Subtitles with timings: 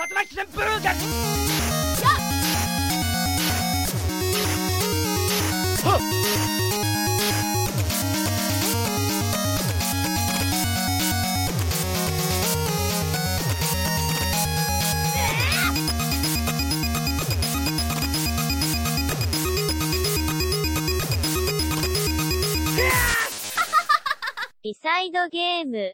[0.00, 1.69] 竜巻ー風です。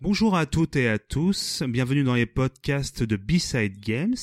[0.02, 4.16] Bonjour à toutes et à tous, bienvenue dans les podcasts de B-Side Games.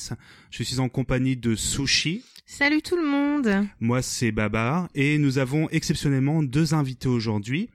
[0.52, 2.24] Je suis en compagnie de Sushi.
[2.46, 3.68] Salut tout le monde.
[3.80, 7.70] Moi c'est Babar et nous avons exceptionnellement deux invités aujourd'hui.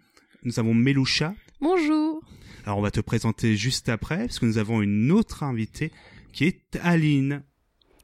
[0.45, 1.35] Nous avons Melusha.
[1.61, 2.23] Bonjour.
[2.65, 5.91] Alors on va te présenter juste après parce que nous avons une autre invitée
[6.33, 7.43] qui est Aline.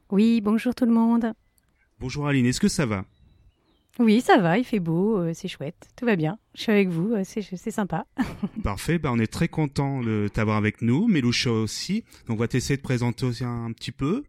[0.09, 1.31] Oui, bonjour tout le monde.
[1.99, 3.05] Bonjour Aline, est-ce que ça va?
[3.99, 6.37] Oui, ça va, il fait beau, euh, c'est chouette, tout va bien.
[6.53, 8.05] Je suis avec vous, euh, c'est sympa.
[8.63, 12.03] Parfait, bah on est très content de t'avoir avec nous, Meloucha aussi.
[12.27, 14.23] Donc on va t'essayer de présenter aussi un, petit peu.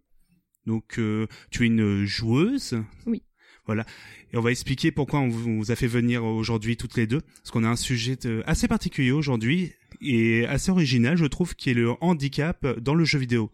[0.66, 2.80] Donc euh, tu es une joueuse.
[3.06, 3.22] Oui.
[3.66, 3.84] Voilà.
[4.32, 7.20] Et on va expliquer pourquoi on vous a fait venir aujourd'hui toutes les deux.
[7.20, 11.74] Parce qu'on a un sujet assez particulier aujourd'hui et assez original, je trouve, qui est
[11.74, 13.50] le handicap dans le jeu vidéo.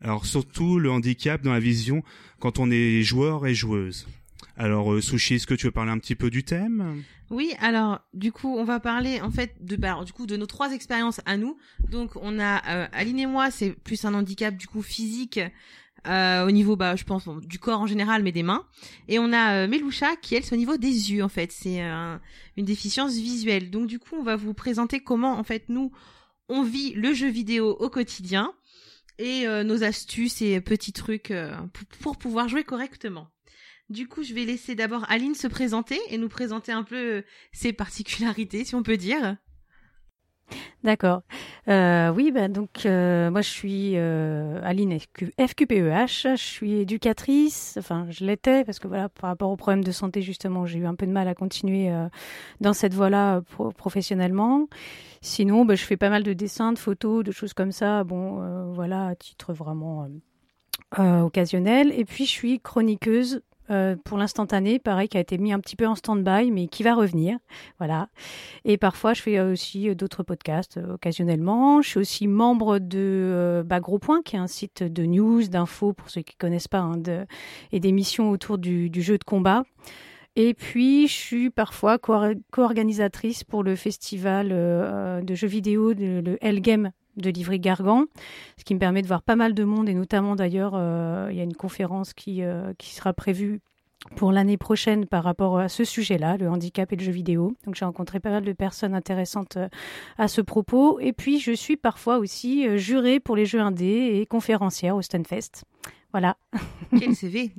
[0.00, 2.02] Alors surtout le handicap dans la vision
[2.38, 4.06] quand on est joueur et joueuse.
[4.56, 7.02] Alors, euh, Sushi, est-ce que tu veux parler un petit peu du thème?
[7.30, 10.46] Oui, alors, du coup, on va parler, en fait, de, bah, du coup, de nos
[10.46, 11.56] trois expériences à nous.
[11.90, 15.40] Donc, on a, euh, Aline et moi, c'est plus un handicap, du coup, physique,
[16.08, 18.66] euh, au niveau, bah, je pense, du corps en général, mais des mains.
[19.06, 21.52] Et on a euh, Meloucha, qui, elle, c'est au niveau des yeux, en fait.
[21.52, 23.70] C'est une déficience visuelle.
[23.70, 25.92] Donc, du coup, on va vous présenter comment, en fait, nous,
[26.48, 28.52] on vit le jeu vidéo au quotidien
[29.18, 31.32] et nos astuces et petits trucs
[32.00, 33.28] pour pouvoir jouer correctement.
[33.90, 37.22] Du coup, je vais laisser d'abord Aline se présenter et nous présenter un peu euh,
[37.50, 39.36] ses particularités, si on peut dire.
[40.84, 41.22] D'accord.
[41.68, 47.76] Euh, oui, ben donc euh, moi je suis Aline FQPEH, je suis éducatrice.
[47.78, 50.86] Enfin, je l'étais parce que voilà, par rapport aux problèmes de santé justement, j'ai eu
[50.86, 51.92] un peu de mal à continuer
[52.60, 53.42] dans cette voie-là
[53.76, 54.68] professionnellement.
[55.20, 58.02] Sinon, ben, je fais pas mal de dessins, de photos, de choses comme ça.
[58.04, 60.08] Bon, voilà, à titre vraiment
[60.96, 61.92] occasionnel.
[61.96, 65.76] Et puis je suis chroniqueuse euh, pour l'instantané, pareil, qui a été mis un petit
[65.76, 67.38] peu en stand-by, mais qui va revenir.
[67.78, 68.08] Voilà.
[68.64, 71.80] Et parfois, je fais aussi euh, d'autres podcasts euh, occasionnellement.
[71.80, 75.92] Je suis aussi membre de bah, Gros Point, qui est un site de news, d'infos,
[75.92, 77.26] pour ceux qui ne connaissent pas, hein, de,
[77.72, 79.62] et d'émissions autour du, jeu de combat.
[80.36, 86.90] Et puis, je suis parfois co-organisatrice pour le festival de jeux vidéo, de, le L-Game
[87.16, 88.04] de Livry-Gargan,
[88.56, 91.36] ce qui me permet de voir pas mal de monde et notamment d'ailleurs, euh, il
[91.36, 93.60] y a une conférence qui, euh, qui sera prévue
[94.16, 97.52] pour l'année prochaine par rapport à ce sujet-là, le handicap et le jeu vidéo.
[97.66, 99.68] Donc j'ai rencontré pas mal de personnes intéressantes euh,
[100.16, 100.98] à ce propos.
[101.00, 105.64] Et puis je suis parfois aussi jurée pour les jeux indés et conférencière au Stunfest.
[106.12, 106.36] Voilà.
[106.98, 107.52] Quel CV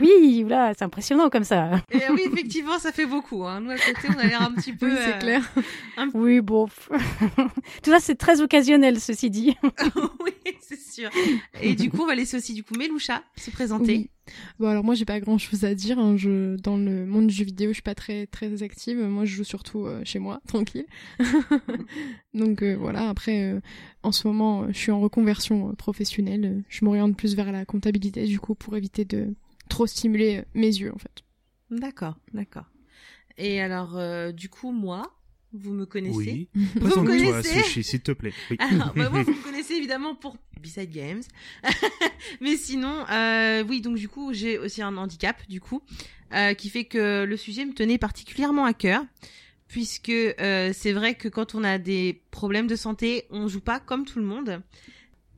[0.00, 1.82] Oui, voilà, c'est impressionnant comme ça.
[1.92, 3.44] Et oui, effectivement, ça fait beaucoup.
[3.44, 3.60] Hein.
[3.60, 4.88] Nous, à côté, on a l'air un petit peu...
[4.88, 5.52] Oui, c'est euh, clair.
[6.14, 6.68] Oui, bon.
[7.82, 9.56] Tout ça, c'est très occasionnel, ceci dit.
[9.64, 11.10] oui, c'est sûr.
[11.60, 14.10] Et du coup, on va laisser aussi, du coup, Meloucha se présenter.
[14.58, 15.98] Bon alors moi j'ai pas grand chose à dire.
[15.98, 16.16] Hein.
[16.16, 18.98] Je dans le monde du jeu vidéo je suis pas très très active.
[18.98, 20.86] Moi je joue surtout euh, chez moi tranquille.
[22.34, 23.60] Donc euh, voilà après euh,
[24.02, 26.62] en ce moment je suis en reconversion professionnelle.
[26.68, 29.34] Je m'oriente plus vers la comptabilité du coup pour éviter de
[29.68, 31.22] trop stimuler mes yeux en fait.
[31.70, 32.66] D'accord d'accord.
[33.38, 33.98] Et alors
[34.32, 35.19] du coup moi
[35.52, 36.14] vous me connaissez.
[36.14, 36.48] Oui.
[36.54, 37.62] Vous me connaissez.
[37.62, 38.32] Sushi, s'il te plaît.
[38.50, 38.56] Oui.
[38.60, 41.22] Alors, bah, moi, vous me connaissez évidemment pour B-Side Games.
[42.40, 45.82] Mais sinon, euh, oui, donc du coup, j'ai aussi un handicap, du coup,
[46.34, 49.04] euh, qui fait que le sujet me tenait particulièrement à cœur.
[49.66, 53.78] Puisque euh, c'est vrai que quand on a des problèmes de santé, on joue pas
[53.78, 54.60] comme tout le monde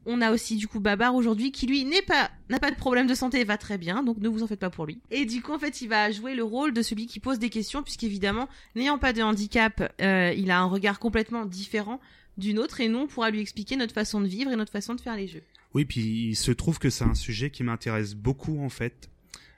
[0.07, 3.07] on a aussi du coup Babar aujourd'hui qui lui n'est pas n'a pas de problème
[3.07, 5.43] de santé va très bien donc ne vous en faites pas pour lui et du
[5.43, 8.49] coup en fait il va jouer le rôle de celui qui pose des questions puisqu'évidemment
[8.75, 12.01] n'ayant pas de handicap euh, il a un regard complètement différent
[12.37, 14.95] d'une autre et nous on pourra lui expliquer notre façon de vivre et notre façon
[14.95, 15.43] de faire les jeux
[15.75, 19.11] oui puis il se trouve que c'est un sujet qui m'intéresse beaucoup en fait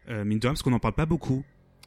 [0.08, 1.44] euh, mine de rien parce qu'on n'en parle pas beaucoup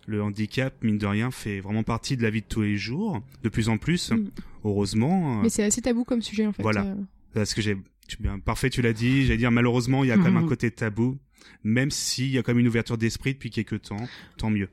[0.07, 3.21] le handicap, mine de rien, fait vraiment partie de la vie de tous les jours,
[3.43, 4.31] de plus en plus, mm.
[4.63, 5.41] heureusement.
[5.41, 6.63] Mais c'est assez tabou comme sujet, en fait.
[6.63, 6.85] Voilà.
[6.85, 6.95] Euh.
[7.33, 7.77] Parce que j'ai
[8.19, 9.25] bien, parfait, tu l'as dit.
[9.25, 10.49] J'allais dire, malheureusement, il y a quand même un mhm.
[10.49, 11.17] côté tabou,
[11.63, 14.07] même s'il y a quand même une ouverture d'esprit depuis quelques temps,
[14.37, 14.69] tant mieux.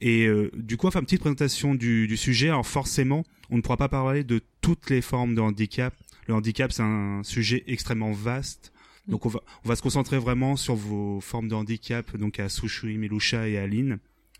[0.00, 2.48] Et euh, du coup, enfin, petite présentation du, du, sujet.
[2.48, 5.94] Alors forcément, on ne pourra pas parler de toutes les formes de handicap.
[6.26, 8.72] Le handicap, c'est un sujet extrêmement vaste.
[9.08, 12.48] Donc on va, on va se concentrer vraiment sur vos formes de handicap, donc à
[12.48, 13.98] Sushui, Melusha et Aline.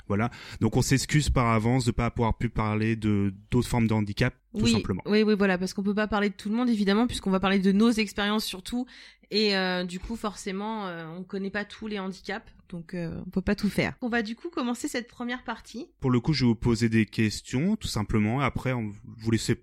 [0.08, 0.30] Voilà.
[0.60, 4.34] Donc on s'excuse par avance de pas pouvoir pu parler de d'autres formes de handicap,
[4.56, 5.02] tout oui, simplement.
[5.06, 7.40] Oui, oui, voilà, parce qu'on peut pas parler de tout le monde évidemment, puisqu'on va
[7.40, 8.86] parler de nos expériences surtout,
[9.30, 13.30] et euh, du coup forcément euh, on connaît pas tous les handicaps, donc euh, on
[13.30, 13.94] peut pas tout faire.
[14.02, 15.86] On va du coup commencer cette première partie.
[16.00, 18.40] Pour le coup, je vais vous poser des questions, tout simplement.
[18.40, 19.56] Après, on vous laissez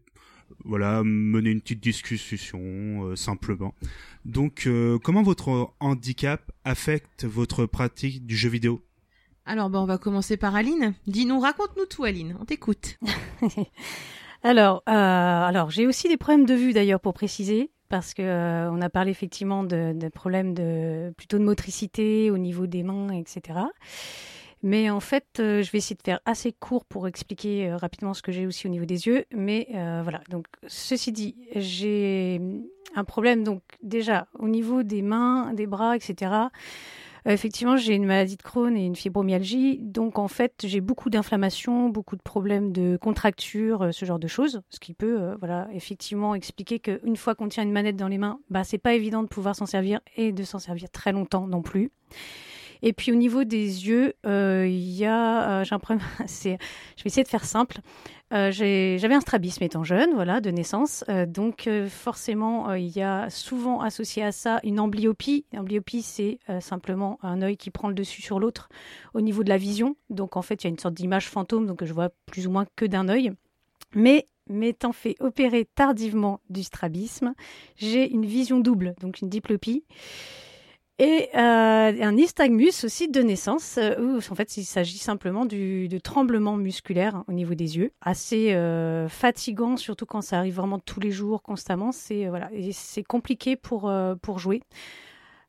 [0.64, 3.74] voilà mener une petite discussion euh, simplement.
[4.26, 8.84] Donc, euh, comment votre handicap affecte votre pratique du jeu vidéo?
[9.48, 10.96] Alors, ben, on va commencer par Aline.
[11.06, 12.36] Dis-nous, raconte-nous tout, Aline.
[12.42, 12.98] On t'écoute.
[14.44, 17.70] alors, euh, alors j'ai aussi des problèmes de vue d'ailleurs pour préciser.
[17.88, 22.66] Parce que euh, on a parlé effectivement de, problèmes de plutôt de motricité au niveau
[22.66, 23.60] des mains, etc.
[24.64, 28.24] Mais en fait, euh, je vais essayer de faire assez court pour expliquer rapidement ce
[28.24, 29.26] que j'ai aussi au niveau des yeux.
[29.32, 30.22] Mais voilà.
[30.30, 32.42] Donc, ceci dit, j'ai
[32.96, 33.44] un problème.
[33.44, 36.32] Donc, déjà, au niveau des mains, des bras, etc.
[37.28, 39.80] Euh, effectivement, j'ai une maladie de Crohn et une fibromyalgie.
[39.82, 44.28] Donc, en fait, j'ai beaucoup d'inflammation, beaucoup de problèmes de contracture, euh, ce genre de
[44.28, 44.62] choses.
[44.70, 48.18] Ce qui peut, euh, voilà, effectivement expliquer qu'une fois qu'on tient une manette dans les
[48.18, 51.48] mains, bah, c'est pas évident de pouvoir s'en servir et de s'en servir très longtemps
[51.48, 51.92] non plus.
[52.88, 56.06] Et puis au niveau des yeux, euh, il y a, euh, j'ai un problème.
[56.20, 56.58] Je vais
[57.04, 57.80] essayer de faire simple.
[58.32, 61.04] Euh, j'avais un strabisme étant jeune, voilà, de naissance.
[61.28, 65.46] Donc forcément, il y a souvent associé à ça une amblyopie.
[65.52, 68.70] L'amblyopie, c'est simplement un œil qui prend le dessus sur l'autre
[69.16, 69.96] au niveau de la vision.
[70.12, 72.52] Donc en fait, il y a une sorte d'image fantôme, donc je vois plus ou
[72.52, 73.32] moins que d'un œil.
[73.96, 77.34] Mais m'étant fait opérer tardivement du strabisme,
[77.78, 79.84] j'ai une vision double, donc une diplopie.
[80.98, 85.90] Et euh, un nystagmus aussi de naissance, euh, où en fait il s'agit simplement du,
[85.90, 90.80] de tremblement musculaire au niveau des yeux, assez euh, fatigant, surtout quand ça arrive vraiment
[90.80, 91.92] tous les jours, constamment.
[91.92, 94.62] C'est voilà, c'est compliqué pour pour jouer.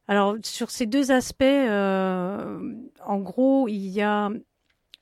[0.08, 4.31] Alors sur ces deux aspects, euh, en gros, il y a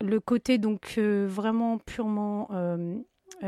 [0.00, 2.96] le côté donc euh, vraiment purement euh,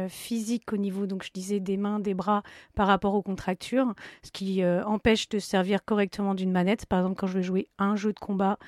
[0.08, 2.42] physique au niveau, donc je disais des mains, des bras
[2.74, 6.86] par rapport aux contractures, ce qui euh, empêche de servir correctement d'une manette.
[6.86, 8.58] Par exemple, quand je vais jouer un jeu de combat,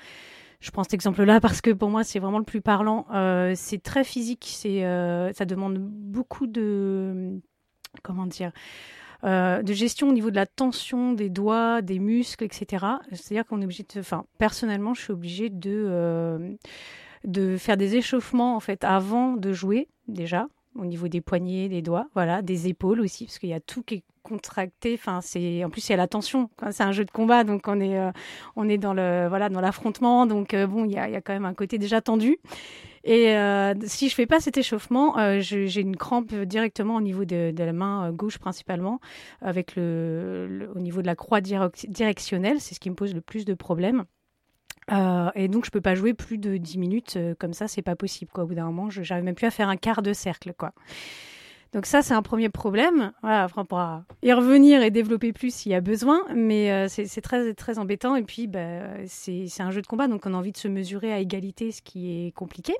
[0.59, 3.05] je prends cet exemple-là parce que pour moi c'est vraiment le plus parlant.
[3.13, 7.39] Euh, c'est très physique, euh, ça demande beaucoup de
[8.03, 8.51] comment dire.
[9.23, 12.85] euh, de gestion au niveau de la tension des doigts, des muscles, etc.
[13.11, 16.53] C'est-à-dire qu'on est obligé de, enfin, personnellement, je suis obligée de euh,
[17.25, 21.81] de faire des échauffements en fait avant de jouer déjà au niveau des poignets, des
[21.81, 24.93] doigts, voilà, des épaules aussi parce qu'il y a tout qui est contracté.
[24.93, 26.49] Enfin, c'est en plus il y a la tension.
[26.71, 28.11] C'est un jeu de combat, donc on est euh,
[28.55, 30.25] on est dans le voilà dans l'affrontement.
[30.25, 32.37] Donc euh, bon, il y a, quand même un côté déjà tendu.
[33.03, 37.53] Et euh, si je fais pas cet échauffement, j'ai une crampe directement au niveau de,
[37.57, 38.99] la main gauche principalement,
[39.41, 42.59] avec le, le- au niveau de la croix direc- directionnelle.
[42.59, 44.03] C'est ce qui me pose le plus de problèmes.
[44.91, 47.81] Euh, et donc je peux pas jouer plus de 10 minutes euh, comme ça, c'est
[47.81, 48.43] pas possible quoi.
[48.43, 50.73] Au bout d'un moment, je même plus à faire un quart de cercle quoi.
[51.73, 53.11] Donc ça c'est un premier problème.
[53.21, 57.21] Voilà, on pourra y revenir et développer plus s'il y a besoin, mais euh, c'est
[57.21, 60.51] très très embêtant et puis bah, c'est un jeu de combat donc on a envie
[60.51, 62.73] de se mesurer à égalité, ce qui est compliqué.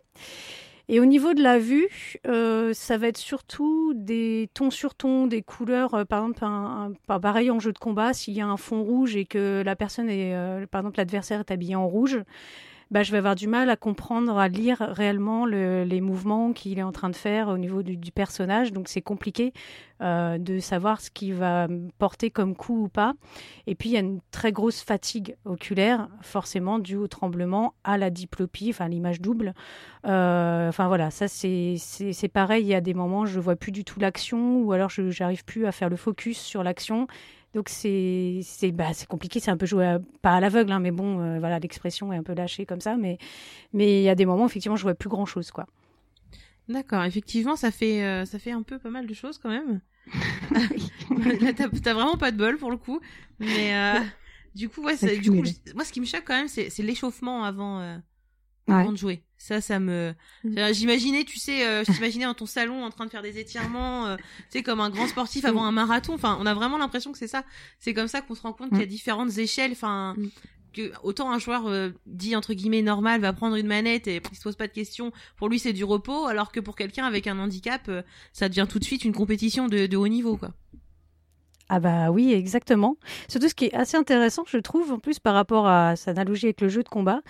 [0.91, 1.88] Et au niveau de la vue,
[2.27, 5.94] euh, ça va être surtout des tons sur tons, des couleurs.
[5.94, 8.81] euh, par exemple, un, un- pareil en jeu de combat, s'il y a un fond
[8.83, 12.19] rouge et que la personne est, euh, par exemple, l'adversaire est habillé en rouge,
[12.91, 16.80] bah, je vais avoir du mal à comprendre, à lire réellement le- les mouvements qu'il
[16.80, 18.74] est en train de faire au niveau du, personnage.
[18.74, 19.53] Donc c'est compliqué
[20.01, 21.68] euh, de savoir ce qu'il va
[22.00, 23.13] porter comme coup ou pas.
[23.68, 27.97] Et puis il y a une très grosse fatigue oculaire, forcément due au tremblement, à
[27.97, 29.54] la diplopie, enfin l'image double.
[30.06, 31.78] Euh, Enfin voilà, ça c'est
[32.33, 32.64] pareil.
[32.64, 35.44] Il y a des moments je vois plus du tout l'action, ou alors je j'arrive
[35.45, 37.07] plus à faire le focus sur l'action.
[37.56, 38.41] Donc c'est
[38.73, 41.59] bah compliqué, c'est un peu joué à- pas à l'aveugle, hein, mais bon euh, voilà
[41.59, 43.18] l'expression est un peu lâchée comme ça, mais
[43.73, 45.68] mais il y a des moments effectivement je vois plus grand chose quoi.
[46.68, 49.81] D'accord, effectivement, ça fait euh, ça fait un peu pas mal de choses quand même.
[51.41, 52.99] Là, t'as vraiment pas de bol pour le coup,
[53.39, 53.99] mais euh,
[54.53, 55.44] du coup, ouais, du coup,
[55.75, 57.79] moi, ce qui me choque quand même, c'est l'échauffement avant.
[58.68, 58.73] Ouais.
[58.75, 59.23] avant de jouer.
[59.42, 60.14] Ça, ça me.
[60.44, 60.74] Mm.
[60.74, 64.06] J'imaginais, tu sais, euh, je t'imaginais dans ton salon en train de faire des étirements,
[64.06, 66.14] euh, tu sais, comme un grand sportif avant un marathon.
[66.14, 67.44] Enfin, on a vraiment l'impression que c'est ça.
[67.80, 69.72] C'est comme ça qu'on se rend compte qu'il y a différentes échelles.
[69.72, 70.28] Enfin, Mm.
[70.74, 74.38] que autant un joueur euh, dit entre guillemets normal va prendre une manette et il
[74.38, 75.12] se pose pas de questions.
[75.38, 78.04] Pour lui, c'est du repos, alors que pour quelqu'un avec un handicap, euh,
[78.34, 80.54] ça devient tout de suite une compétition de, de haut niveau, quoi.
[81.71, 82.97] Ah bah oui, exactement.
[83.28, 86.47] Surtout ce qui est assez intéressant, je trouve, en plus par rapport à cette analogie
[86.47, 87.21] avec le jeu de combat,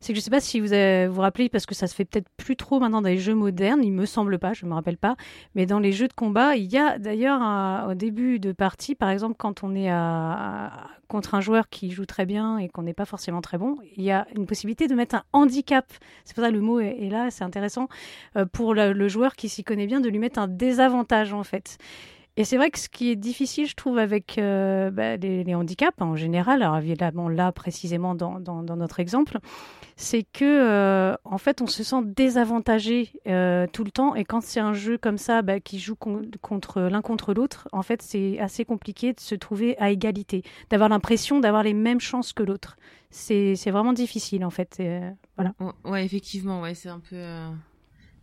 [0.00, 2.28] c'est que je sais pas si vous vous rappelez, parce que ça se fait peut-être
[2.36, 5.16] plus trop maintenant dans les jeux modernes, il me semble pas, je me rappelle pas,
[5.54, 9.08] mais dans les jeux de combat, il y a d'ailleurs au début de partie, par
[9.08, 12.92] exemple, quand on est à, contre un joueur qui joue très bien et qu'on n'est
[12.92, 15.90] pas forcément très bon, il y a une possibilité de mettre un handicap.
[16.26, 17.88] C'est pour ça que le mot est, là, c'est intéressant
[18.36, 21.78] euh, pour le joueur qui s'y connaît bien de lui mettre un désavantage en fait.
[22.38, 26.00] Et c'est vrai que ce qui est difficile, je trouve, avec euh, bah, les, handicaps
[26.02, 29.38] en général, alors évidemment là précisément dans, dans, notre exemple,
[29.96, 34.14] c'est que euh, en fait on se sent désavantagé euh, tout le temps.
[34.14, 37.82] Et quand c'est un jeu comme ça bah, qui joue contre l'un contre l'autre, en
[37.82, 42.34] fait c'est assez compliqué de se trouver à égalité, d'avoir l'impression d'avoir les mêmes chances
[42.34, 42.76] que l'autre.
[43.10, 44.82] C'est vraiment difficile en fait.
[45.36, 45.54] voilà.
[45.84, 47.16] Ouais, effectivement, ouais, c'est un peu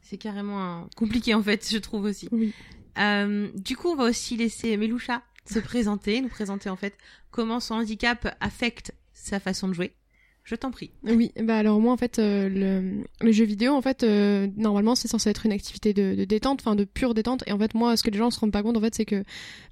[0.03, 2.29] c'est carrément compliqué en fait, je trouve aussi.
[2.31, 2.53] Oui.
[2.97, 6.95] Euh, du coup, on va aussi laisser Meloucha se présenter, nous présenter en fait
[7.31, 9.93] comment son handicap affecte sa façon de jouer.
[10.43, 10.91] Je t'en prie.
[11.03, 14.93] Oui, bah alors moi en fait euh, le, le, jeu vidéo en fait euh, normalement
[14.93, 17.73] c'est censé être une activité de, de détente, enfin de pure détente et en fait
[17.73, 19.23] moi ce que les gens se rendent pas compte en fait c'est que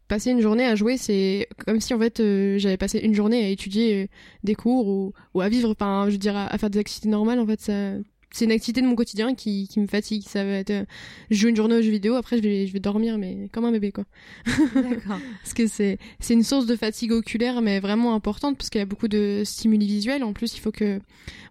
[0.07, 2.23] passer une journée à jouer c'est comme si en fait
[2.57, 4.09] j'avais passé une journée à étudier
[4.45, 7.39] des cours ou, ou à vivre enfin je veux dire à, faire des activités normales
[7.39, 7.95] en fait ça
[8.31, 10.23] c'est une activité de mon quotidien qui, qui me fatigue.
[10.25, 10.85] Ça va être, euh,
[11.29, 13.65] je joue une journée aux jeux vidéo, après je vais, je vais dormir, mais comme
[13.65, 14.05] un bébé, quoi.
[14.45, 15.19] D'accord.
[15.43, 18.81] parce que c'est, c'est une source de fatigue oculaire, mais vraiment importante, parce qu'il y
[18.81, 20.23] a beaucoup de stimuli visuels.
[20.23, 20.99] En plus, il faut que,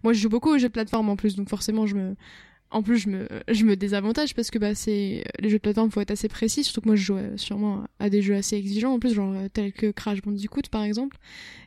[0.03, 2.15] moi, je joue beaucoup aux jeux de plateforme, en plus, donc forcément, je me,
[2.71, 3.09] en plus, je
[3.65, 6.63] me, désavantage parce que bah, les jeux de plateforme, faut être assez précis.
[6.63, 9.33] Surtout que moi, je joue euh, sûrement à des jeux assez exigeants, en plus, genre
[9.33, 11.17] euh, tels que Crash Bandicoot, par exemple.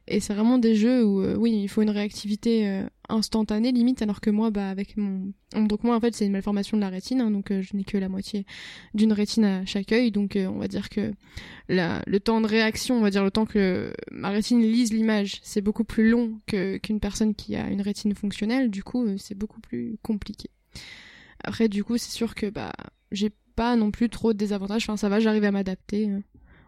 [0.09, 4.23] Et c'est vraiment des jeux où, euh, oui, il faut une réactivité instantanée, limite, alors
[4.23, 7.21] que moi, bah, avec mon, donc moi, en fait, c'est une malformation de la rétine,
[7.21, 8.47] hein, donc je n'ai que la moitié
[8.95, 11.13] d'une rétine à chaque œil, donc on va dire que
[11.69, 15.63] le temps de réaction, on va dire le temps que ma rétine lise l'image, c'est
[15.63, 18.71] beaucoup plus long qu'une personne qui a une rétine fonctionnelle.
[18.71, 20.51] Du coup, c'est beaucoup plus compliqué.
[21.43, 22.73] Après, du coup, c'est sûr que bah,
[23.13, 24.85] j'ai pas non plus trop de désavantages.
[24.85, 26.11] Enfin, ça va, j'arrive à m'adapter.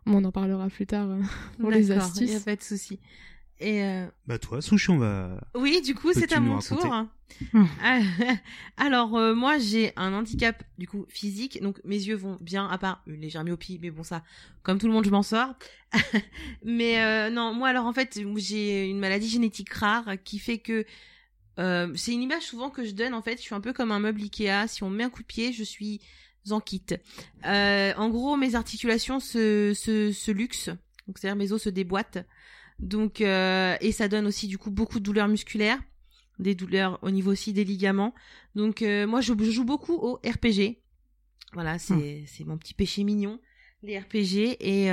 [0.07, 1.21] On en parlera plus tard euh,
[1.61, 2.31] pour les astuces.
[2.31, 2.99] Il a pas de souci.
[3.59, 4.07] Et euh...
[4.27, 5.41] Bah toi, Souchi, on va.
[5.55, 7.07] Oui, du coup, c'est à mon tour.
[8.77, 12.79] Alors euh, moi, j'ai un handicap du coup physique, donc mes yeux vont bien, à
[12.79, 14.23] part une légère myopie, mais bon ça,
[14.63, 15.55] comme tout le monde, je m'en sors.
[16.65, 20.85] mais euh, non, moi alors en fait, j'ai une maladie génétique rare qui fait que
[21.59, 23.37] euh, c'est une image souvent que je donne en fait.
[23.37, 24.69] Je suis un peu comme un meuble Ikea.
[24.69, 26.01] Si on me met un coup de pied, je suis
[26.51, 26.85] en kit.
[27.45, 30.71] Euh, en gros, mes articulations se, se, se luxent.
[31.07, 32.19] Donc c'est-à-dire mes os se déboîtent.
[32.79, 35.81] Donc euh, et ça donne aussi du coup beaucoup de douleurs musculaires,
[36.39, 38.15] des douleurs au niveau aussi des ligaments.
[38.55, 40.79] Donc moi je, joue beaucoup au RPG.
[41.53, 42.25] Voilà, c'est hmm.
[42.27, 43.41] c'est mon petit péché mignon
[43.83, 44.91] les RPG et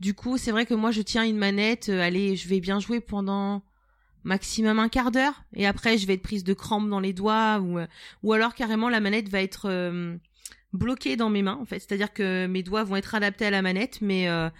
[0.00, 1.88] du coup c'est vrai que moi je tiens une manette.
[1.88, 3.62] allez, je vais bien jouer pendant
[4.26, 7.60] maximum un quart d'heure et après je vais être prise de crampes dans les doigts
[7.60, 7.86] ou euh,
[8.24, 10.16] ou alors carrément la manette va être euh,
[10.72, 11.78] bloquée dans mes mains en fait.
[11.78, 14.50] C'est-à-dire que mes doigts vont être adaptés à la manette mais euh,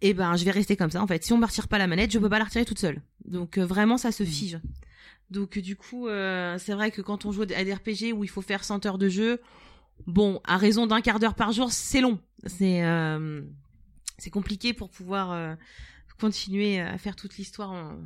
[0.00, 1.24] eh ben je vais rester comme ça en fait.
[1.24, 3.00] Si on me retire pas la manette je peux pas la retirer toute seule.
[3.24, 4.26] Donc vraiment ça se mmh.
[4.26, 4.60] fige.
[5.30, 8.42] Donc du coup c'est vrai que quand on joue à des RPG où il faut
[8.42, 9.40] faire 100 heures de jeu
[10.08, 12.18] bon à raison d'un quart d'heure par jour c'est long.
[12.46, 12.82] C'est
[14.18, 15.56] c'est compliqué pour pouvoir
[16.18, 17.96] continuer à faire toute l'histoire en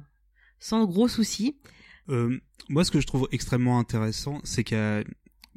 [0.58, 1.56] sans gros soucis.
[2.08, 5.04] Euh, moi, ce que je trouve extrêmement intéressant, c'est qu'il y a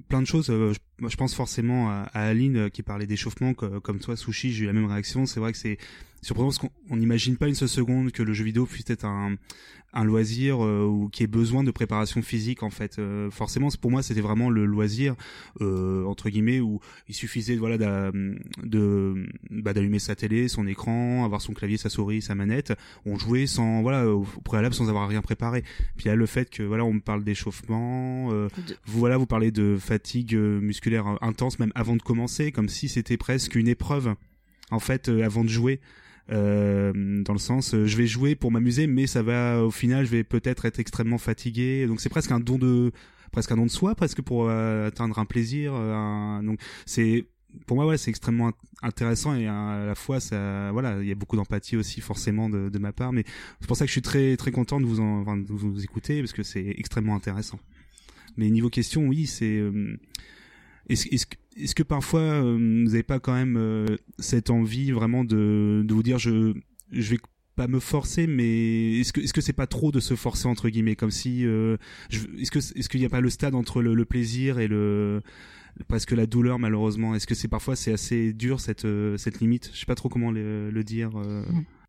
[0.08, 0.50] plein de choses.
[0.50, 0.74] Euh,
[1.15, 4.86] pense forcément à, Aline euh, qui parlait d'échauffement, comme toi, Sushi, j'ai eu la même
[4.86, 5.25] réaction.
[5.25, 5.77] C'est vrai que c'est
[6.22, 9.36] surprenant parce qu'on n'imagine pas une seule seconde que le jeu vidéo puisse être un,
[9.94, 13.00] un loisir euh, ou qui ait besoin de préparation physique en fait.
[13.00, 15.15] Euh, forcément, pour moi, c'était vraiment le loisir
[15.62, 21.41] euh, entre guillemets où il suffisait voilà de bah, d'allumer sa télé, son écran, avoir
[21.41, 22.74] son clavier, sa souris, sa manette.
[23.06, 25.63] On jouait sans voilà au préalable sans avoir rien préparé.
[25.98, 28.29] Puis là, le fait que voilà, on me parle d'échauffement,
[28.86, 33.17] vous voilà, vous parlez de fatigue musculaire intense même avant de commencer, comme si c'était
[33.17, 34.15] presque une épreuve
[34.72, 35.79] en fait avant de jouer.
[36.31, 40.05] Euh, dans le sens euh, je vais jouer pour m'amuser mais ça va au final
[40.05, 42.91] je vais peut-être être extrêmement fatigué donc c'est presque un don de
[43.31, 45.74] presque un don de soi presque pour euh, atteindre un plaisir
[46.43, 47.25] donc c'est
[47.65, 48.51] pour moi ouais c'est extrêmement
[48.84, 52.77] intéressant et à la fois ça voilà il y a beaucoup d'empathie aussi forcément de,
[52.77, 53.24] ma part mais
[53.60, 56.19] c'est pour ça que je suis très très content de vous en de vous écouter
[56.19, 57.60] parce que c'est extrêmement intéressant
[58.38, 59.63] mais niveau question oui c'est
[60.89, 61.25] est-ce,
[61.58, 63.86] est-ce que parfois euh, vous n'avez pas quand même euh,
[64.17, 66.53] cette envie vraiment de, de vous dire je
[66.91, 67.19] je vais
[67.55, 70.69] pas me forcer mais est-ce que est-ce que c'est pas trop de se forcer entre
[70.69, 71.77] guillemets comme si euh,
[72.12, 75.22] est-ce que est-ce qu'il n'y a pas le stade entre le, plaisir et le
[75.88, 77.15] presque la douleur malheureusement.
[77.15, 79.72] Est-ce que c'est parfois c'est assez dur cette cette limite?
[79.74, 81.12] Je sais pas trop comment le, le dire.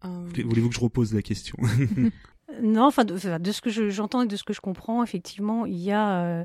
[0.02, 1.56] Voulez-vous que je repose la question?
[2.62, 5.92] Non, enfin, de, ce que j'entends et de ce que je comprends, effectivement, il y
[5.92, 6.44] a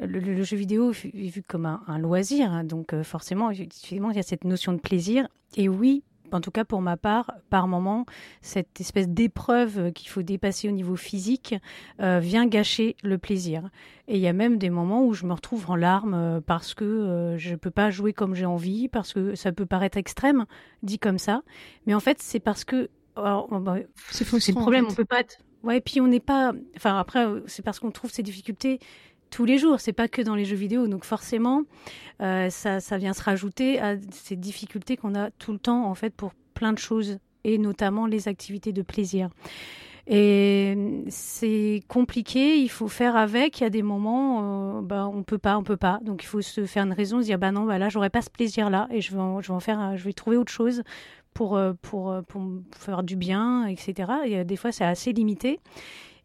[0.00, 4.22] le, jeu vidéo est vu comme un, loisir, hein, donc forcément, effectivement, il y a
[4.22, 5.28] cette notion de plaisir.
[5.56, 8.06] Et oui, en tout cas pour ma part, par moment,
[8.42, 11.54] cette espèce d'épreuve qu'il faut dépasser au niveau physique
[12.00, 13.70] euh, vient gâcher le plaisir.
[14.08, 16.74] Et il y a même des moments où je me retrouve en larmes euh, parce
[16.74, 19.98] que euh, je ne peux pas jouer comme j'ai envie, parce que ça peut paraître
[19.98, 20.46] extrême,
[20.82, 21.42] dit comme ça.
[21.86, 22.88] Mais en fait, c'est parce que...
[23.16, 23.76] Oh, oh, bah,
[24.10, 25.20] c'est le problème, on peut pas...
[25.20, 25.38] Être...
[25.66, 26.52] Ouais, puis on n'est pas...
[26.76, 28.78] Enfin, après, c'est parce qu'on trouve ces difficultés
[29.30, 29.80] tous les jours.
[29.80, 30.86] C'est pas que dans les jeux vidéo.
[30.86, 31.62] Donc forcément,
[32.22, 36.14] euh, ça, vient se rajouter à ces difficultés qu'on a tout le temps en fait
[36.14, 39.28] pour plein de choses et notamment les activités de plaisir.
[40.08, 43.58] Et c'est compliqué, il faut faire avec.
[43.58, 45.98] Il y a des moments, euh, bah, on peut pas, on peut pas.
[46.02, 48.22] Donc il faut se faire une raison, se dire bah non, bah là j'aurais pas
[48.22, 50.84] ce plaisir-là et je vais, je vais faire, je vais trouver autre chose
[51.36, 52.42] pour euh, pour pour
[52.76, 54.12] faire du bien, etc.
[54.24, 55.60] Et des fois c'est assez limité.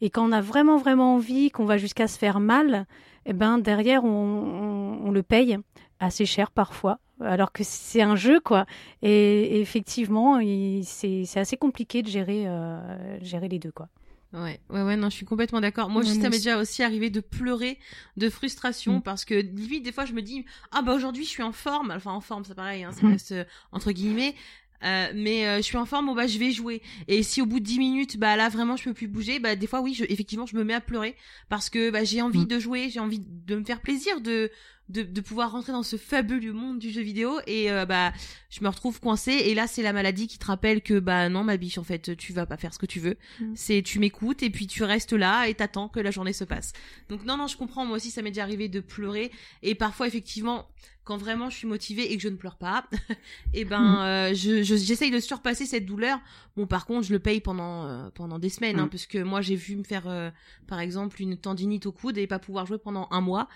[0.01, 2.87] Et quand on a vraiment, vraiment envie, qu'on va jusqu'à se faire mal,
[3.25, 5.57] eh ben, derrière, on, le paye
[5.99, 8.65] assez cher parfois, alors que c'est un jeu, quoi.
[9.03, 10.39] Et, effectivement,
[10.83, 13.89] c'est assez compliqué de gérer, euh, gérer les deux, quoi.
[14.33, 15.89] Ouais, ouais, ouais, non, je suis complètement d'accord.
[15.89, 17.77] Moi, ça m'est déjà aussi arrivé de pleurer
[18.15, 19.01] de frustration mm.
[19.01, 21.91] parce que limite, des fois, je me dis, ah bah aujourd'hui, je suis en forme.
[21.91, 23.11] Enfin, en forme, c'est pareil, hein, ça mm.
[23.11, 24.33] reste euh, entre guillemets.
[24.83, 26.81] Euh, mais euh, je suis en forme, bon bah je vais jouer.
[27.07, 29.55] Et si au bout de 10 minutes, bah là vraiment je peux plus bouger, bah
[29.55, 31.15] des fois oui, je, effectivement je me mets à pleurer
[31.49, 32.47] parce que bah j'ai envie mm.
[32.47, 34.51] de jouer, j'ai envie de me faire plaisir, de
[34.91, 38.11] de, de, pouvoir rentrer dans ce fabuleux monde du jeu vidéo et euh, bah
[38.49, 41.43] je me retrouve coincée et là c'est la maladie qui te rappelle que bah non
[41.43, 43.53] ma biche en fait tu vas pas faire ce que tu veux mm.
[43.55, 46.73] c'est tu m'écoutes et puis tu restes là et t'attends que la journée se passe
[47.09, 49.31] donc non non je comprends moi aussi ça m'est déjà arrivé de pleurer
[49.63, 50.67] et parfois effectivement
[51.03, 52.85] quand vraiment je suis motivée et que je ne pleure pas
[53.53, 53.97] et ben mm.
[53.99, 56.19] euh, je j'essaye de surpasser cette douleur
[56.57, 58.89] bon par contre je le paye pendant euh, pendant des semaines hein, mm.
[58.89, 60.31] parce que moi j'ai vu me faire
[60.67, 63.47] par exemple une tendinite au coude et pas pouvoir jouer pendant un mois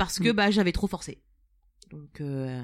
[0.00, 0.32] parce que mm.
[0.32, 1.20] bah j'avais trop forcé.
[1.90, 2.62] Donc euh,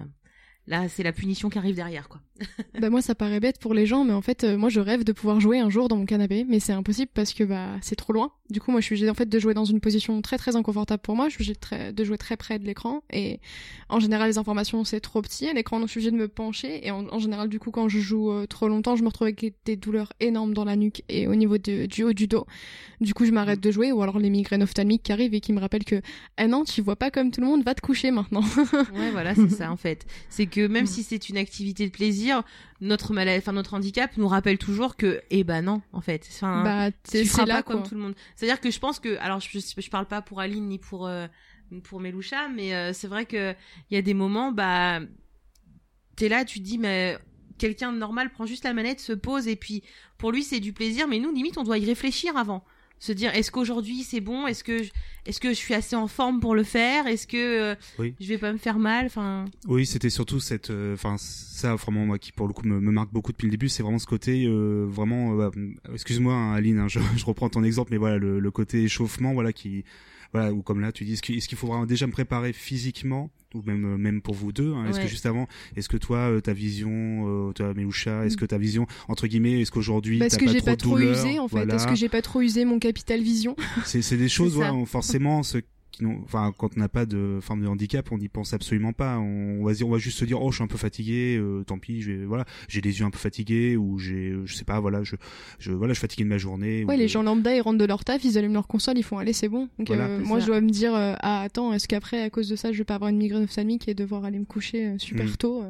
[0.66, 2.20] là, c'est la punition qui arrive derrière, quoi.
[2.80, 5.04] bah moi, ça paraît bête pour les gens, mais en fait, euh, moi, je rêve
[5.04, 7.96] de pouvoir jouer un jour dans mon canapé, mais c'est impossible parce que bah c'est
[7.96, 8.32] trop loin.
[8.50, 10.54] Du coup, moi, je suis obligée en fait de jouer dans une position très très
[10.54, 11.28] inconfortable pour moi.
[11.28, 13.40] Je suis obligée de, jouer très près de l'écran et
[13.88, 16.28] en général, les informations c'est trop petit à l'écran, donc je suis obligée de me
[16.28, 19.26] pencher et en, général, du coup, quand je joue euh, trop longtemps, je me retrouve
[19.26, 22.46] avec des douleurs énormes dans la nuque et au niveau du haut du dos.
[23.00, 25.52] Du coup, je m'arrête de jouer ou alors les migraines ophtalmiques qui arrivent et qui
[25.52, 26.00] me rappellent que
[26.36, 28.44] ah non, tu vois pas comme tout le monde, va te coucher maintenant.
[28.94, 30.06] ouais, voilà, c'est ça en fait.
[30.28, 30.88] C'est que même mm.
[30.88, 32.42] si c'est une activité de plaisir,
[32.80, 36.26] notre maladie, enfin notre handicap nous rappelle toujours que eh ben non en fait.
[36.32, 38.14] Enfin, bah, tu feras pas comme tout le monde.
[38.34, 41.26] C'est-à-dire que je pense que alors je, je parle pas pour Aline ni pour euh,
[41.84, 43.54] pour Meloucha, mais euh, c'est vrai que
[43.90, 45.00] il y a des moments bah
[46.16, 47.18] t'es là, tu te dis mais
[47.58, 49.82] quelqu'un de normal prend juste la manette, se pose et puis
[50.16, 52.64] pour lui c'est du plaisir, mais nous limite on doit y réfléchir avant
[52.98, 54.46] se dire est-ce qu'aujourd'hui c'est bon?
[54.46, 54.90] Est-ce que je,
[55.26, 57.06] est-ce que je suis assez en forme pour le faire?
[57.06, 59.06] Est-ce que euh, je vais pas me faire mal?
[59.06, 59.46] Enfin.
[59.66, 63.12] Oui c'était surtout cette euh, enfin ça vraiment moi qui pour le coup me, marque
[63.12, 65.50] beaucoup depuis le début c'est vraiment ce côté euh, vraiment bah,
[65.92, 69.34] excuse-moi hein, Aline hein, je, je, reprends ton exemple mais voilà le, le côté échauffement
[69.34, 69.84] voilà qui
[70.36, 73.84] voilà ou comme là tu dis est-ce qu'il vraiment déjà me préparer physiquement ou même
[73.84, 75.46] euh, même pour vous deux hein, est-ce que juste avant
[75.76, 76.90] est-ce que toi euh, ta vision
[77.48, 78.40] euh, toi Meloucha est-ce mm.
[78.40, 81.66] que ta vision entre guillemets est-ce qu'aujourd'hui est-ce que j'ai pas trop usé en fait
[81.72, 83.56] est-ce que j'ai pas trop usé mon capital vision.
[83.84, 85.58] C'est c'est des choses ouais, forcément ce
[86.24, 89.18] enfin, quand on n'a pas de forme de handicap, on n'y pense absolument pas.
[89.18, 91.64] On, va dire, on va juste se dire, oh, je suis un peu fatigué, euh,
[91.64, 94.64] tant pis, je vais, voilà, j'ai les yeux un peu fatigués ou j'ai, je sais
[94.64, 95.16] pas, voilà, je,
[95.58, 96.84] je, voilà, je suis fatigué de ma journée.
[96.84, 99.18] Ouais, les gens lambda, ils rentrent de leur taf, ils allument leur console, ils font,
[99.18, 99.68] allez, c'est bon.
[99.78, 102.56] Donc, euh, moi, je dois me dire, euh, ah, attends, est-ce qu'après, à cause de
[102.56, 105.36] ça, je vais pas avoir une migraine ophtalmique et devoir aller me coucher super mm.
[105.36, 105.64] tôt.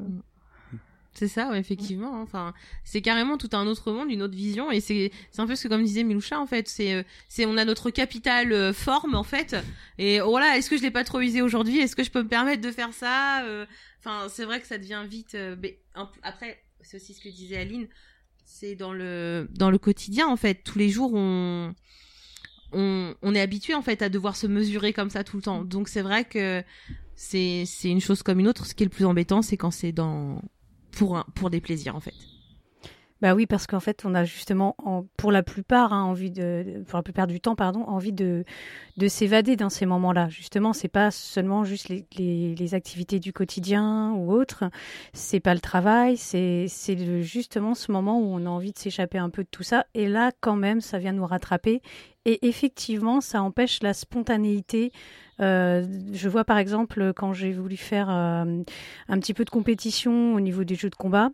[1.17, 2.15] C'est ça, ouais, effectivement.
[2.15, 2.21] Hein.
[2.23, 2.53] Enfin,
[2.85, 5.63] c'est carrément tout un autre monde, une autre vision, et c'est c'est un peu ce
[5.63, 6.69] que comme disait Miloucha en fait.
[6.69, 9.57] C'est euh, c'est on a notre capital euh, forme en fait,
[9.97, 10.59] et voilà.
[10.59, 11.79] Est-ce que je l'ai pas trop usé aujourd'hui?
[11.79, 13.65] Est-ce que je peux me permettre de faire ça euh?
[14.01, 15.37] Enfin, c'est vrai que ça devient vite.
[15.63, 15.81] Mais,
[16.23, 17.89] après, c'est aussi ce que disait Aline.
[18.45, 20.63] C'est dans le dans le quotidien en fait.
[20.65, 21.75] Tous les jours, on
[22.73, 25.65] on, on est habitué en fait à devoir se mesurer comme ça tout le temps.
[25.65, 26.63] Donc c'est vrai que
[27.15, 28.67] c'est c'est une chose comme une autre.
[28.67, 30.43] Ce qui est le plus embêtant, c'est quand c'est dans
[30.97, 32.15] pour, pour des plaisirs en fait.
[33.23, 34.77] Bah oui, parce qu'en fait, on a justement,
[35.17, 38.45] pour la plupart, hein, envie de, pour la plupart du temps, pardon, envie de,
[38.99, 40.29] de s'évader dans ces moments-là.
[40.29, 44.65] Justement, c'est pas seulement juste les, les, activités du quotidien ou autres,
[45.15, 49.17] c'est pas le travail, c'est, c'est justement ce moment où on a envie de s'échapper
[49.17, 49.87] un peu de tout ça.
[49.95, 51.81] Et là, quand même, ça vient nous rattraper.
[52.27, 54.93] Et effectivement, ça empêche la spontanéité.
[55.41, 58.63] Euh, je vois par exemple quand j'ai voulu faire euh,
[59.09, 61.31] un petit peu de compétition au niveau des jeux de combat.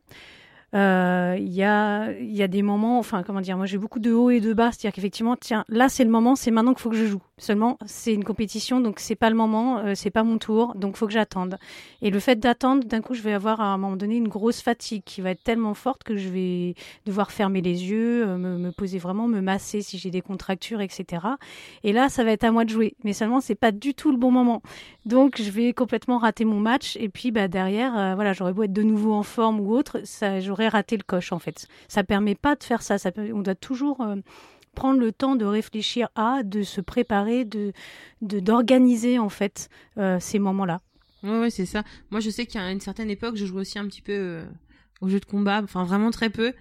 [0.74, 4.10] Euh, il y, a, y a des moments, enfin comment dire, moi j'ai beaucoup de
[4.12, 6.90] hauts et de bas, c'est-à-dire qu'effectivement, tiens, là c'est le moment, c'est maintenant qu'il faut
[6.90, 7.22] que je joue.
[7.42, 10.96] Seulement, c'est une compétition, donc c'est pas le moment, euh, c'est pas mon tour, donc
[10.96, 11.58] faut que j'attende.
[12.00, 14.62] Et le fait d'attendre, d'un coup, je vais avoir à un moment donné une grosse
[14.62, 18.58] fatigue qui va être tellement forte que je vais devoir fermer les yeux, euh, me,
[18.58, 21.26] me, poser vraiment, me masser si j'ai des contractures, etc.
[21.82, 24.12] Et là, ça va être à moi de jouer, mais seulement c'est pas du tout
[24.12, 24.62] le bon moment.
[25.04, 28.72] Donc je vais complètement rater mon match, et puis bah derrière, voilà, j'aurais beau être
[28.72, 31.66] de nouveau en forme ou autre, ça j'aurais rater le coche en fait.
[31.88, 32.98] Ça permet pas de faire ça.
[32.98, 34.16] ça on doit toujours euh,
[34.74, 37.72] prendre le temps de réfléchir à, de se préparer, de
[38.20, 40.80] d'organiser en fait euh, ces moments-là.
[41.22, 41.84] Ouais, ouais, c'est ça.
[42.10, 44.44] Moi, je sais qu'à une certaine époque, je jouais aussi un petit peu euh,
[45.00, 46.52] au jeu de combat, enfin vraiment très peu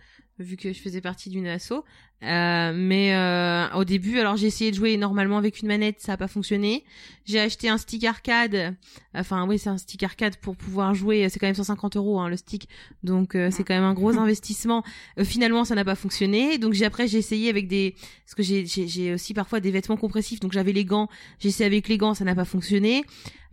[0.42, 1.84] vu que je faisais partie d'une asso.
[2.24, 6.14] Euh, mais euh, au début, alors j'ai essayé de jouer normalement avec une manette, ça
[6.14, 6.84] a pas fonctionné.
[7.26, 8.76] J'ai acheté un stick arcade.
[9.16, 11.28] Enfin oui, c'est un stick arcade pour pouvoir jouer.
[11.30, 12.70] C'est quand même 150 euros hein, le stick,
[13.04, 14.84] donc euh, c'est quand même un gros investissement.
[15.18, 16.60] Euh, finalement, ça n'a pas fonctionné.
[16.60, 19.98] Donc j'ai après j'ai essayé avec des, parce que j'ai j'ai aussi parfois des vêtements
[19.98, 20.40] compressifs.
[20.40, 21.10] Donc j'avais les gants.
[21.40, 23.04] J'ai essayé avec les gants, ça n'a pas fonctionné.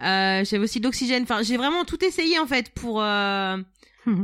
[0.03, 1.23] Euh, j'avais aussi de l'oxygène.
[1.23, 3.03] Enfin j'ai vraiment tout essayé en fait pour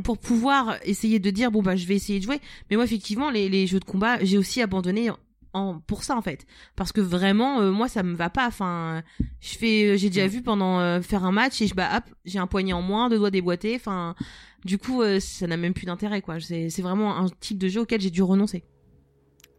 [0.02, 2.40] pour pouvoir essayer de dire bon bah je vais essayer de jouer.
[2.70, 5.10] Mais moi effectivement les, les jeux de combat j'ai aussi abandonné
[5.52, 6.46] en, pour ça en fait.
[6.76, 8.46] Parce que vraiment euh, moi ça me va pas.
[8.46, 9.02] Enfin
[9.40, 12.04] je fais euh, j'ai déjà vu pendant euh, faire un match et je bah hop
[12.24, 13.76] j'ai un poignet en moins deux doigts déboîtés.
[13.76, 14.14] Enfin
[14.64, 16.40] du coup ça n'a même plus d'intérêt quoi.
[16.40, 18.64] C'est c'est vraiment un type de jeu auquel j'ai dû renoncer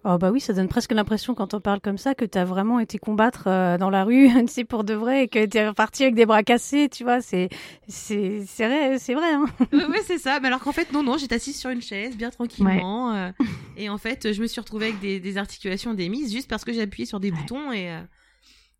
[0.07, 2.45] Oh bah oui, ça donne presque l'impression quand on parle comme ça que tu as
[2.45, 5.67] vraiment été combattre euh, dans la rue, c'est pour de vrai, et que tu es
[5.67, 7.49] reparti avec des bras cassés, tu vois, c'est
[7.87, 9.33] c'est c'est vrai, c'est vrai.
[9.33, 10.39] Hein oui, c'est ça.
[10.39, 13.31] Mais alors qu'en fait non non, j'étais assise sur une chaise bien tranquillement, euh,
[13.77, 16.71] et en fait je me suis retrouvée avec des, des articulations démises juste parce que
[16.71, 18.01] j'ai appuyé sur des boutons et euh,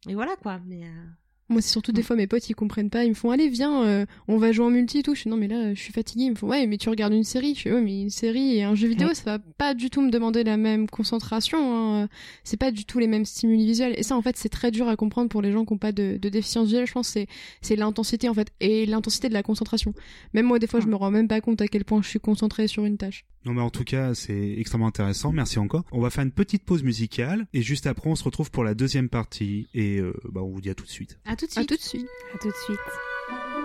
[0.07, 0.59] et voilà quoi.
[0.67, 0.83] Mais
[1.47, 2.05] moi, c'est surtout des mm.
[2.05, 3.03] fois mes potes, ils comprennent pas.
[3.03, 5.13] Ils me font, allez, viens, euh, on va jouer en multi et tout.
[5.13, 6.25] Je fais, non, mais là, je suis fatiguée.
[6.25, 7.53] Ils me font, ouais, mais tu regardes une série.
[7.53, 10.01] Je fais, ouais, mais une série et un jeu vidéo, ça va pas du tout
[10.01, 11.59] me demander la même concentration.
[12.01, 12.09] Hein.
[12.43, 13.93] C'est pas du tout les mêmes stimuli visuels.
[13.97, 15.91] Et ça, en fait, c'est très dur à comprendre pour les gens qui ont pas
[15.91, 16.87] de, de déficience visuelle.
[16.87, 17.27] Je pense c'est
[17.61, 19.93] c'est l'intensité, en fait, et l'intensité de la concentration.
[20.33, 22.19] Même moi, des fois, je me rends même pas compte à quel point je suis
[22.19, 23.25] concentrée sur une tâche.
[23.45, 25.31] Non, mais en tout cas, c'est extrêmement intéressant.
[25.31, 25.83] Merci encore.
[25.91, 28.73] On va faire une petite pause musicale et juste après, on se retrouve pour la
[28.73, 31.19] deuxième partie et euh, bah, on vous dit à tout de suite.
[31.25, 31.71] À tout de suite.
[31.71, 32.07] À tout de suite.
[32.33, 33.64] À tout de suite.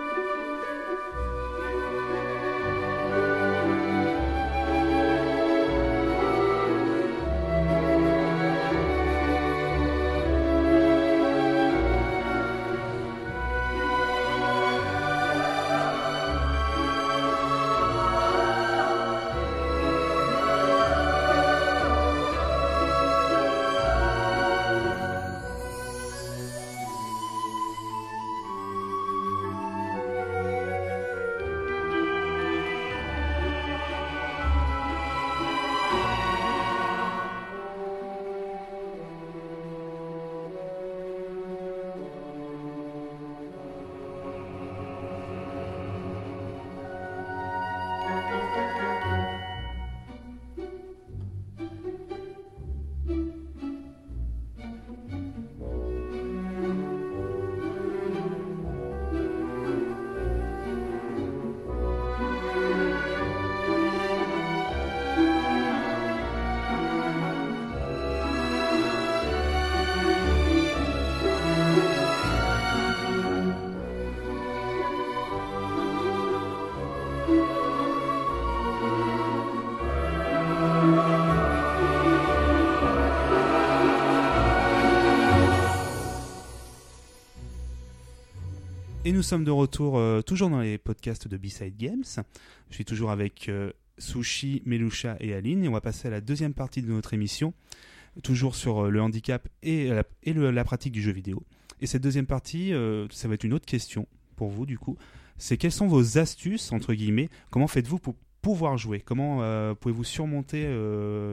[89.11, 92.05] Et nous sommes de retour euh, toujours dans les podcasts de B-Side Games.
[92.69, 96.21] Je suis toujours avec euh, Sushi, Melusha et Aline et on va passer à la
[96.21, 97.53] deuxième partie de notre émission,
[98.23, 99.89] toujours sur euh, le handicap et,
[100.23, 101.43] la, pratique du jeu vidéo.
[101.81, 102.71] Et cette deuxième partie,
[103.09, 104.95] ça va être une autre question pour vous du coup.
[105.37, 109.01] C'est quelles sont vos astuces, entre guillemets, comment faites-vous pour pouvoir jouer?
[109.01, 109.39] Comment
[109.75, 110.65] pouvez-vous surmonter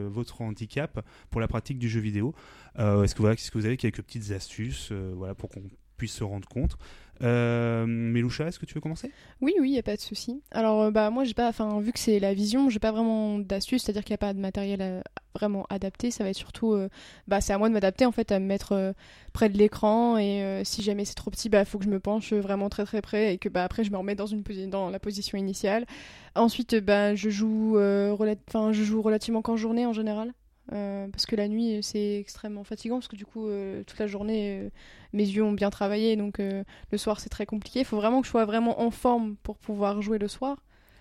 [0.09, 2.35] votre handicap pour la pratique du jeu vidéo?
[2.77, 5.63] Est-ce que, que vous avez quelques petites astuces voilà, pour qu'on
[5.99, 6.79] puissent se rendre compte.
[7.23, 8.15] Euh,
[8.47, 9.11] est-ce que tu veux commencer?
[9.41, 10.41] Oui, oui, il n'y a pas de souci.
[10.53, 13.39] Alors, euh, bah, moi, j'ai pas, enfin, vu que c'est la vision, j'ai pas vraiment
[13.39, 15.01] d'astuce, c'est-à-dire qu'il n'y a pas de matériel euh,
[15.35, 16.11] vraiment adapté.
[16.11, 16.89] Ça va être surtout, euh,
[17.27, 18.95] bah, c'est à moi de m'adapter en fait, à me mettre
[19.33, 22.33] près de l'écran et si jamais c'est trop petit, bah, faut que je me penche
[22.33, 24.99] vraiment très très près et que bah après je me remets dans une dans la
[24.99, 25.87] position initiale.
[26.35, 30.33] Ensuite, bah, je joue, enfin, je joue relativement qu'en journée en général.
[30.73, 34.07] Euh, parce que la nuit c'est extrêmement fatigant parce que du coup euh, toute la
[34.07, 34.71] journée euh,
[35.15, 37.81] mes yeux ont bien travaillé donc le soir c'est très compliqué.
[37.81, 40.59] Il faut vraiment que je sois vraiment en forme pour pouvoir jouer le soir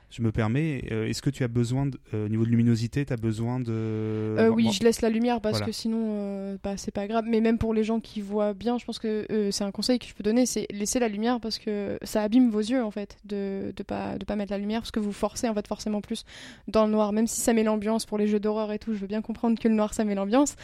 [0.09, 3.05] Je me permets, euh, est-ce que tu as besoin, de- euh, au niveau de luminosité,
[3.05, 3.65] tu as besoin de...
[3.69, 5.65] Euh, oui, Bon, je laisse la lumière parce Voilà.
[5.65, 7.25] que sinon, bah, c'est pas grave.
[7.27, 10.05] Mais même pour les gens qui voient bien, je pense que c'est un conseil que
[10.05, 13.17] je peux donner, c'est laisser la lumière parce que ça abîme vos yeux en fait
[13.25, 15.99] de de pas de pas mettre la lumière parce que vous forcez en fait forcément
[15.99, 16.23] plus
[16.69, 17.11] dans le noir.
[17.11, 19.59] Même si ça met l'ambiance pour les jeux d'horreur et tout, je veux bien comprendre
[19.59, 20.55] que le noir ça met l'ambiance.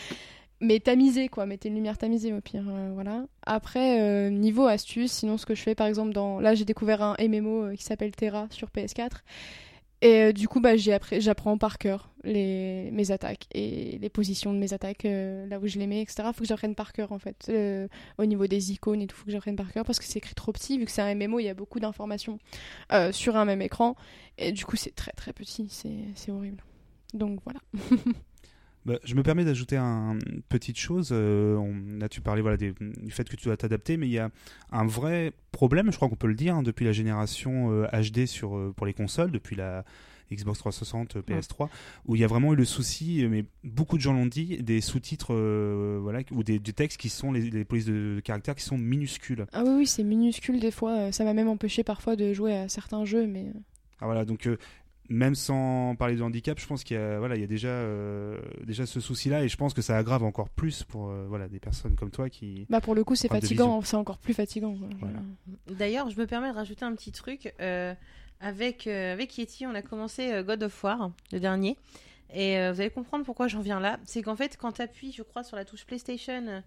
[0.64, 3.26] Mais tamisé quoi, mettez une lumière tamisée au pire, euh, voilà.
[3.46, 7.02] Après euh, niveau astuce, sinon ce que je fais par exemple dans là j'ai découvert
[7.02, 9.10] un MMO euh, qui s'appelle Terra sur PS4
[10.02, 14.74] et du coup, bah, j'apprends par cœur les, mes attaques et les positions de mes
[14.74, 16.28] attaques, là où je les mets, etc.
[16.34, 17.50] Faut que j'apprenne par cœur en fait.
[18.18, 20.36] Au niveau des icônes et tout, faut que j'apprenne par cœur parce que c'est écrit
[20.36, 20.78] trop petit.
[20.78, 22.38] Vu que c'est un MMO, il y a beaucoup d'informations
[23.14, 23.96] sur un même écran.
[24.38, 25.70] Et du coup, c'est très très petit.
[25.70, 26.62] C'est horrible.
[27.14, 27.62] Donc voilà.
[28.86, 31.10] Bah, je me permets d'ajouter un- une petite chose.
[31.14, 34.12] euh, on, là, tu parlais voilà, des- du fait que tu dois t'adapter, mais il
[34.12, 34.30] y a
[34.72, 38.26] un vrai problème, je crois qu'on peut le dire, hein, depuis la génération euh, HD
[38.26, 39.86] sur, euh, pour les consoles, depuis la
[40.32, 41.70] Xbox 360, euh, PS3,
[42.08, 44.58] où il y a vraiment eu le souci, euh, mais beaucoup de gens l'ont dit,
[44.64, 48.56] des sous-titres euh, voilà, ou des, du texte qui sont les, les polices de, caractère
[48.56, 49.46] qui sont minuscules.
[49.54, 50.92] Ah oui, oui, c'est minuscule des fois.
[50.98, 53.46] euh, Ça m'a même empêché parfois de jouer à certains jeux, mais.
[53.48, 53.60] euh,
[54.02, 54.58] Ah, voilà, donc euh,
[55.14, 57.70] même sans parler de handicap, je pense qu'il y a, voilà, il y a déjà,
[57.70, 61.48] euh, déjà ce souci-là, et je pense que ça aggrave encore plus pour euh, voilà,
[61.48, 62.66] des personnes comme toi qui.
[62.70, 63.82] Bah pour le coup, c'est fatigant.
[63.82, 64.76] C'est encore plus fatigant.
[65.00, 65.20] Voilà.
[65.68, 67.54] D'ailleurs, je me permets de rajouter un petit truc.
[67.60, 67.94] euh,
[68.40, 71.78] avec, euh, avec Yeti, on a commencé God of War, le dernier.
[72.34, 74.00] Et euh, vous allez comprendre pourquoi j'en viens là.
[74.06, 76.60] C'est qu'en fait, quand tu appuies, je crois, sur la touche PlayStation euh,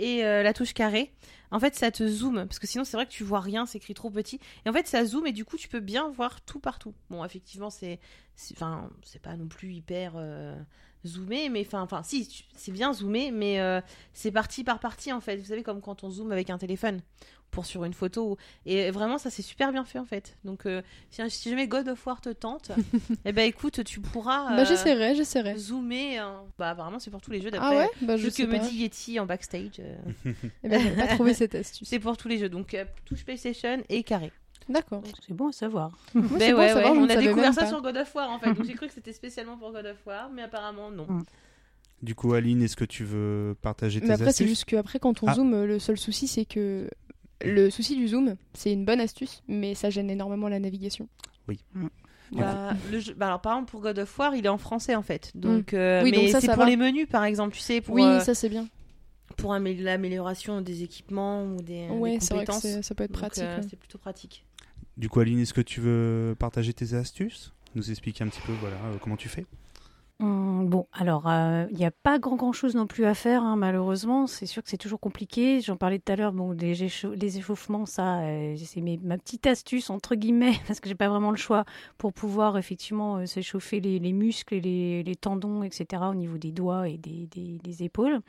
[0.00, 1.12] et euh, la touche carré,
[1.50, 2.46] en fait, ça te zoome.
[2.46, 4.40] Parce que sinon, c'est vrai que tu vois rien, c'est écrit trop petit.
[4.64, 6.94] Et en fait, ça zoome et du coup, tu peux bien voir tout partout.
[7.10, 8.00] Bon, effectivement, c'est.
[8.52, 10.14] Enfin, c'est pas non plus hyper.
[10.16, 10.56] euh,
[11.06, 13.80] zoomé mais enfin enfin si c'est bien zoomé mais euh,
[14.12, 17.00] c'est partie par partie en fait vous savez comme quand on zoome avec un téléphone
[17.50, 18.36] pour sur une photo
[18.66, 21.88] et vraiment ça c'est super bien fait en fait donc euh, si, si jamais God
[21.88, 22.70] of War te tente
[23.24, 25.56] eh ben écoute tu pourras Bah euh, j'essaierai, j'essaierai.
[25.56, 26.44] zoomer hein.
[26.58, 27.90] bah apparemment c'est pour tous les jeux Ah d'après ouais?
[28.02, 28.68] Bah je ce sais que me pas.
[28.68, 29.80] dit Yeti en backstage
[30.62, 31.88] Eh ben, pas trouvé cette astuce.
[31.88, 34.30] c'est pour tous les jeux donc touche PlayStation et carré
[34.70, 35.02] D'accord.
[35.26, 35.90] C'est bon à savoir.
[36.14, 37.66] Ben c'est bon à ouais, savoir, ouais, je on a découvert ça pas.
[37.68, 39.98] sur God of War en fait donc j'ai cru que c'était spécialement pour God of
[40.06, 41.24] War mais apparemment non Mm.
[42.02, 45.22] Du coup, Aline, est-ce que tu veux partager tes Mais après, c'est juste qu'après, quand
[45.22, 45.34] on Ah.
[45.34, 46.88] zoome, le seul souci, c'est que
[47.44, 51.08] le souci du zoom, c'est une bonne astuce, mais ça gêne énormément la navigation.
[52.32, 54.94] Bah, le jeu- bah, alors par exemple pour God of War il est en français
[54.94, 56.04] en fait donc euh, Mm.
[56.04, 56.66] Oui, mais donc ça, c'est pour va.
[56.70, 58.68] les menus par exemple tu sais pour oui, euh, ça c'est bien.
[59.36, 62.94] pour amé- l'amélioration des équipements ou des, des Ouais, c'est vrai que compétences c'est- ça
[62.94, 63.42] peut être pratique.
[63.42, 63.66] euh, ouais.
[63.68, 64.44] c'est plutôt pratique
[65.00, 67.54] Du coup, Aline, est-ce que tu veux partager tes astuces?
[67.74, 69.46] Nous expliquer un petit peu euh, comment tu fais
[70.20, 71.22] Hum, bon, alors,
[71.70, 74.26] il n'y a pas grand, grand chose non plus à faire, hein, malheureusement.
[74.26, 75.62] C'est sûr que c'est toujours compliqué.
[75.62, 79.46] J'en parlais tout à l'heure, bon, les, échau- les échauffements, ça, euh, c'est ma petite
[79.46, 81.64] astuce, entre guillemets, parce que j'ai pas vraiment le choix
[81.96, 86.52] pour pouvoir effectivement euh, s'échauffer les, les muscles les, les tendons, etc., au niveau des
[86.52, 88.20] doigts et des épaules.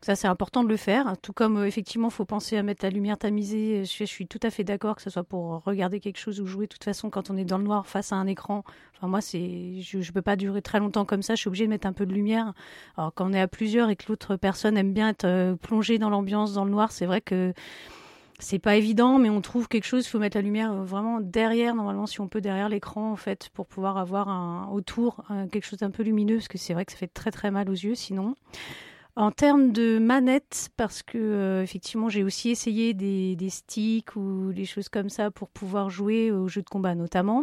[0.00, 1.14] Ça, c'est important de le faire.
[1.22, 3.84] Tout comme, euh, effectivement, faut penser à mettre la lumière tamisée.
[3.84, 6.46] Je, je suis tout à fait d'accord que ce soit pour regarder quelque chose ou
[6.46, 6.66] jouer.
[6.66, 8.62] De toute façon, quand on est dans le noir face à un écran,
[8.96, 11.34] enfin, moi, c'est, je, je peux pas durer très longtemps comme ça.
[11.34, 12.52] Je suis obligée de mettre un peu de lumière.
[12.96, 15.98] Alors, quand on est à plusieurs et que l'autre personne aime bien être euh, plongée
[15.98, 17.52] dans l'ambiance, dans le noir, c'est vrai que
[18.38, 20.06] c'est pas évident, mais on trouve quelque chose.
[20.06, 23.16] Il faut mettre la lumière euh, vraiment derrière, normalement, si on peut, derrière l'écran, en
[23.16, 26.92] fait, pour pouvoir avoir autour quelque chose d'un peu lumineux, parce que c'est vrai que
[26.92, 28.36] ça fait très très mal aux yeux sinon.
[29.18, 34.64] En termes de manette, parce que euh, effectivement j'ai aussi essayé des, sticks ou des
[34.64, 37.42] choses comme ça pour pouvoir jouer aux jeux de combat notamment.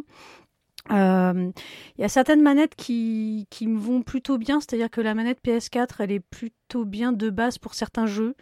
[0.92, 1.52] Euh,
[1.98, 5.96] Il y a certaines manettes qui, me vont plutôt bien, c'est-à-dire que la manette PS4
[6.00, 8.36] elle est plutôt bien de base pour certains jeux.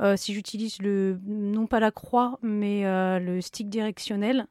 [0.00, 2.84] Euh, si j'utilise non pas la croix mais
[3.20, 4.46] le stick directionnel,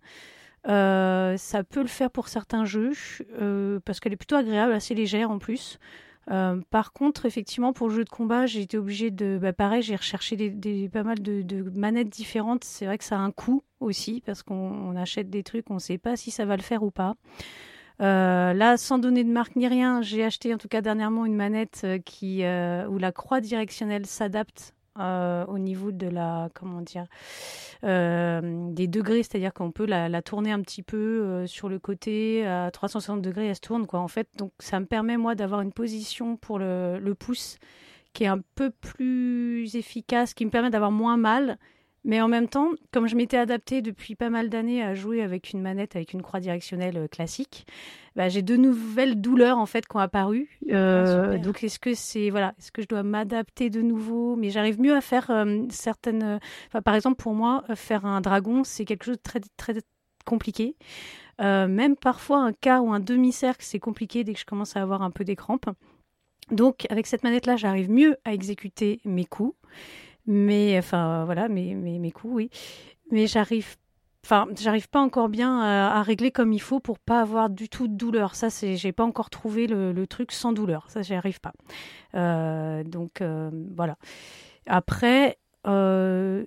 [0.64, 2.92] ça peut le faire pour certains jeux
[3.84, 5.80] parce qu'elle est plutôt agréable, assez légère en plus.
[6.30, 9.40] Euh, par contre, effectivement, pour le jeu de combat, j'ai été obligée de.
[9.42, 12.64] Bah, pareil, j'ai recherché des, pas mal de, manettes différentes.
[12.64, 15.76] C'est vrai que ça a un coût aussi, parce qu'on on achète des trucs, on
[15.76, 17.16] ne sait pas si ça va le faire ou pas.
[18.02, 21.36] Euh, là, sans donner de marque ni rien, j'ai acheté en tout cas dernièrement une
[21.36, 27.06] manette euh, qui, où la croix directionnelle s'adapte euh, au niveau de la, comment dire,
[27.84, 32.46] euh, des degrés, c'est-à-dire qu'on peut la, tourner un petit peu euh, sur le côté
[32.46, 34.00] à 360 degrés, elle se tourne quoi.
[34.00, 37.58] En fait, donc ça me permet moi d'avoir une position pour le pouce
[38.14, 41.60] qui est un peu plus efficace, qui me permet d'avoir moins mal
[42.08, 45.52] mais en même temps, comme je m'étais adaptée depuis pas mal d'années à jouer avec
[45.52, 47.68] une manette, avec une croix directionnelle euh, classique,
[48.16, 50.58] bah, j'ai de nouvelles douleurs en fait qui ont apparu.
[50.72, 54.38] Euh, ah, donc est-ce que c'est voilà, est-ce que je dois m'adapter de nouveau?
[54.38, 56.40] Mais j'arrive mieux à faire euh, certaines.
[56.68, 59.74] Enfin, par exemple, pour moi, faire un dragon, c'est quelque chose de très très
[60.26, 60.78] compliqué.
[61.40, 65.02] même parfois un quart ou un demi-cercle, c'est compliqué dès que je commence à avoir
[65.02, 65.70] un peu des crampes.
[66.52, 69.54] Donc avec cette manette-là, j'arrive mieux à exécuter mes coups.
[70.28, 72.50] Mais enfin voilà, mes, mes, coups, oui.
[73.12, 73.78] Mais j'arrive
[74.26, 77.88] enfin j'arrive pas encore bien à, régler comme il faut pour pas avoir du tout
[77.88, 78.36] de douleur.
[78.36, 80.90] Ça c'est j'ai pas encore trouvé le, truc sans douleur.
[80.90, 81.54] Ça j'y arrive pas.
[82.16, 83.98] Euh, donc euh, voilà.
[84.66, 86.46] Après euh,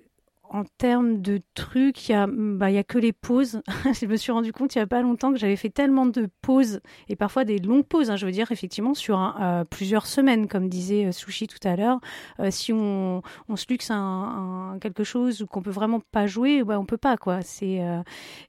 [0.53, 3.61] en termes de trucs, il y a, bah, a que les pauses.
[3.99, 6.27] je me suis rendu compte il y a pas longtemps que j'avais fait tellement de
[6.41, 8.11] pauses et parfois des longues pauses.
[8.11, 11.77] Hein, je veux dire effectivement sur euh, plusieurs semaines, comme disait euh, Sushi tout à
[11.77, 11.99] l'heure.
[12.39, 13.21] Euh, si on,
[13.55, 17.15] se luxe un, quelque chose ou qu'on peut vraiment pas jouer, bah, on peut pas
[17.15, 17.39] quoi.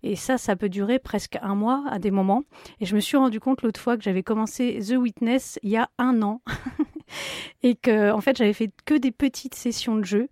[0.03, 2.43] Et ça, ça peut durer presque un mois à des moments.
[2.81, 5.77] Et je me suis rendu compte l'autre fois que j'avais commencé The Witness il y
[5.77, 6.41] a un an
[7.62, 10.29] et que en fait j'avais fait que des petites sessions de jeu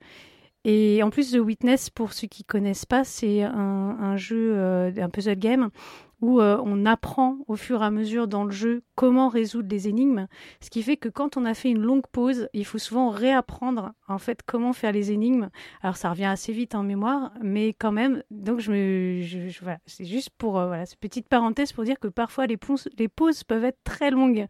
[0.65, 3.53] et en plus, The Witness, pour ceux qui connaissent pas, c'est un,
[4.01, 5.71] un, jeu, euh, un puzzle game
[6.21, 9.89] où euh, on apprend au fur et à mesure dans le jeu comment résoudre les
[9.89, 10.27] énigmes,
[10.61, 13.93] ce qui fait que quand on a fait une longue pause, il faut souvent réapprendre
[14.09, 15.49] en fait comment faire les énigmes.
[15.83, 19.23] Alors ça revient assez vite en mémoire, mais quand même, donc je me,
[19.87, 23.65] c'est juste pour euh, voilà, cette petite parenthèse pour dire que parfois les pauses peuvent
[23.65, 24.47] être très longues,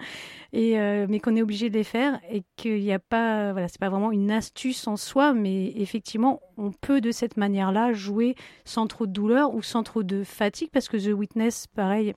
[0.52, 3.68] et euh, mais qu'on est obligé de les faire et qu'il n'y a pas, voilà,
[3.68, 8.36] c'est pas vraiment une astuce en soi, mais effectivement on peut de cette manière-là jouer
[8.64, 12.14] sans trop de douleur ou sans trop de fatigue parce que The Witness, pareil,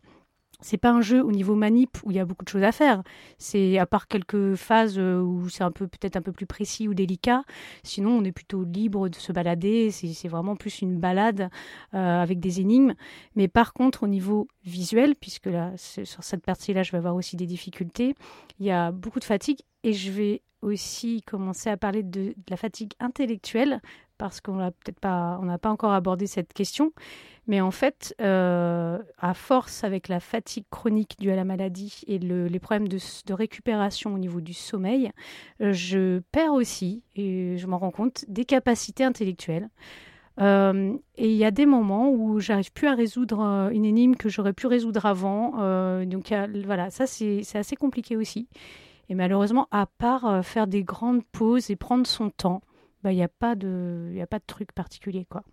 [0.59, 2.71] c'est pas un jeu au niveau manip où il y a beaucoup de choses à
[2.71, 3.03] faire.
[3.37, 6.87] C'est à part quelques phases euh, où c'est un peu peut-être un peu plus précis
[6.87, 7.43] ou délicat.
[7.83, 9.91] Sinon, on est plutôt libre de se balader.
[9.91, 11.49] C'est vraiment plus une balade
[11.93, 12.93] euh, avec des énigmes.
[13.35, 17.35] Mais par contre, au niveau visuel, puisque là sur cette partie-là, je vais avoir aussi
[17.35, 18.15] des difficultés,
[18.59, 22.35] il y a beaucoup de fatigue et je vais aussi commencer à parler de, de
[22.49, 23.81] la fatigue intellectuelle
[24.17, 26.93] parce qu'on n'a peut-être pas, on n'a pas encore abordé cette question.
[27.47, 32.17] Mais en fait, euh, à force avec la fatigue chronique due à la maladie et
[32.17, 32.99] les problèmes de,
[33.33, 35.11] récupération au niveau du sommeil,
[35.61, 39.67] euh, je perds aussi, et je m'en rends compte, des capacités intellectuelles.
[40.39, 44.29] Euh, et il y a des moments où j'arrive plus à résoudre une énigme que
[44.29, 45.51] j'aurais pu résoudre avant.
[46.05, 46.33] donc
[46.65, 48.47] voilà, ça c'est assez compliqué aussi.
[49.09, 52.61] Et malheureusement, à part faire des grandes pauses et prendre son temps,
[53.03, 55.25] bah, il n'y a, pas de, a pas de truc particulier.
[55.29, 55.43] quoi.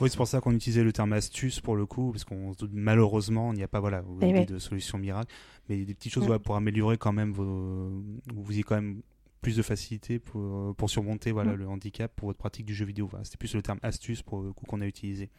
[0.00, 3.52] Oui, c'est pour ça qu'on utilisait le terme astuce pour le coup, parce qu'on malheureusement,
[3.52, 5.34] il n'y a pas voilà, eh de solution miracle,
[5.68, 7.90] mais des petites choses pour améliorer quand même vos,
[8.32, 9.02] vous ayez quand même
[9.40, 13.06] plus de facilité pour, pour surmonter voilà, le handicap pour votre pratique du jeu vidéo.
[13.08, 15.30] Voilà, C'était plus le terme astuce pour le coup qu'on a utilisé.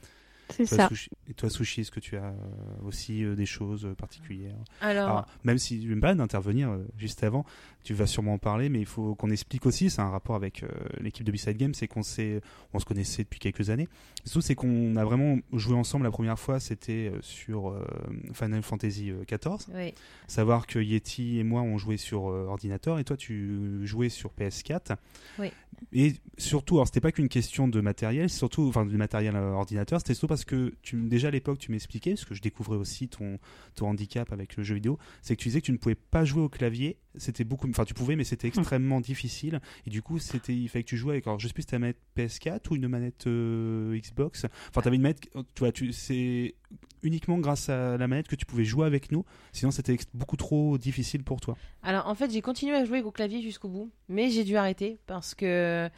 [0.49, 0.89] C'est ça.
[1.29, 2.33] et toi, Sushi, est-ce que tu as euh,
[2.83, 4.55] aussi euh, des choses particulières?
[4.81, 7.45] Alors, même si je me pas d'intervenir euh, juste avant,
[7.83, 10.65] tu vas sûrement en parler, mais il faut qu'on explique aussi, c'est un rapport avec
[10.99, 12.01] l'équipe de B-Side Games, c'est qu'on
[12.73, 13.87] on se connaissait depuis quelques années.
[14.25, 17.81] Surtout, c'est qu'on a vraiment joué ensemble la première fois, c'était sur
[18.33, 19.73] Final Fantasy XIV.
[19.73, 19.93] Oui.
[20.27, 24.97] Savoir que Yeti et moi, on jouait sur ordinateur, et toi, tu jouais sur PS4.
[25.39, 25.51] Oui.
[25.93, 30.13] Et surtout, alors c'était pas qu'une question de matériel, surtout, enfin, du matériel ordinateur, c'était
[30.13, 33.39] surtout parce que tu, déjà à l'époque, tu m'expliquais, parce que je découvrais aussi ton,
[33.75, 36.25] ton handicap avec le jeu vidéo, c'est que tu disais que tu ne pouvais pas
[36.25, 36.97] jouer au clavier.
[37.19, 38.53] C'était beaucoup, enfin, tu pouvais, mais c'était hum.
[38.57, 39.61] extrêmement difficile.
[39.85, 41.67] Et du coup, c'était, il fallait que tu jouais avec, alors je sais plus si
[41.67, 44.45] ta manette PS4 ou une manette euh, Xbox.
[44.69, 46.55] Enfin, tu avais une manette, tu vois, tu, c'est
[47.03, 49.25] uniquement grâce à la manette que tu pouvais jouer avec nous.
[49.51, 51.55] Sinon, c'était beaucoup trop difficile pour toi.
[51.83, 54.99] Alors, en fait, j'ai continué à jouer au clavier jusqu'au bout, mais j'ai dû arrêter
[55.05, 55.89] parce que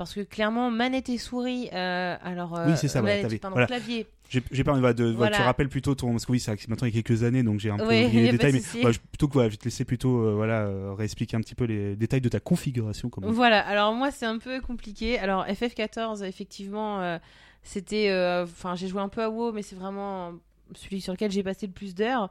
[0.00, 4.06] parce que clairement manette et souris euh, alors oui c'est ça manette, pardon, clavier.
[4.30, 5.36] J'ai pas de, voilà.
[5.36, 7.60] tu rappelles plutôt ton parce que oui c'est maintenant il y a quelques années donc
[7.60, 10.24] j'ai un peu oublié les détails mais plutôt que voilà, je vais te laisser plutôt
[10.24, 13.92] euh, voilà euh, réexpliquer un petit peu les détails de ta configuration comme voilà alors
[13.92, 15.18] moi c'est un peu compliqué.
[15.18, 17.18] Alors FF14 effectivement
[17.62, 18.10] c'était
[18.42, 20.32] enfin j'ai joué un peu à WoW mais c'est vraiment
[20.74, 22.30] celui sur lequel j'ai passé le plus d'heures.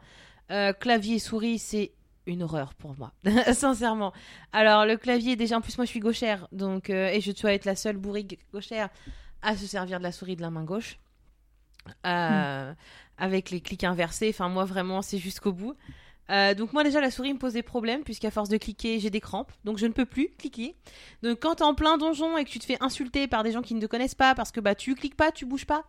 [0.79, 1.91] Clavier et souris c'est
[2.29, 3.11] une horreur pour moi,
[3.53, 4.13] sincèrement.
[4.53, 7.53] Alors le clavier, déjà en plus moi je suis gauchère, donc euh, et je dois
[7.53, 8.89] être la seule bourrique gauchère
[9.41, 10.99] à se servir de la souris de la main gauche,
[12.05, 12.73] euh,
[13.17, 14.29] avec les clics inversés.
[14.29, 15.75] Enfin moi vraiment c'est jusqu'au bout.
[16.29, 19.09] Euh, donc moi déjà la souris me pose des problèmes puisqu'à force de cliquer j'ai
[19.09, 20.75] des crampes donc je ne peux plus cliquer.
[21.23, 23.63] Donc quand t'es en plein donjon et que tu te fais insulter par des gens
[23.63, 25.85] qui ne te connaissent pas parce que bah tu cliques pas, tu bouges pas,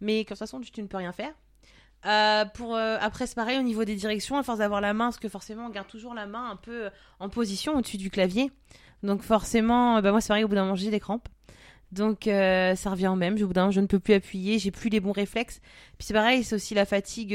[0.00, 1.32] mais de toute façon tu, ne peux rien faire.
[2.06, 5.06] Euh, pour euh, après c'est pareil au niveau des directions à force d'avoir la main
[5.06, 8.50] parce que forcément on garde toujours la main un peu en position au-dessus du clavier.
[9.02, 11.28] Donc forcément bah moi c'est pareil au bout d'un moment j'ai des crampes.
[11.90, 14.90] Donc ça revient au même, au bout d'un je ne peux plus appuyer, j'ai plus
[14.90, 15.60] les bons réflexes.
[15.96, 17.34] Puis c'est pareil, c'est aussi la fatigue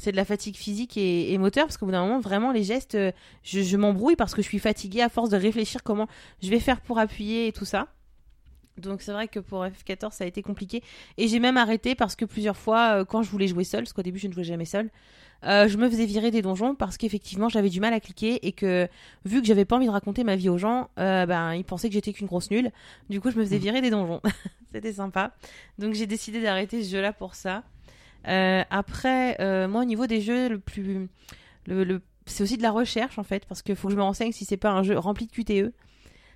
[0.00, 2.94] c'est de la fatigue physique et, moteur parce qu'au bout d'un moment vraiment les gestes
[2.94, 6.08] euh, je, m'embrouille parce que je suis fatiguée à force de réfléchir comment
[6.42, 7.86] je vais faire pour appuyer et tout ça
[8.80, 10.82] donc c'est vrai que pour F14 ça a été compliqué
[11.18, 13.92] et j'ai même arrêté parce que plusieurs fois euh, quand je voulais jouer seul parce
[13.92, 14.90] qu'au début je ne jouais jamais seul
[15.44, 18.52] euh, je me faisais virer des donjons parce qu'effectivement j'avais du mal à cliquer et
[18.52, 18.88] que
[19.24, 21.94] vu que j'avais pas envie de raconter ma vie aux gens, ben ils pensaient que
[21.94, 22.70] j'étais qu'une grosse nulle.
[23.08, 23.62] Du coup je me faisais mmh.
[23.62, 24.20] virer des donjons.
[24.72, 25.32] C'était sympa.
[25.78, 27.64] Donc j'ai décidé d'arrêter ce jeu-là pour ça.
[28.28, 31.08] Euh, après, euh, moi, au niveau des jeux, le plus.
[31.66, 34.32] Le, c'est aussi de la recherche, en fait, parce qu'il faut que je me renseigne
[34.32, 35.72] si c'est pas un jeu rempli de QTE.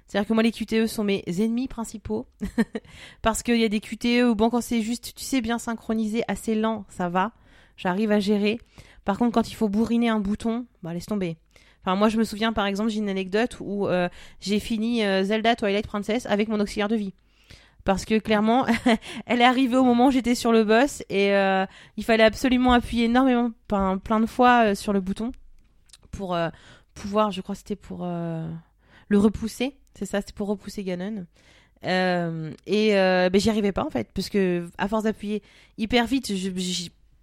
[0.06, 2.26] C'est-à-dire que moi, les QTE sont mes ennemis principaux.
[3.22, 6.22] parce qu'il y a des QTE où, bon, quand c'est juste, tu sais, bien synchronisé,
[6.28, 7.32] assez lent, ça va.
[7.76, 8.60] J'arrive à gérer.
[9.04, 11.36] Par contre, quand il faut bourriner un bouton, bah, laisse tomber.
[11.82, 14.08] Enfin, moi, je me souviens, par exemple, j'ai une anecdote où euh,
[14.40, 17.12] j'ai fini Zelda Twilight Princess avec mon auxiliaire de vie
[17.84, 18.66] parce que clairement,
[19.26, 22.72] elle est arrivée au moment où j'étais sur le boss et euh, il fallait absolument
[22.72, 25.32] appuyer énormément, plein, plein de fois euh, sur le bouton
[26.10, 26.48] pour euh,
[26.94, 29.76] pouvoir, je crois, c'était pour le repousser.
[29.96, 31.26] C'est ça, c'était pour repousser Ganon.
[31.82, 35.42] et ben, j'y arrivais pas en fait, parce que à force d'appuyer
[35.78, 36.50] hyper vite, je,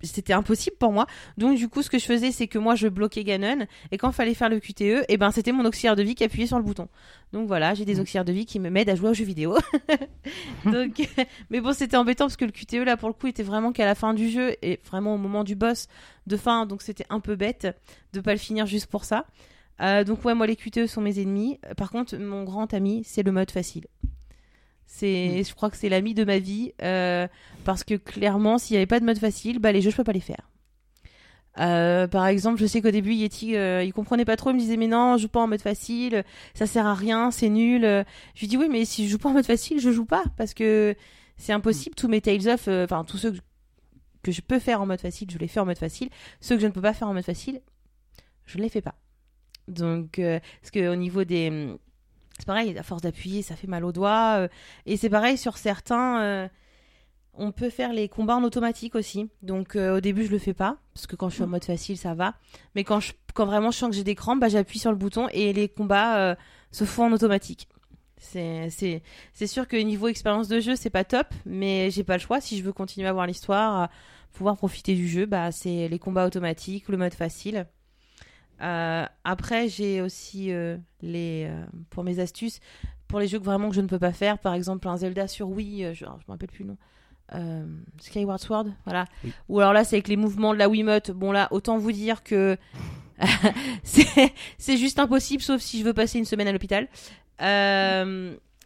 [0.04, 1.08] c'était impossible pour moi.
[1.38, 4.10] Donc du coup, ce que je faisais, c'est que moi, je bloquais Ganon, et quand
[4.10, 6.48] il fallait faire le QTE, et eh ben c'était mon auxiliaire de vie qui appuyait
[6.48, 6.88] sur le bouton.
[7.34, 8.00] Donc voilà, j'ai des mm.
[8.00, 9.58] auxiliaires de vie qui m'aident à jouer aux jeux vidéo.
[10.66, 11.08] Donc,
[11.50, 13.86] mais bon, c'était embêtant parce que le QTE là, pour le coup, était vraiment qu'à
[13.86, 15.88] la fin du jeu et vraiment au moment du boss
[16.28, 17.68] de fin, donc c'était un peu bête
[18.14, 19.26] de pas le finir juste pour ça.
[19.82, 21.60] Euh, donc ouais, moi les QTE sont mes ennemis.
[21.78, 23.88] Par contre, mon grand ami, c'est le mode facile.
[24.94, 25.46] C'est, mm.
[25.46, 27.28] je crois que c'est l'ami de ma vie euh,
[27.64, 30.04] parce que clairement, s'il n'y avait pas de mode facile, bah les jeux je peux
[30.04, 30.50] pas les faire.
[31.60, 34.60] Euh, par exemple, je sais qu'au début Yeti, euh, il comprenait pas trop, il me
[34.60, 37.84] disait mais non, je joue pas en mode facile, ça sert à rien, c'est nul.
[38.36, 40.26] Je lui dis oui, mais si je joue pas en mode facile, je joue pas
[40.36, 40.94] parce que
[41.38, 41.96] c'est impossible.
[41.96, 43.34] Tous mes Tales of, enfin tous ceux
[44.24, 46.10] que je peux faire en mode facile, je les fais en mode facile.
[46.42, 47.62] Ceux que je ne peux pas faire en mode facile,
[48.46, 48.96] je ne les fais pas.
[49.72, 51.78] Donc, parce que au niveau des
[52.42, 54.38] c'est pareil, à force d'appuyer, ça fait mal aux doigts.
[54.40, 54.48] Euh,
[54.88, 56.22] et c'est pareil sur certains.
[56.22, 56.48] Euh,
[57.36, 59.30] on peut faire les combats en automatique aussi.
[59.44, 61.64] Donc euh, au début, je le fais pas parce que quand je suis en mode
[61.64, 62.34] facile, ça va.
[62.74, 63.00] Mais quand,
[63.36, 65.70] quand vraiment je sens que j'ai des crampes, bah, j'appuie sur le bouton et les
[65.70, 66.36] combats
[66.72, 67.68] se font en automatique.
[68.18, 69.02] C'est
[69.46, 72.42] sûr que niveau expérience de jeu, c'est pas top, mais j'ai pas le choix.
[72.42, 73.90] Si je veux continuer à voir l'histoire,
[74.34, 77.68] pouvoir profiter du jeu, bah, c'est les combats automatiques, le mode facile.
[78.62, 82.60] Euh, après, j'ai aussi euh, les euh, pour mes astuces
[83.08, 84.40] pour les jeux que vraiment que je ne peux pas faire.
[84.40, 86.78] Par exemple, un Zelda sur Wii, je, ne me rappelle plus le nom.
[88.00, 89.06] Skyward Sword, voilà.
[89.50, 91.12] Ou alors là, c'est avec les mouvements de la Wiimote.
[91.12, 92.58] Bon là, autant vous dire que
[93.84, 96.88] c'est juste impossible, sauf si je veux passer une semaine à l'hôpital.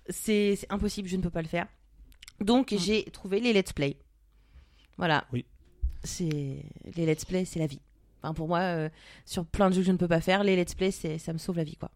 [0.09, 1.65] c'est impossible, je ne peux pas le faire.
[2.39, 2.77] Donc hum.
[2.77, 3.97] j'ai trouvé les let's play.
[4.97, 5.25] Voilà.
[5.33, 5.45] Oui.
[6.03, 6.65] C'est
[6.95, 7.81] les let's play, c'est la vie
[8.33, 8.89] pour moi, euh,
[9.25, 11.37] sur plein de jeux que je ne peux pas faire, les let's play, ça me
[11.37, 11.91] sauve la vie, quoi.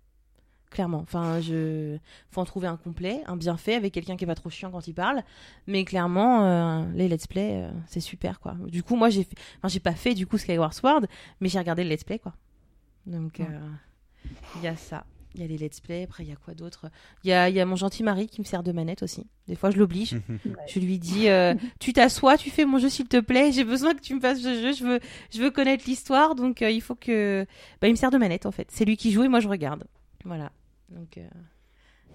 [0.69, 0.99] Clairement.
[0.99, 1.97] Enfin, je
[2.29, 4.69] faut en trouver un complet, un bien fait, avec quelqu'un qui est pas trop chiant
[4.69, 5.23] quand il parle.
[5.65, 8.55] Mais clairement, euh, les let's play, euh, c'est super, quoi.
[8.67, 9.27] Du coup, moi, j'ai,
[9.57, 11.01] enfin, j'ai pas fait du coup Skyward Sword,
[11.39, 12.33] mais j'ai regardé le let's play, quoi.
[13.07, 13.41] Donc,
[14.55, 15.05] il y a ça.
[15.35, 16.89] Il y a les let's play, après il y a quoi d'autre?
[17.23, 19.27] Il y a, y a, mon gentil mari qui me sert de manette aussi.
[19.47, 20.19] Des fois je l'oblige.
[20.67, 23.93] je lui dis euh, Tu t'assois, tu fais mon jeu s'il te plaît, j'ai besoin
[23.93, 24.99] que tu me fasses ce jeu, je veux,
[25.31, 27.45] je veux connaître l'histoire, donc euh, il faut que.
[27.81, 28.67] Bah, il me sert de manette en fait.
[28.71, 29.85] C'est lui qui joue et moi je regarde.
[30.25, 30.51] Voilà.
[30.89, 31.17] Donc.
[31.17, 31.27] Euh,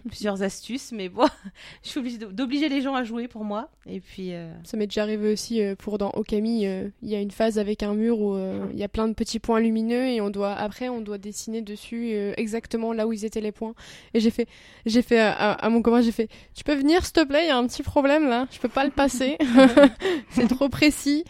[0.09, 1.26] plusieurs astuces, mais bon,
[1.82, 3.70] je suis obligée d'obliger les gens à jouer pour moi.
[3.86, 4.34] Et puis.
[4.34, 7.30] Euh, Ça m'est déjà arrivé aussi euh, pour dans Okami, euh, il y a une
[7.30, 8.36] phase avec un mur où
[8.72, 11.62] il y a plein de petits points lumineux et on doit après on doit dessiner
[11.62, 13.74] dessus exactement là où ils étaient les points.
[14.12, 14.48] Et j'ai fait
[14.86, 17.50] j'ai fait à, mon copain j'ai fait tu peux venir s'il te plaît il y
[17.50, 19.38] a un petit problème là je peux pas le passer
[20.30, 21.24] c'est trop précis.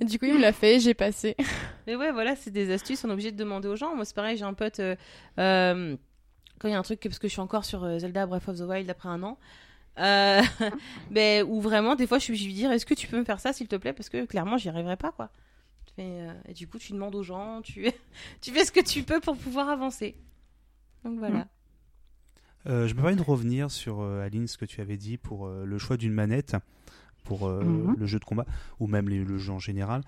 [0.00, 1.36] du coup il me l'a fait j'ai passé.
[1.86, 3.94] Mais ouais voilà c'est des astuces on est obligé de demander aux gens.
[3.94, 4.80] Moi c'est pareil j'ai un pote
[6.64, 8.48] quand il y a un truc, parce que je suis encore sur euh, Zelda Breath
[8.48, 9.38] of the Wild après un an,
[9.98, 10.40] euh,
[11.10, 13.52] mais où vraiment, des fois, je, lui dire est-ce que tu peux me faire ça,
[13.52, 13.92] s'il te plaît?
[13.92, 15.28] Parce que clairement, j'y arriverai pas, quoi.
[15.98, 17.86] Euh, et, du coup, tu demandes aux gens, tu,
[18.40, 20.16] tu fais ce que tu peux pour pouvoir avancer.
[21.04, 21.48] Donc voilà.
[22.66, 25.78] Euh, je me permets de revenir sur Aline, ce que tu avais dit pour le
[25.78, 26.56] choix d'une manette
[27.24, 27.94] pour mhm.
[27.98, 28.46] le jeu de combat,
[28.80, 30.00] ou même le jeu en général.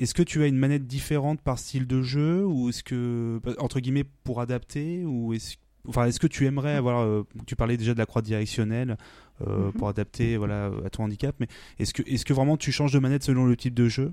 [0.00, 3.78] Est-ce que tu as une manette différente par style de jeu ou est-ce que entre
[3.80, 5.56] guillemets pour adapter ou est-ce
[5.88, 8.98] Enfin, est-ce que tu aimerais avoir euh, Tu parlais déjà de la croix directionnelle
[9.46, 9.72] euh, Mhm.
[9.72, 11.46] pour adapter voilà à ton handicap, mais
[11.78, 14.12] est-ce que est-ce que vraiment tu changes de manette selon le type de jeu?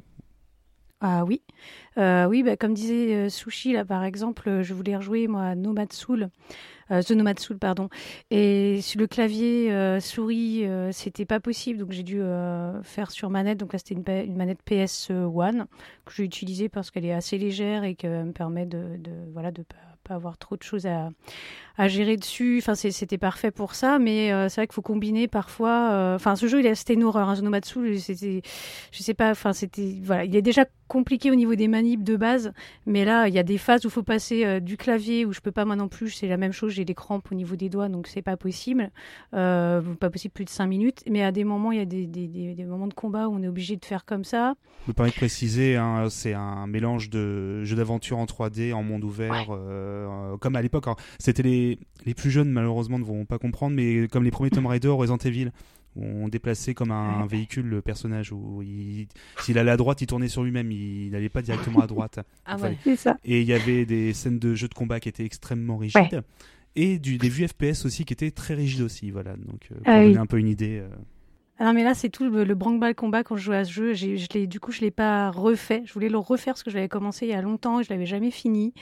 [1.01, 1.41] Ah oui,
[1.97, 6.29] Euh, oui, bah, comme disait Sushi là par exemple, je voulais rejouer moi Nomad Soul,
[6.89, 7.89] The Nomad Soul pardon,
[8.31, 13.11] et sur le clavier euh, souris euh, c'était pas possible donc j'ai dû euh, faire
[13.11, 13.57] sur manette.
[13.57, 15.65] Donc là c'était une, manette PS One
[16.05, 19.51] que j'ai utilisée parce qu'elle est assez légère et qu'elle me permet de, de voilà
[19.51, 19.63] de
[20.03, 21.09] pas avoir trop de choses à,
[21.78, 22.57] à gérer dessus.
[22.61, 25.89] Enfin, c'était parfait pour ça, mais euh, c'est vrai qu'il faut combiner parfois.
[25.91, 27.30] euh, Enfin, ce jeu, il est- c'était une horreur.
[27.30, 28.41] Hein, Soul, c'était,
[28.91, 29.32] je sais pas.
[29.32, 32.53] Enfin, c'était voilà, il est déjà compliqué au niveau des manips de base,
[32.86, 35.34] mais là, il y a des phases où il faut passer euh, du clavier où
[35.34, 36.09] je peux pas moi non plus.
[36.11, 36.71] C'est la même chose.
[36.71, 38.89] J'ai des crampes au niveau des doigts, donc c'est pas possible.
[39.34, 41.03] Euh, pas possible plus de 5 minutes.
[41.09, 43.34] Mais à des moments, il y a des, des, des, des moments de combat où
[43.36, 44.55] on est obligé de faire comme ça.
[44.86, 48.84] Je me permets de préciser, hein, c'est un mélange de jeux d'aventure en 3D, en
[48.84, 50.88] monde ouvert, euh, comme à l'époque.
[50.88, 51.66] Alors, C'était les,
[52.05, 54.97] les plus jeunes, malheureusement, ne vont pas comprendre, mais comme les premiers Tomb Raider ou
[54.97, 55.51] Resident Evil,
[55.95, 59.07] où on déplaçait comme un, véhicule le personnage, où il-
[59.38, 62.20] s'il allait à droite, il tournait sur lui-même, il n'allait pas directement à droite.
[62.45, 62.78] Ah Enfin, ouais.
[62.84, 63.18] C'est ça.
[63.26, 66.22] Et il y avait des scènes de jeux de combat qui étaient extrêmement rigides.
[66.76, 69.36] Et du, des vues FPS aussi qui étaient très rigides aussi, voilà.
[69.36, 70.05] Donc, euh, pour Ah oui.
[70.09, 70.78] donner un peu une idée.
[70.80, 70.88] euh,
[71.57, 73.72] Ah non, mais là, c'est tout le, le branque-ball combat quand je jouais à ce
[73.72, 73.93] jeu.
[73.95, 75.82] J'ai, je l'ai, du coup, je l'ai pas refait.
[75.86, 77.89] Je voulais le refaire parce que je l'avais commencé il y a longtemps et je
[77.89, 78.76] l'avais jamais fini.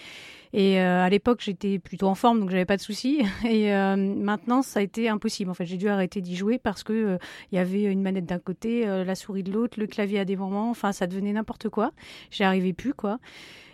[0.58, 3.22] Et euh, à l'époque, j'étais plutôt en forme, donc j'avais pas de soucis.
[3.46, 5.52] Et euh, maintenant, ça a été impossible.
[5.52, 7.18] En fait, j'ai dû arrêter d'y jouer parce que euh,
[7.52, 10.38] il y avait une manette d'un côté, la souris de l'autre, le clavier à des
[10.38, 10.70] moments.
[10.70, 11.92] Enfin, ça devenait n'importe quoi.
[12.32, 13.20] J'y arrivais plus, quoi.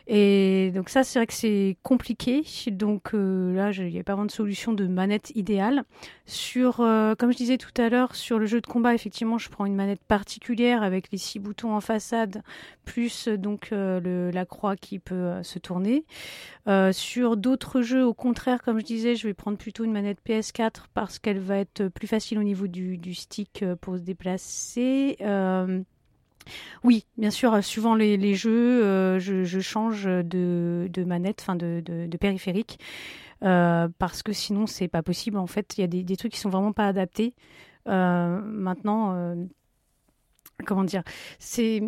[0.08, 2.44] Et donc ça, c'est vrai que c'est compliqué.
[2.68, 5.84] Donc euh, là, il n'y a pas vraiment de solution de manette idéale.
[6.26, 9.50] Sur, euh, comme je disais tout à l'heure, sur le jeu de combat, effectivement, je
[9.50, 12.42] prends une manette particulière avec les six boutons en façade,
[12.86, 16.06] plus euh, donc la croix qui peut se tourner.
[16.92, 20.86] Sur d'autres jeux, au contraire, comme je disais, je vais prendre plutôt une manette PS4
[20.94, 25.18] parce qu'elle va être plus facile au niveau du, stick pour se déplacer.
[26.84, 32.80] Oui, bien sûr, euh, suivant les, jeux, euh, je, change de, manette, enfin de, périphérique,
[33.44, 35.38] euh, parce que sinon c'est pas possible.
[35.38, 37.34] En fait, il y a des, trucs qui sont vraiment pas adaptés.
[37.86, 39.36] Maintenant,
[40.66, 41.04] comment dire,
[41.40, 41.82] c'est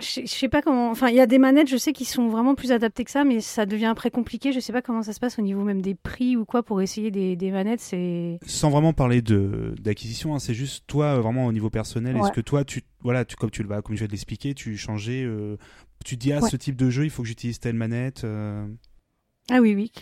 [0.00, 0.90] je je sais pas comment.
[0.90, 3.24] Enfin, il y a des manettes, je sais, qui sont vraiment plus adaptées que ça,
[3.24, 4.52] mais ça devient après compliqué.
[4.52, 6.82] Je sais pas comment ça se passe au niveau même des prix ou quoi pour
[6.82, 7.80] essayer des, des manettes.
[7.80, 12.16] C'est Sans vraiment parler de d'acquisition, hein, c'est juste toi euh, vraiment au niveau personnel.
[12.16, 14.54] Est-ce que toi, tu voilà, tu, comme tu le vas, comme je vais te l'expliquer,
[14.54, 15.56] tu changeais, euh,
[16.04, 16.50] tu dis ah Ouais.
[16.50, 18.24] ce type de jeu, il faut que j'utilise telle manette.
[18.24, 18.66] euh,
[19.50, 19.92] ah oui, oui.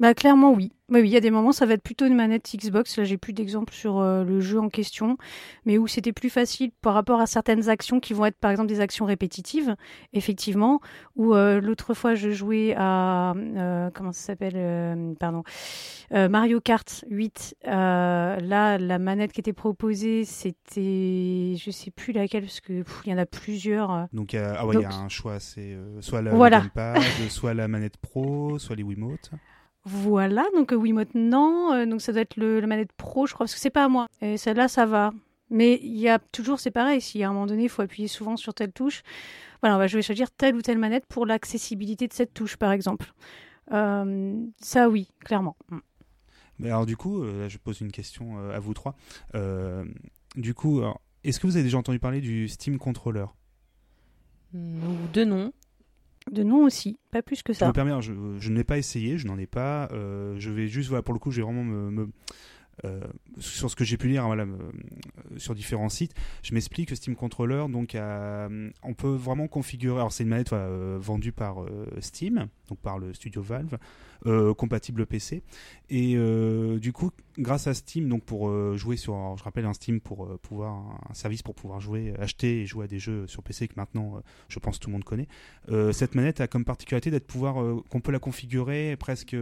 [0.00, 0.72] Bah clairement oui.
[0.90, 2.96] Oui, oui, il y a des moments ça va être plutôt une manette Xbox.
[2.96, 5.18] Là, j'ai plus d'exemples sur euh, le jeu en question,
[5.66, 8.68] mais où c'était plus facile par rapport à certaines actions qui vont être par exemple
[8.68, 9.76] des actions répétitives,
[10.14, 10.80] effectivement.
[11.16, 15.42] Ou euh, l'autre fois, je jouais à euh, comment ça s'appelle euh, Pardon,
[16.14, 17.56] Euh, Mario Kart 8.
[17.66, 23.10] Euh, là, la manette qui était proposée, c'était je sais plus laquelle parce que il
[23.10, 24.06] y en a plusieurs.
[24.14, 26.60] Donc il ah ouais, il y a Donc- un choix, c'est euh, soit la, Voilà.
[26.60, 29.30] gamepad, soit la manette pro, soit les Wiimote.
[29.88, 33.32] Voilà, donc euh, Wiimote non, euh, donc ça doit être le, la manette pro, je
[33.32, 34.06] crois, parce que c'est pas à moi.
[34.20, 35.12] Et celle-là, ça va.
[35.50, 38.06] Mais il y a toujours, c'est pareil, si à un moment donné, il faut appuyer
[38.06, 39.02] souvent sur telle touche,
[39.62, 42.72] voilà, bah, je vais choisir telle ou telle manette pour l'accessibilité de cette touche, par
[42.72, 43.12] exemple.
[43.72, 45.56] Euh, ça, oui, clairement.
[45.70, 45.78] Mm.
[46.58, 48.96] Mais alors du coup, euh, là, je pose une question euh, à vous trois.
[49.34, 49.84] Euh,
[50.34, 50.82] du coup,
[51.24, 53.26] est-ce que vous avez déjà entendu parler du Steam Controller?
[54.54, 55.52] Ou deux noms.
[56.30, 57.66] De nom aussi, pas plus que Je ça.
[57.68, 59.88] me permets, je, je ne l'ai pas essayé, je n'en ai pas.
[59.92, 62.08] euh, je vais juste, voilà, pour le coup, je vais vraiment me, me-
[62.84, 63.00] euh,
[63.38, 66.14] sur ce que j'ai pu lire, voilà, me- euh, sur différents sites.
[66.42, 69.96] Je m'explique que Steam Controller, donc, on peut vraiment configurer.
[69.96, 71.64] Alors, c'est une manette voilà, vendue par
[72.00, 73.78] Steam, donc par le studio Valve,
[74.26, 75.42] euh, compatible PC.
[75.90, 79.72] Et euh, du coup, grâce à Steam, donc pour euh, jouer sur, je rappelle un
[79.72, 83.42] Steam pour pouvoir un service pour pouvoir jouer, acheter et jouer à des jeux sur
[83.42, 85.28] PC que maintenant, je pense tout le monde connaît.
[85.92, 87.56] Cette manette a comme particularité d'être pouvoir
[87.88, 89.36] qu'on peut la configurer presque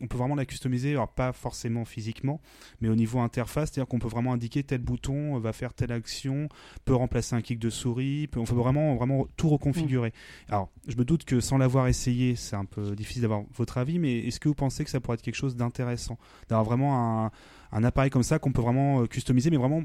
[0.00, 2.40] on peut vraiment la customiser alors pas forcément physiquement
[2.80, 5.72] mais au niveau interface c'est à dire qu'on peut vraiment indiquer tel bouton va faire
[5.72, 6.48] telle action
[6.84, 10.12] peut remplacer un clic de souris peut, on peut vraiment vraiment tout reconfigurer
[10.48, 13.98] alors je me doute que sans l'avoir essayé c'est un peu difficile d'avoir votre avis
[13.98, 16.18] mais est-ce que vous pensez que ça pourrait être quelque chose d'intéressant
[16.48, 17.30] d'avoir vraiment
[17.72, 19.82] un, appareil comme ça qu'on peut vraiment euh, customiser mais vraiment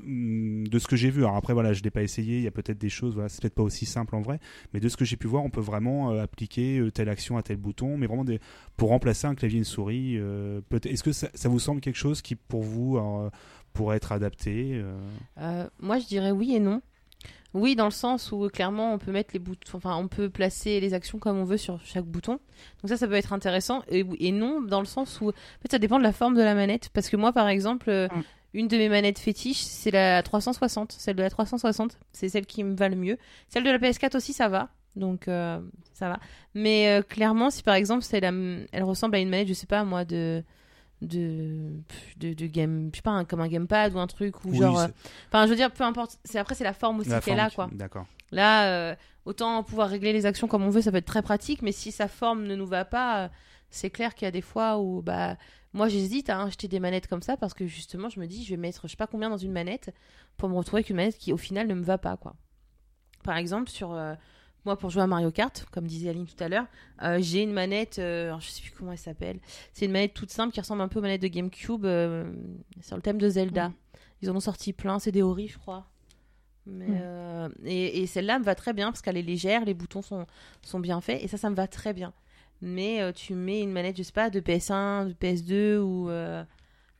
[0.00, 2.46] hum, de ce que j'ai vu, alors après voilà, je l'ai pas essayé, il y
[2.46, 4.38] a peut-être des choses, voilà, c'est peut-être pas aussi simple en vrai,
[4.72, 7.36] mais de ce que j'ai pu voir, on peut vraiment euh, appliquer euh, telle action
[7.36, 8.24] à tel bouton, mais vraiment
[8.76, 10.16] pour remplacer un clavier et une souris.
[10.84, 12.98] Est-ce que ça, vous semble quelque chose qui pour vous
[13.72, 14.82] pourrait être adapté
[15.80, 16.82] moi, je dirais oui et non.
[17.54, 20.80] Oui, dans le sens où clairement on peut mettre les boutons, enfin on peut placer
[20.80, 22.38] les actions comme on veut sur chaque bouton.
[22.82, 23.82] Donc ça, ça peut être intéressant.
[23.88, 26.42] Et, et non, dans le sens où en fait, ça dépend de la forme de
[26.42, 26.88] la manette.
[26.94, 28.22] Parce que moi, par exemple, euh, Mm.
[28.54, 30.92] une de mes manettes fétiches, c'est la 360.
[30.92, 33.18] Celle de la 360, c'est celle qui me va le mieux.
[33.48, 34.68] Celle de la PS4 aussi, ça va.
[34.96, 35.58] Donc euh,
[35.94, 36.18] ça va.
[36.54, 38.30] Mais euh, clairement, si par exemple, c'est la,
[38.72, 40.42] elle ressemble à une manette, je sais pas moi, de
[41.06, 41.72] de
[42.16, 44.58] de, de game, je sais pas, un- comme un gamepad ou un truc ou Oui,
[44.58, 44.78] genre.
[44.80, 44.88] euh,
[45.28, 46.18] Enfin, je veux dire, peu importe.
[46.24, 47.68] C'est après, c'est la forme aussi la qu'elle forme a, qui- quoi.
[47.72, 48.06] D'accord.
[48.30, 48.94] Là, euh,
[49.24, 51.92] autant pouvoir régler les actions comme on veut, ça peut être très pratique, mais si
[51.92, 53.28] sa forme ne nous va pas, euh,
[53.70, 55.36] c'est clair qu'il y a des fois où, bah,
[55.74, 58.50] moi j'hésite à acheter des manettes comme ça parce que justement, je me dis, je
[58.50, 59.94] vais mettre je sais pas combien dans une manette
[60.36, 62.34] pour me retrouver avec une manette qui au final ne me va pas, quoi.
[63.24, 63.92] Par exemple, sur
[64.64, 66.66] moi pour jouer à Mario Kart, comme disait Aline tout à l'heure,
[67.02, 69.38] euh, j'ai une manette, euh, alors, je sais plus comment elle s'appelle,
[69.72, 72.32] c'est une manette toute simple qui ressemble un peu aux manettes de GameCube euh,
[72.80, 73.68] sur le thème de Zelda.
[73.68, 73.74] Mhm.
[74.22, 75.86] Ils en ont sorti plein, c'est des Ori, je crois.
[76.66, 76.98] Mais Mhm.
[77.02, 80.26] euh, et, et celle-là me va très bien parce qu'elle est légère, les boutons sont,
[80.62, 82.12] sont bien faits et ça, ça me va très bien.
[82.60, 86.46] Mais tu mets une manette, je sais pas, de PS1, de PS2 ou, euh, ou-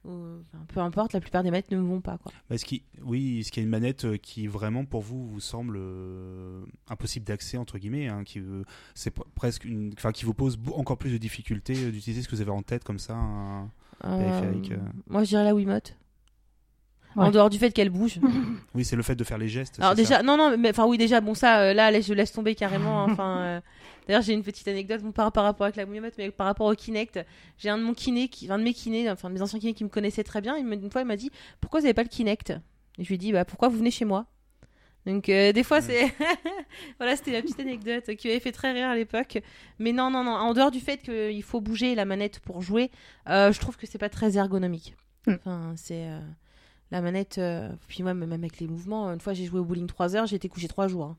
[0.05, 2.33] enfin, peu importe, la plupart des manettes ne vont pas quoi.
[2.51, 5.41] Est-ce qu'il, oui, est-ce qu'il y a une manette euh, qui vraiment pour vous vous
[5.41, 8.63] semble euh, impossible d'accès entre guillemets, hein, qui euh,
[8.95, 12.29] c'est p- presque une, enfin qui vous pose encore plus de difficultés euh, d'utiliser ce
[12.29, 13.15] que vous avez en tête comme ça.
[13.15, 13.71] un-
[14.03, 14.79] Périphérique, euh.
[15.07, 15.97] Moi, je dirais la Wiimote.
[17.15, 17.27] Ouais.
[17.27, 18.19] En dehors du fait qu'elle bouge.
[18.75, 19.79] Oui, c'est le fait de faire les gestes.
[19.79, 22.33] Alors déjà, ça non, non, mais enfin oui, déjà, bon ça, euh, là, je laisse
[22.33, 23.05] tomber carrément.
[23.05, 23.61] Enfin, euh,
[24.07, 26.67] d'ailleurs, j'ai une petite anecdote, bon, pas par rapport avec la Wiimote, mais par rapport
[26.67, 27.21] au Kinect.
[27.59, 29.75] J'ai un de mon kiné, qui, un de mes kinés, enfin de mes anciens kinés
[29.75, 30.57] qui me connaissaient très bien.
[30.57, 31.31] Il me- une fois, il m'a dit,
[31.61, 32.51] pourquoi vous n'avez pas le Kinect?
[32.99, 34.27] Et je lui ai dit, bah pourquoi vous venez chez moi?
[35.07, 35.85] Donc euh, des fois, Mm.
[35.85, 36.15] c'est,
[36.99, 39.39] voilà, c'était la petite anecdote qui m'avait fait très rire à l'époque.
[39.79, 40.33] Mais non, non, non.
[40.33, 42.91] En dehors du fait qu'il faut bouger la manette pour jouer,
[43.29, 44.95] euh, je trouve que c'est pas très ergonomique.
[45.27, 45.33] Mm.
[45.35, 46.21] Enfin, c'est euh,
[46.93, 47.39] la manette.
[47.39, 50.27] euh, Puis moi, même avec les mouvements, une fois j'ai joué au bowling 3 heures,
[50.27, 51.05] j'ai été couché 3 jours.
[51.07, 51.17] hein.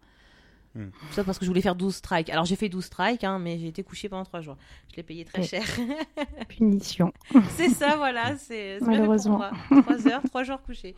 [0.76, 0.86] Mm.
[0.90, 2.30] Tout ça parce que je voulais faire 12 strikes.
[2.30, 4.58] Alors j'ai fait 12 strikes, hein, mais j'ai été couché pendant 3 jours.
[4.92, 5.48] Je l'ai payé très Oui.
[5.48, 5.64] cher.
[6.50, 7.14] Punition.
[7.52, 8.36] c'est ça, voilà.
[8.38, 9.38] C'est pour Malheureusement.
[9.70, 9.82] moi.
[9.84, 10.96] 3 heures, 3 jours couché.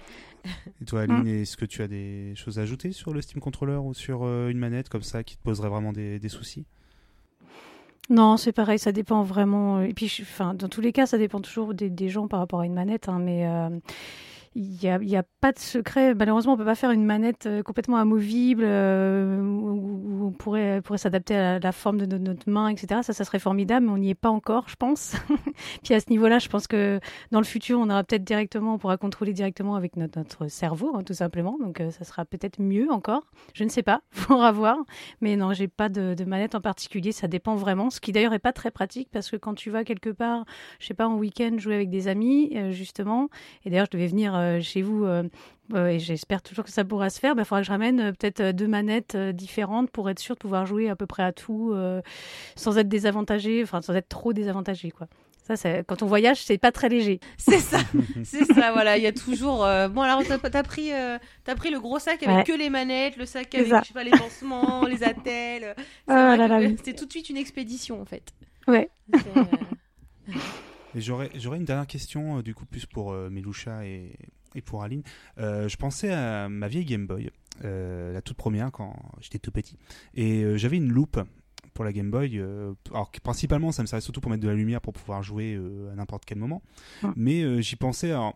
[0.81, 3.75] Et toi, Aline, est-ce que tu as des choses à ajouter sur le Steam Controller
[3.77, 6.65] ou sur euh, une manette comme ça qui te poserait vraiment des, des soucis?
[8.09, 9.81] Non, c'est pareil, ça dépend vraiment.
[9.81, 12.39] Et puis, je- enfin, dans tous les cas, ça dépend toujours des, des gens par
[12.39, 13.09] rapport à une manette.
[13.09, 13.69] hein, mais euh,
[14.57, 16.15] il n'y a, pas de secret.
[16.15, 20.97] Malheureusement, on peut pas faire une manette euh, complètement amovible euh, où, on pourrait, pourrait
[20.97, 23.01] s'adapter à la forme de no- notre main, etc.
[23.03, 25.13] Ça, ça serait formidable, mais on n'y est pas encore, je pense.
[25.83, 27.01] Puis à ce niveau-là, je pense que
[27.31, 31.03] dans le futur, on aura peut-être directement, on pourra contrôler directement avec notre, cerveau, hein,
[31.03, 31.57] tout simplement.
[31.59, 33.23] Donc, euh, ça sera peut-être mieux encore.
[33.53, 34.77] Je ne sais pas, faudra voir.
[35.19, 37.11] Mais non, j'ai pas de, manette en particulier.
[37.11, 37.89] Ça dépend vraiment.
[37.89, 40.45] Ce qui d'ailleurs est pas très pratique parce que quand tu vas quelque part,
[40.79, 43.27] je sais pas, en week-end jouer avec des amis, justement.
[43.65, 45.03] Et d'ailleurs, je devais venir euh, chez vous.
[45.05, 45.23] euh,
[45.73, 47.33] euh, et j'espère toujours que ça pourra se faire.
[47.37, 50.39] Il faudra que je ramène euh, peut-être deux manettes euh, différentes pour être sûr de
[50.39, 52.01] pouvoir jouer à peu près à tout euh,
[52.55, 55.07] sans être désavantagé, enfin sans être trop désavantagé, quoi.
[55.47, 57.19] Ça, quand on voyage, c'est pas très léger.
[57.37, 57.77] C'est ça,
[58.23, 58.97] c'est ça, voilà.
[58.97, 59.63] Il y a toujours.
[59.63, 62.43] euh, Bon, alors, t'as t'as pris, euh, t'as pris le gros sac avec Ouais.
[62.43, 65.75] que les manettes, le sac avec, je sais pas, les pansements, les attelles.
[66.07, 66.75] Oui.
[66.77, 68.33] C'était tout de suite une expédition, en fait.
[68.67, 68.89] Ouais.
[70.95, 74.13] J'aurais, j'aurais une dernière question, euh, du coup, plus pour euh, Miloucha et,
[74.55, 75.03] et pour Aline.
[75.37, 77.29] Euh, je pensais à ma vieille Game Boy,
[77.63, 79.77] euh, la toute première quand j'étais tout petit.
[80.15, 81.19] Et euh, j'avais une loupe
[81.73, 82.39] pour la Game Boy.
[82.39, 85.21] euh, alors, que principalement, ça me servait surtout pour mettre de la lumière pour pouvoir
[85.21, 86.63] jouer euh, à n'importe quel moment.
[87.15, 88.11] Mais euh, j'y pensais.
[88.11, 88.35] Alors,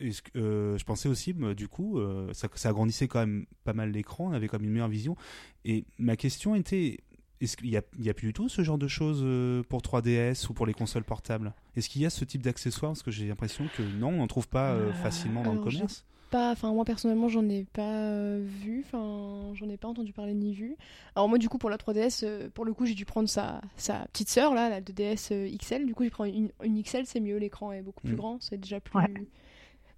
[0.00, 2.00] je pensais aussi, bah, du coup,
[2.32, 5.16] ça, ça agrandissait quand même pas mal l'écran, on avait quand même une meilleure vision.
[5.64, 6.98] Et ma question était,
[7.40, 9.62] est-ce qu'il y a, il y a plus du tout ce genre de choses euh,
[9.68, 11.52] pour 3DS ou pour les consoles portables?
[11.76, 12.92] Est-ce qu'il y a ce type d'accessoires?
[12.92, 15.58] Parce que j'ai l'impression que non, on n'en trouve pas euh, Euh, facilement dans le
[15.60, 16.04] alors, commerce.
[16.30, 20.52] pas enfin moi personnellement j'en ai pas vu enfin j'en ai pas entendu parler ni
[20.52, 20.76] vu
[21.16, 23.62] alors moi du coup pour la 3DS euh, pour le coup j'ai dû prendre sa,
[23.78, 27.06] sa petite sœur là la 2DS euh, XL du coup j'ai pris une, une XL
[27.06, 28.16] c'est mieux l'écran est beaucoup plus Mm.
[28.16, 29.06] grand c'est déjà plus Ouais.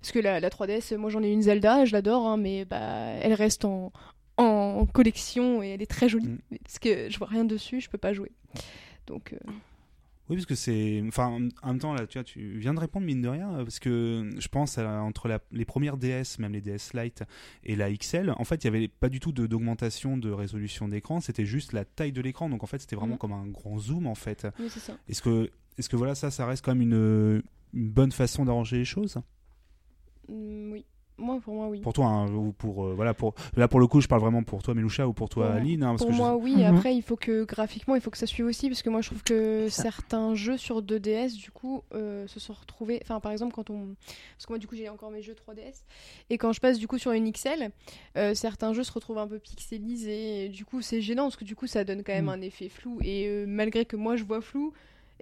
[0.00, 2.64] parce que la, la 3DS euh, moi j'en ai une Zelda je l'adore hein, mais
[2.64, 2.78] bah
[3.22, 3.90] elle reste en
[4.40, 6.56] en collection et elle est très jolie Mm.
[6.64, 8.32] Parce que je vois rien dessus je peux pas jouer
[9.06, 9.38] donc euh,
[10.28, 11.02] Oui, parce que c'est.
[11.08, 11.26] Enfin,
[11.62, 13.80] en même temps, là, tu vois, tu viens de répondre, mine de rien, euh, parce
[13.80, 17.24] que je pense à, entre la- les premières DS, même les DS Lite
[17.64, 21.20] et la XL, en fait, il n'y avait pas du tout d'augmentation de, résolution d'écran,
[21.20, 22.48] c'était juste la taille de l'écran.
[22.48, 23.18] Donc, en fait, c'était vraiment Mhm.
[23.18, 24.46] comme un grand zoom, en fait.
[24.60, 27.42] oui c'est ça Est-ce que, est que voilà, ça, ça reste quand même une,
[27.74, 29.16] une bonne façon d'arranger les choses?
[30.28, 30.84] Mm, oui
[31.20, 31.80] Moi, pour moi, oui.
[31.80, 34.42] Pour toi, hein, ou pour euh, voilà pour là pour le coup, je parle vraiment
[34.42, 35.82] pour toi, Meloucha, ou pour toi, Pour- Aline.
[35.82, 36.56] hein, parce Pour que je- moi, oui.
[36.56, 36.62] Mhm.
[36.76, 39.08] Après, il faut que graphiquement, il faut que ça suive aussi, parce que moi, je
[39.08, 42.98] trouve que certains jeux sur 2DS, du coup, euh, se sont retrouvés.
[43.02, 43.94] Enfin, par exemple, quand on.
[44.36, 45.84] Parce que moi, du coup, j'ai encore mes jeux 3DS.
[46.30, 47.70] Et quand je passe, du coup, sur une XL,
[48.16, 50.46] euh, certains jeux se retrouvent un peu pixelisés.
[50.46, 52.30] Et du coup, c'est gênant, parce que du coup, ça donne quand même Mhm.
[52.30, 52.98] un effet flou.
[53.02, 54.72] Et euh, malgré que moi, je vois flou.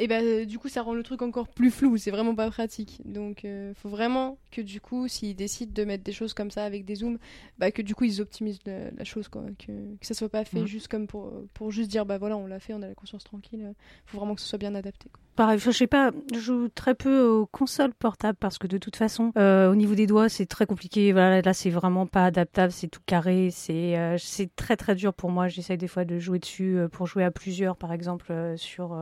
[0.00, 3.00] Et ben du coup ça rend le truc encore plus flou, c'est vraiment pas pratique.
[3.04, 6.64] Donc euh, faut vraiment que du coup s'ils décident de mettre des choses comme ça
[6.64, 7.18] avec des zooms,
[7.58, 10.44] bah que du coup ils optimisent la, la chose quoi, que, que ça soit pas
[10.44, 10.66] fait Mhm.
[10.66, 13.24] juste comme pour pour juste dire bah voilà on l'a fait, on a la conscience
[13.24, 13.74] tranquille.
[14.06, 15.08] Faut vraiment que ce soit bien adapté.
[15.12, 15.20] Quoi.
[15.38, 18.96] Pareil, je sais pas, je joue très peu aux consoles portables parce que de toute
[18.96, 21.12] façon, euh, au niveau des doigts, c'est très compliqué.
[21.12, 24.16] Voilà, là, c'est vraiment pas adaptable, c'est tout carré, c'est euh,
[24.56, 25.46] très très dur pour moi.
[25.46, 28.96] J'essaye des fois de jouer dessus euh, pour jouer à plusieurs, par exemple sur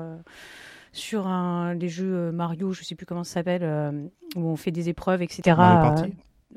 [0.93, 5.57] les jeux Mario, je sais plus comment ça s'appelle, où on fait des épreuves, etc.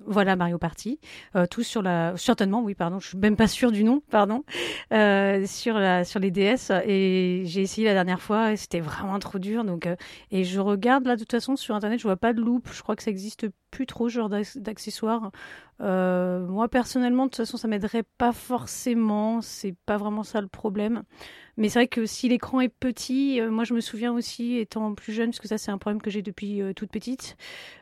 [0.05, 0.99] voilà Mario Party,
[1.35, 4.43] euh, tous sur la certainement oui pardon, je suis même pas sûre du nom pardon.
[4.93, 9.17] Euh, sur la sur les DS et j'ai essayé la dernière fois et c'était vraiment
[9.19, 9.63] trop dur.
[9.63, 9.95] Donc euh,
[10.31, 12.81] et je regarde là de toute façon sur internet je vois pas de loop, je
[12.81, 15.31] crois que ça existe plus trop ce genre d'ac- d'accessoires.
[15.81, 20.47] Euh, moi personnellement de toute façon ça m'aiderait pas forcément, c'est pas vraiment ça le
[20.47, 21.03] problème.
[21.57, 24.93] Mais c'est vrai que si l'écran est petit, euh, moi je me souviens aussi étant
[24.93, 27.37] plus jeune, parce que ça c'est un problème que j'ai depuis euh, toute petite.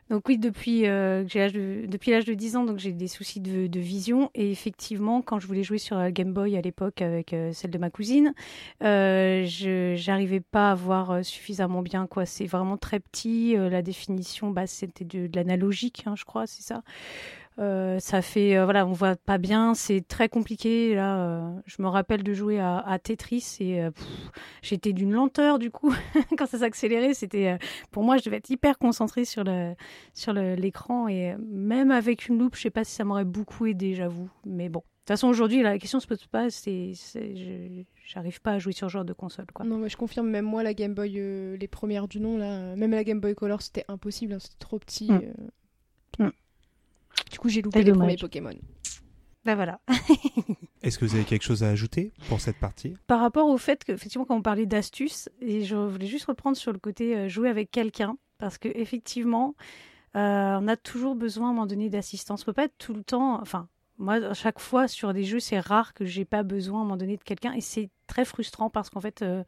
[0.09, 3.79] Donc oui, depuis l'âge de, depuis l'âge de 10 ans, donc j'ai des soucis de,
[3.79, 4.31] vision.
[4.35, 7.77] Et effectivement, quand je voulais jouer sur la Game Boy à l'époque avec celle de
[7.77, 8.33] ma cousine,
[8.79, 12.07] je j'arrivais pas à voir suffisamment bien.
[12.07, 12.25] quoi.
[12.25, 13.57] C'est vraiment très petit.
[13.57, 16.83] la définition, bah, c'était de, de l'analogique, hein, je crois, c'est ça.
[17.59, 20.93] Euh, ça fait, euh, voilà, on voit pas bien, c'est très compliqué.
[20.93, 23.87] Là, euh, je me rappelle de jouer à, à Tetris et
[24.61, 25.93] j'étais d'une lenteur du coup
[26.37, 27.13] quand ça s'accélérait.
[27.13, 27.57] C'était,
[27.91, 29.73] pour moi, je devais être hyper concentrée sur le
[30.13, 33.95] sur l'écran et même avec une loupe, je sais pas si ça m'aurait beaucoup aidé,
[33.95, 34.29] j'avoue.
[34.45, 36.49] Mais bon, de toute façon, aujourd'hui, la question se pose pas.
[36.49, 36.91] C'est,
[38.05, 39.65] j'arrive pas à jouer sur ce genre de console, quoi.
[39.65, 42.91] Non mais je confirme même moi la Game Boy les premières du nom là, même
[42.91, 45.11] la Game Boy Color c'était impossible, hein, c'était trop petit.
[45.11, 45.33] Mm.
[47.31, 48.53] Du coup j'ai loupé les premiers Pokémon.
[49.45, 49.79] Ben voilà.
[50.83, 52.95] Est-ce que vous avez quelque chose à ajouter pour cette partie?
[53.07, 56.57] Par rapport au fait que, effectivement, quand on parlait d'astuces, et je voulais juste reprendre
[56.57, 59.55] sur le côté euh, jouer avec quelqu'un, parce que effectivement,
[60.17, 62.41] euh, on a toujours besoin à un moment donné d'assistance.
[62.41, 63.69] On peut pas être tout le temps, enfin.
[63.99, 66.83] Moi, à chaque fois sur des jeux, c'est rare que j'ai pas besoin à un
[66.83, 69.43] moment donné de quelqu'un et c'est très frustrant parce qu'en fait, euh,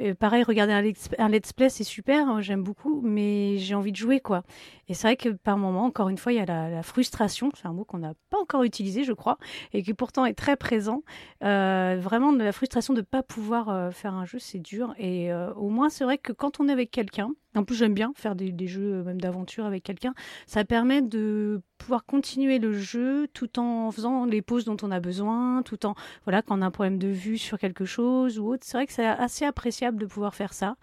[0.00, 0.72] euh, pareil, regarder
[1.18, 4.42] un let's, play, c'est super, hein, j'aime beaucoup, mais j'ai envie de jouer, quoi.
[4.88, 7.66] Et c'est vrai que par moment, encore une fois, il y a la, frustration, c'est
[7.66, 9.38] un mot qu'on n'a pas encore utilisé, je crois,
[9.72, 11.02] et qui pourtant est très présent.
[11.42, 14.94] Euh, vraiment, la frustration de ne pas pouvoir euh, faire un jeu, c'est dur.
[14.98, 17.94] Et euh, au moins, c'est vrai que quand on est avec quelqu'un, en plus, j'aime
[17.94, 20.14] bien faire des, des jeux, euh, même d'aventure avec quelqu'un,
[20.46, 25.00] ça permet de pouvoir continuer le jeu tout en faisant les pauses dont on a
[25.00, 25.94] besoin, tout en,
[26.24, 28.64] voilà, quand on a un problème de vue sur quelque chose ou autre.
[28.66, 30.76] C'est vrai que c'est assez appréciable de pouvoir faire ça.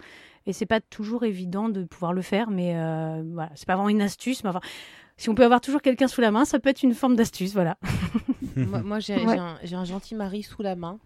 [0.45, 3.89] Et c'est pas toujours évident de pouvoir le faire, mais euh, voilà, c'est pas vraiment
[3.89, 4.59] une astuce, mais enfin,
[5.15, 7.53] si on peut avoir toujours quelqu'un sous la main, ça peut être une forme d'astuce,
[7.53, 7.77] voilà.
[8.57, 9.35] moi, moi, j'ai Ouais.
[9.35, 10.99] j'ai un, j'ai un gentil mari sous la main.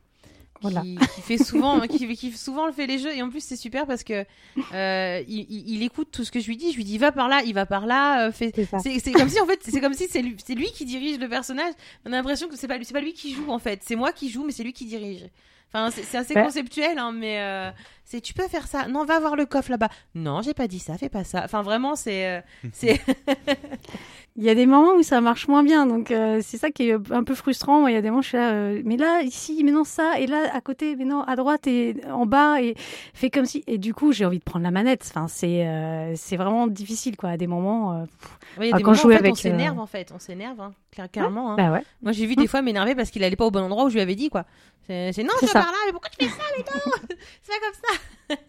[0.62, 0.82] Voilà.
[0.82, 3.16] Qui, qui fait souvent qui, qui souvent le fait les jeux.
[3.16, 4.26] Et en plus c'est super parce que
[4.74, 6.72] euh, il, il- il écoute tout ce que je lui dis.
[6.72, 9.40] Je lui dis va par là il va par là euh, fais- C'est comme si
[9.40, 11.74] en fait c'est comme si c'est lui, c'est lui qui dirige le personnage.
[12.06, 13.82] On a l'impression que c'est pas pas lui qui joue en fait.
[13.84, 15.26] C'est moi qui joue mais c'est lui qui dirige.
[15.74, 16.44] Enfin c'est assez Ouais.
[16.44, 17.70] conceptuel hein, mais euh,
[18.06, 18.88] c'est tu peux faire ça.
[18.88, 19.90] Non va voir le coffre là-bas.
[20.16, 21.42] Non j'ai pas dit ça fais pas ça.
[21.44, 22.42] Enfin vraiment c'est euh,
[22.72, 23.02] c'est
[24.40, 26.90] Il y a des moments où ça marche moins bien, donc euh, c'est ça qui
[26.90, 27.80] est un peu frustrant.
[27.80, 29.72] Moi, il y a des moments où je suis là, euh, mais là, ici, mais
[29.72, 32.76] non, ça, et là, à côté, mais non, à droite et en bas, et
[33.16, 33.64] fait comme si.
[33.66, 35.04] Et du coup, j'ai envie de prendre la manette.
[35.10, 37.30] Enfin, c'est euh, c'est vraiment difficile, quoi.
[37.32, 37.94] À des moments.
[37.94, 38.06] euh, a
[38.60, 40.20] Ah, des quand moments, je en jouais fait, on avec, s'énerve euh, en fait on
[40.20, 41.56] s'énerve hein, clair- clairement hein.
[41.58, 41.84] bah ouais.
[42.04, 43.96] Moi, j'ai vu des fois m'énerver parce qu'il allait pas au bon endroit où je
[43.96, 44.46] lui avais dit, quoi.
[44.88, 46.92] C'est non, C'est je par là, mais pourquoi tu fais ça, mais non
[47.42, 48.44] C'est pas comme ça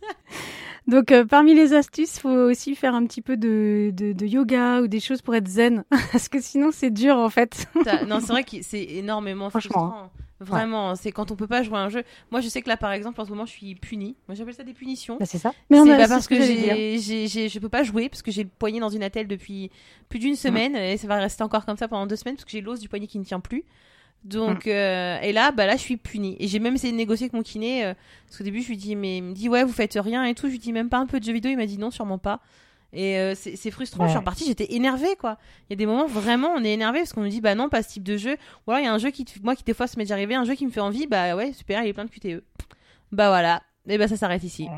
[0.86, 4.26] Donc, euh, parmi les astuces, il faut aussi faire un petit peu de, de, de
[4.26, 5.78] yoga ou des choses pour être zen,
[6.12, 7.66] parce que sinon, c'est dur, en fait.
[8.07, 10.11] Non, c'est vrai que c'est énormément Franchement, frustrant.
[10.41, 12.05] Vraiment, c'est quand on peut pas jouer à un jeu.
[12.31, 14.14] Moi, je sais que là, par exemple, en ce moment, je suis punie.
[14.29, 15.16] Moi, j'appelle ça des punitions.
[15.18, 15.53] Bah, c'est ça.
[15.68, 17.01] Mais on a- parce ce que, dire.
[17.29, 19.70] j'ai, je peux pas jouer parce que j'ai le poignet dans une attelle depuis
[20.09, 22.53] plus d'une semaine et ça va rester encore comme ça pendant deux semaines parce que
[22.53, 23.64] j'ai l'os du poignet qui ne tient plus.
[24.24, 27.26] Donc euh, et là bah là je suis punie et j'ai même essayé de négocier
[27.26, 27.95] avec mon kiné euh,
[28.26, 30.35] parce qu'au début je lui dis mais il me dit ouais vous faites rien et
[30.35, 31.93] tout je lui dis même pas un peu de jeux vidéo il m'a dit non
[31.93, 32.41] sûrement pas
[32.93, 35.36] et euh, c'est, frustrant je suis repartie j'étais énervée quoi.
[35.68, 37.68] Il y a des moments vraiment on est énervé parce qu'on nous dit bah non
[37.68, 38.36] pas ce type de jeu.
[38.66, 40.14] Ou alors il y a un jeu qui moi qui des fois ça m'est déjà
[40.14, 42.43] arrivé un jeu qui me fait envie bah ouais super il est plein de QTE
[43.12, 43.62] bah voilà.
[43.86, 44.68] Et bah ça s'arrête ici.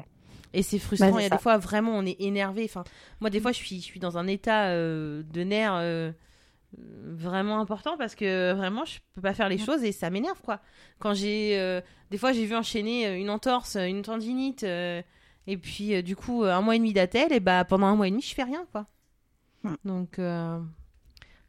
[0.53, 1.37] Et c'est frustrant Bah, il y a ça.
[1.37, 2.83] des fois vraiment on est énervé enfin
[3.21, 6.11] moi des fois je suis je suis dans un état euh, de nerfs euh,
[6.77, 10.61] vraiment important parce que vraiment je peux pas faire les choses et ça m'énerve quoi.
[10.99, 11.81] Quand j'ai
[12.11, 14.67] des fois j'ai vu enchaîner une entorse, une tendinite
[15.51, 18.11] et puis du coup un mois et demi d'attel et bah pendant un mois et
[18.11, 18.87] demi je fais rien quoi.
[19.85, 20.19] Donc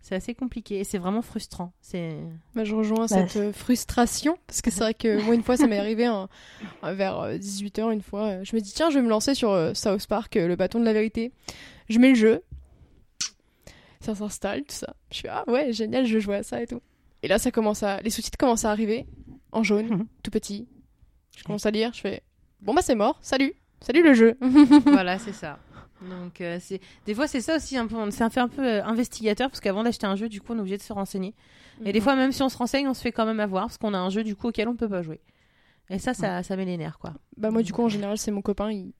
[0.02, 1.74] c'est assez compliqué et c'est vraiment frustrant.
[1.82, 2.18] C'est
[2.56, 5.68] bah, je rejoins bah, cette frustration parce que c'est vrai que moi une fois ça
[5.68, 6.10] m'est arrivé
[6.84, 10.36] vers 18h une fois, je me dis tiens, je vais me lancer sur South Park
[10.36, 11.32] le bâton de la vérité.
[11.90, 12.44] Je mets le jeu,
[14.02, 14.96] ça s'installe, tout ça.
[15.12, 16.82] Je suis ah ouais, génial, je jouer à ça et tout.
[17.24, 19.06] Et là, ça commence à, les sous-titres commencent à arriver
[19.52, 20.68] en jaune, tout petit.
[21.38, 22.24] Je commence à lire, je fais
[22.62, 24.38] bon bah c'est mort, salut, salut le jeu.
[24.86, 25.60] voilà, c'est ça.
[26.02, 28.66] Donc euh, c'est des fois c'est ça aussi un peu, c'est un fait un peu
[28.66, 31.36] euh, investigateur parce qu'avant d'acheter un jeu, du coup, on est obligé de se renseigner.
[31.86, 32.04] Et des mhm.
[32.04, 34.00] fois, même si on se renseigne, on se fait quand même avoir parce qu'on a
[34.00, 35.20] un jeu du coup auquel on peut pas jouer.
[35.90, 37.14] Et ça, ça, ça met les nerfs quoi.
[37.38, 38.94] Bah moi, du coup, en général, c'est mon copain, il,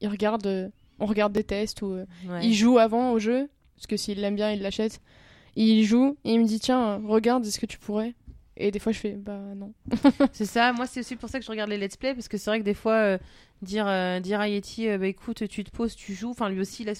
[0.00, 0.68] il regarde, euh,
[0.98, 1.96] on regarde des tests ou
[2.42, 5.00] il joue avant au jeu parce que s'il l'aime bien, il l'achète.
[5.54, 8.14] Il joue et il me dit tiens, regarde, est-ce que tu pourrais
[8.60, 9.72] Et des fois, je fais bah non.
[10.32, 10.72] c'est ça.
[10.72, 12.58] Moi, c'est aussi pour ça que je regarde les let's play parce que c'est vrai
[12.58, 13.18] que des fois, euh,
[13.62, 16.30] dire euh, dire à Yeti, euh, bah écoute, tu te poses, tu joues.
[16.30, 16.92] Enfin, lui aussi, il a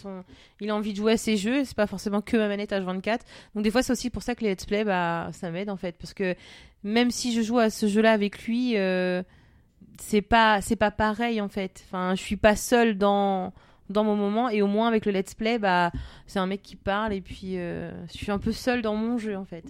[0.61, 1.64] il a envie de jouer à ses jeux.
[1.64, 3.20] C'est pas forcément que ma manette H24.
[3.56, 5.76] Donc des fois, c'est aussi pour ça que les let's play, bah ça m'aide en
[5.76, 6.36] fait parce que
[6.84, 8.76] même si je joue à ce jeu-là avec lui,
[10.00, 11.82] c'est pas c'est pas pareil en fait.
[11.88, 13.52] Enfin, je suis pas seule dans
[13.90, 15.90] dans mon moment et au moins avec le let's play bah
[16.26, 19.34] c'est un mec qui parle et puis je suis un peu seule dans mon jeu
[19.34, 19.64] en fait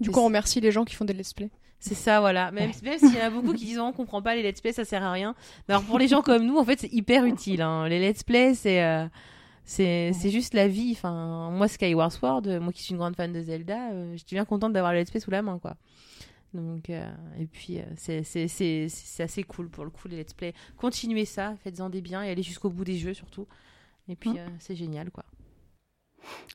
[0.00, 2.70] du coup on remercie les gens qui font des let's play c'est ça voilà même,
[2.82, 4.72] même s'il y en a beaucoup qui disent oh, on comprend pas les let's play
[4.72, 5.34] ça sert à rien
[5.68, 7.88] alors pour les gens comme nous en fait c'est hyper utile hein.
[7.88, 9.06] les let's play c'est euh,
[9.64, 13.40] c'est juste la vie enfin moi Skyward Sword moi qui suis une grande fan de
[13.40, 15.76] Zelda euh, je suis bien contente d'avoir le let's play sous la main quoi
[16.54, 20.54] donc, euh, et puis, euh, c'est assez cool pour le coup, les let's play.
[20.76, 23.46] Continuez ça, faites-en des biens et allez jusqu'au bout des jeux surtout.
[24.08, 25.24] Et puis, euh, c'est génial, quoi.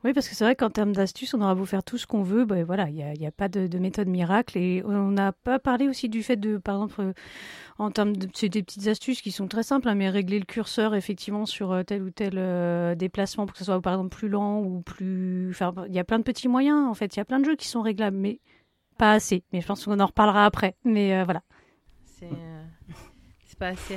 [0.03, 2.22] Oui, parce que c'est vrai qu'en termes d'astuces, on aura beau faire tout ce qu'on
[2.22, 4.57] veut, ben voilà, il n'y a, a, pas de, méthode miracle.
[4.57, 7.13] Et on n'a pas parlé aussi du fait de, par exemple,
[7.78, 10.45] en termes de c'est des petites astuces qui sont très simples, hein, mais régler le
[10.45, 14.59] curseur effectivement sur tel ou tel déplacement pour que ce soit par exemple plus lent
[14.59, 15.49] ou plus.
[15.51, 17.16] Enfin, il y a plein de petits moyens en fait.
[17.16, 18.39] Il y a plein de jeux qui sont réglables, mais
[18.97, 20.76] pas assez, mais je pense qu'on en reparlera après.
[20.84, 21.41] Mais euh, voilà.
[22.05, 22.63] C'est euh,
[23.59, 23.95] pas, assez,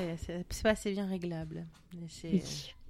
[0.62, 1.66] pas assez bien réglable.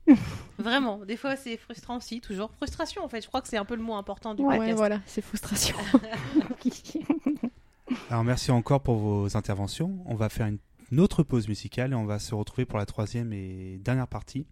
[0.59, 2.51] Vraiment, des fois c'est frustrant aussi, toujours.
[2.57, 4.63] Frustration en fait, je crois que c'est un peu le mot important du podcast.
[4.63, 5.77] Ouais, voilà, c'est frustration.
[8.11, 9.99] Alors merci encore pour vos interventions.
[10.07, 13.33] On va faire une autre pause musicale et on va se retrouver pour la troisième
[13.33, 14.47] et dernière partie.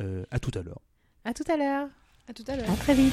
[0.00, 0.80] Euh, à tout à l'heure.
[1.24, 1.88] À tout à l'heure.
[2.28, 2.70] À tout à l'heure.
[2.70, 3.12] À très vite.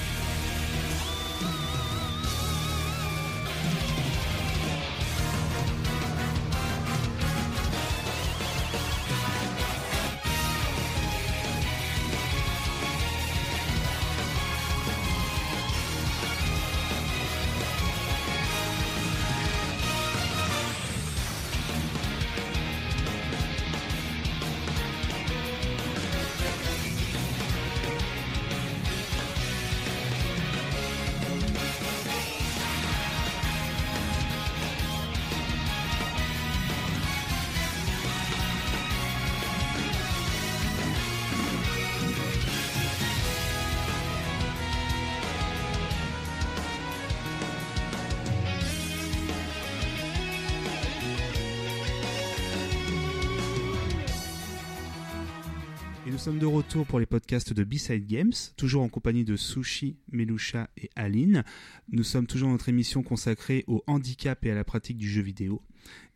[56.22, 60.70] Sommes de retour pour les podcasts de B-Side Games, toujours en compagnie de Sushi, Melusha
[60.78, 61.44] et Aline.
[61.92, 65.24] Nous sommes toujours dans notre émission consacrée au handicap et à la pratique du jeu
[65.24, 65.64] vidéo.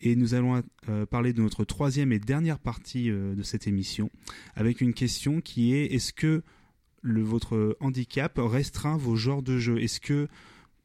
[0.01, 4.12] Et nous allons euh, parler de notre troisième et dernière partie euh, de cette émission,
[4.53, 6.43] avec une question qui est est-ce que
[7.03, 9.82] votre handicap restreint vos genres de jeux?
[9.82, 10.28] Est-ce que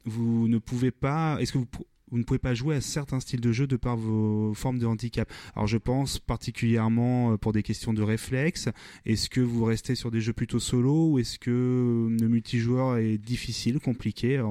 [0.07, 1.69] vous ne pouvez pas, est-ce que vous
[2.11, 4.87] vous ne pouvez pas jouer à certains styles de jeu de par vos formes de
[4.87, 5.33] handicap.
[5.55, 8.69] Alors je pense particulièrement euh, pour des questions de réflexe.
[9.07, 12.99] Est-ce que vous restez sur des jeux plutôt solo ou est-ce que euh, le multijoueur
[12.99, 14.43] est difficile, compliqué?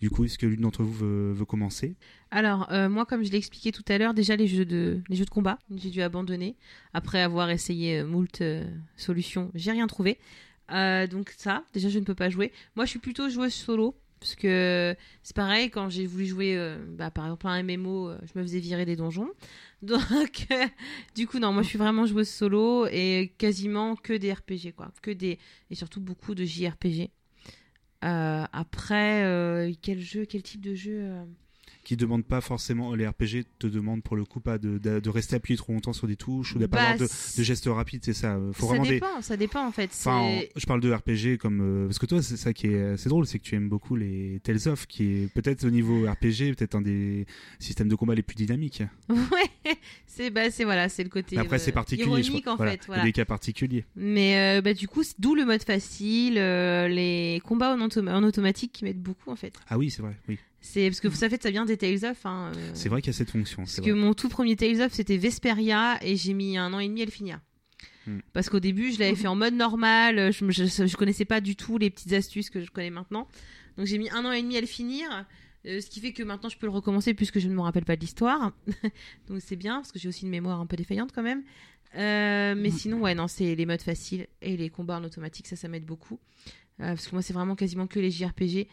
[0.00, 1.94] Du coup, est-ce que l'une d'entre vous veut, commencer?
[2.30, 5.16] Alors euh, moi, comme je l'ai expliqué tout à l'heure, déjà les jeux de les
[5.16, 6.56] jeux de combat, j'ai dû abandonner
[6.94, 8.42] après avoir essayé moult
[8.96, 9.50] solutions.
[9.54, 10.18] J'ai rien trouvé.
[10.68, 12.52] donc ça, déjà je ne peux pas jouer.
[12.76, 14.94] Moi, je suis plutôt joueuse solo parce que
[15.24, 18.44] c'est pareil, quand j'ai voulu jouer, euh, bah, par exemple, un MMO, euh, je me
[18.44, 19.28] faisais virer des donjons.
[19.82, 20.46] Donc,
[21.16, 24.92] du coup, non, moi je suis vraiment joueuse solo et quasiment que des RPG, quoi.
[25.02, 25.40] Que des...
[25.70, 27.10] Et surtout beaucoup de JRPG.
[28.04, 31.10] Euh, après, quel jeu, quel type de jeu
[31.84, 35.10] qui demandent pas forcément les RPG te demandent pour le coup pas de, de, de
[35.10, 37.06] rester appuyé trop longtemps sur des touches ou pas Bah, de,
[37.42, 38.38] gestes rapides, c'est ça.
[38.52, 38.90] Faut ça vraiment des.
[38.90, 39.90] dépend, ça dépend en fait.
[39.92, 43.08] Enfin, je parle de RPG comme euh, parce que toi c'est ça qui est assez
[43.08, 46.54] drôle, c'est que tu aimes beaucoup les Tales of, qui est peut-être au niveau RPG
[46.56, 47.26] peut-être un des
[47.58, 48.82] systèmes de combat les plus dynamiques.
[49.64, 49.76] Ouais,
[50.06, 51.38] c'est bah c'est voilà, c'est le côté.
[51.38, 52.52] Après euh, c'est particulier, je ironique crois.
[52.54, 53.02] en Voilà, fait, voilà.
[53.04, 53.84] des cas particuliers.
[53.96, 58.72] Mais euh, bah du coup, d'où le mode facile, euh, les combats en, en automatique
[58.72, 59.54] qui m'aident beaucoup en fait.
[59.68, 60.16] Ah oui, c'est vrai.
[60.28, 62.24] Oui, C'est parce que ça fait ça vient des Tales of.
[62.24, 63.62] Hein, euh, c'est vrai qu'il y a cette fonction.
[63.62, 64.00] Parce que vrai.
[64.00, 67.04] mon tout premier Tales of c'était Vesperia et j'ai mis un an et demi à
[67.04, 67.40] le finir.
[68.06, 68.20] Hmm.
[68.32, 71.56] Parce qu'au début je l'avais fait en mode normal, je, je, je connaissais pas du
[71.56, 73.28] tout les petites astuces que je connais maintenant.
[73.76, 75.26] Donc j'ai mis un an et demi à le finir,
[75.66, 77.84] euh, ce qui fait que maintenant je peux le recommencer puisque je ne me rappelle
[77.84, 78.52] pas de l'histoire.
[79.28, 81.42] Donc c'est bien parce que j'ai aussi une mémoire un peu défaillante quand même.
[81.94, 85.56] Euh, mais sinon ouais non c'est les modes faciles et les combats en automatique ça
[85.56, 86.18] ça m'aide beaucoup.
[86.80, 88.68] Euh, parce que moi c'est vraiment quasiment que les JRPG.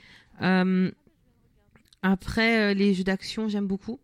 [2.01, 3.99] Après euh, les jeux d'action j'aime beaucoup.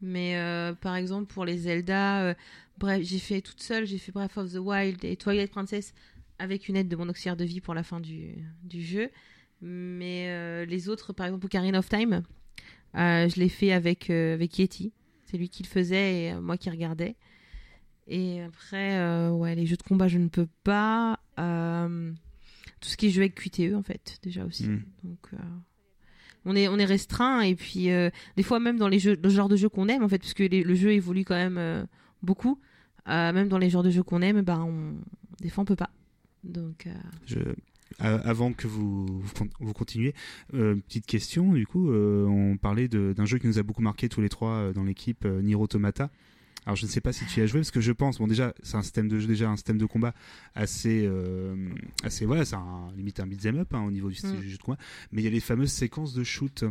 [0.00, 2.34] Mais euh, par exemple, pour les Zelda, euh,
[2.78, 5.94] bref, j'ai fait toute seule, j'ai fait Breath of the Wild et Twilight Princess
[6.38, 9.10] avec une aide de mon auxiliaire de vie pour la fin du, du jeu.
[9.62, 12.22] Mais euh, les autres, par exemple, Ocarina of Time,
[12.94, 14.92] je l'ai fait avec, avec Yeti.
[15.24, 17.16] C'est lui qui le faisait et moi qui regardais.
[18.06, 21.18] Et après, ouais, les jeux de combat, je ne peux pas.
[21.36, 24.68] Tout ce qui est jeu avec QTE, en fait, déjà aussi.
[24.68, 24.84] Mm.
[25.04, 25.30] Donc,
[26.46, 29.56] on est, restreint et puis euh, des fois même dans les jeux, le genre de
[29.56, 31.84] jeu qu'on aime en fait, puisque les- le jeu évolue quand même euh,
[32.22, 32.58] beaucoup.
[33.08, 34.94] euh, même dans les genres de jeux qu'on aime, bah, on,
[35.40, 35.90] des fois on peut pas.
[36.44, 36.88] Donc,
[38.00, 40.14] avant que vous, vous con- vous continuiez,
[40.50, 44.28] petite question, du coup, on parlait d'un jeu qui nous a beaucoup marqué tous les
[44.28, 46.10] trois dans l'équipe, Nier Automata.
[46.66, 48.26] Alors je ne sais pas si tu y as joué parce que je pense, bon
[48.26, 50.12] déjà c'est un système de jeu, déjà un système de combat
[50.56, 51.54] assez, euh,
[52.02, 54.40] assez voilà, c'est un, limite un beat'em up hein, au niveau du style Mm.
[54.40, 54.78] du jeu de combat,
[55.12, 56.64] mais il y a les fameuses séquences de shoot.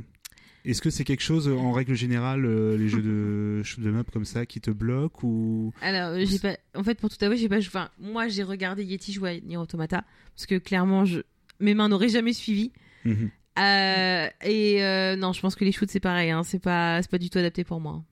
[0.65, 4.09] Est-ce que c'est quelque chose en règle générale euh, les jeux de shoot 'em up
[4.11, 7.37] comme ça qui te bloquent ou alors euh, j'ai pas, en fait pour tout avouer,
[7.37, 10.03] j'ai pas, enfin moi j'ai regardé Yeti jouer à Nier Automata
[10.35, 11.21] parce que clairement je,
[11.61, 12.71] mes mains n'auraient jamais suivi.
[13.05, 13.29] Mhm.
[13.57, 17.09] Euh, et euh, non, je pense que les shoots c'est pareil, hein, c'est pas, c'est
[17.09, 18.03] pas du tout adapté pour moi.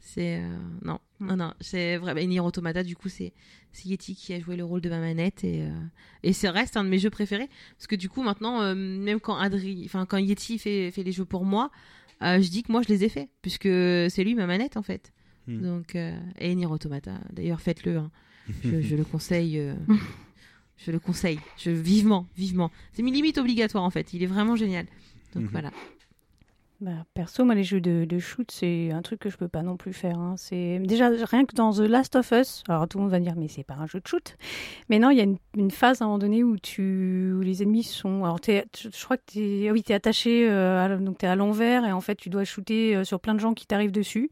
[0.00, 2.22] C'est euh, non, non, non, c'est vrai.
[2.22, 3.32] Et Nier Automata, du coup, c'est
[3.84, 5.70] Yeti qui a joué le rôle de ma manette et euh,
[6.22, 9.20] et c'est reste un de mes jeux préférés parce que du coup maintenant, euh, même
[9.20, 11.70] quand Adri, enfin quand Yeti fait fait les jeux pour moi,
[12.22, 14.82] euh, je dis que moi je les ai faits puisque c'est lui ma manette en
[14.82, 15.12] fait.
[15.46, 15.60] Hmm.
[15.62, 18.10] Donc et Nier Automata, d'ailleurs faites-le, hein.
[18.64, 19.62] je, je le conseille.
[20.76, 22.70] je le conseille, je vivement, vivement.
[22.92, 24.12] C'est mi- limite obligatoire en fait.
[24.14, 24.86] Il est vraiment génial.
[25.34, 25.48] Donc Mhm.
[25.50, 25.70] voilà.
[26.80, 29.92] Bah, perso, les jeux de, shoot, c'est un truc que je peux pas non plus
[29.92, 30.16] faire.
[30.16, 30.34] hein.
[30.36, 32.62] C'est déjà rien que dans The Last of Us.
[32.68, 34.36] Alors tout le monde va dire, mais c'est pas un jeu de shoot.
[34.88, 35.24] Mais non, il y a
[35.56, 38.22] une, phase à un moment donné où tu, où les ennemis sont.
[38.24, 41.90] Alors je crois que t'es, ah oui, attaché, euh, à- donc t'es à l'envers et
[41.90, 44.30] en fait tu dois shooter euh, sur plein de gens qui t'arrivent dessus.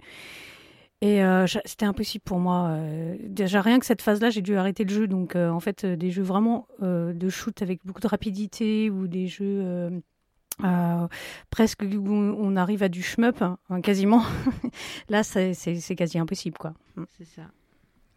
[1.01, 2.68] Et euh, c'était impossible pour moi.
[2.70, 5.09] euh, déjà rien que cette phase-là, j'ai dû arrêter le jeu.
[5.09, 9.90] Donc en fait, des jeux vraiment de shoot avec beaucoup de rapidité ou des jeux
[10.64, 11.07] euh,
[11.50, 14.22] presque on arrive à du shmup, hein, quasiment.
[15.09, 15.52] Là, c'est
[15.96, 16.74] quasi impossible, quoi.
[17.18, 17.42] C'est ça.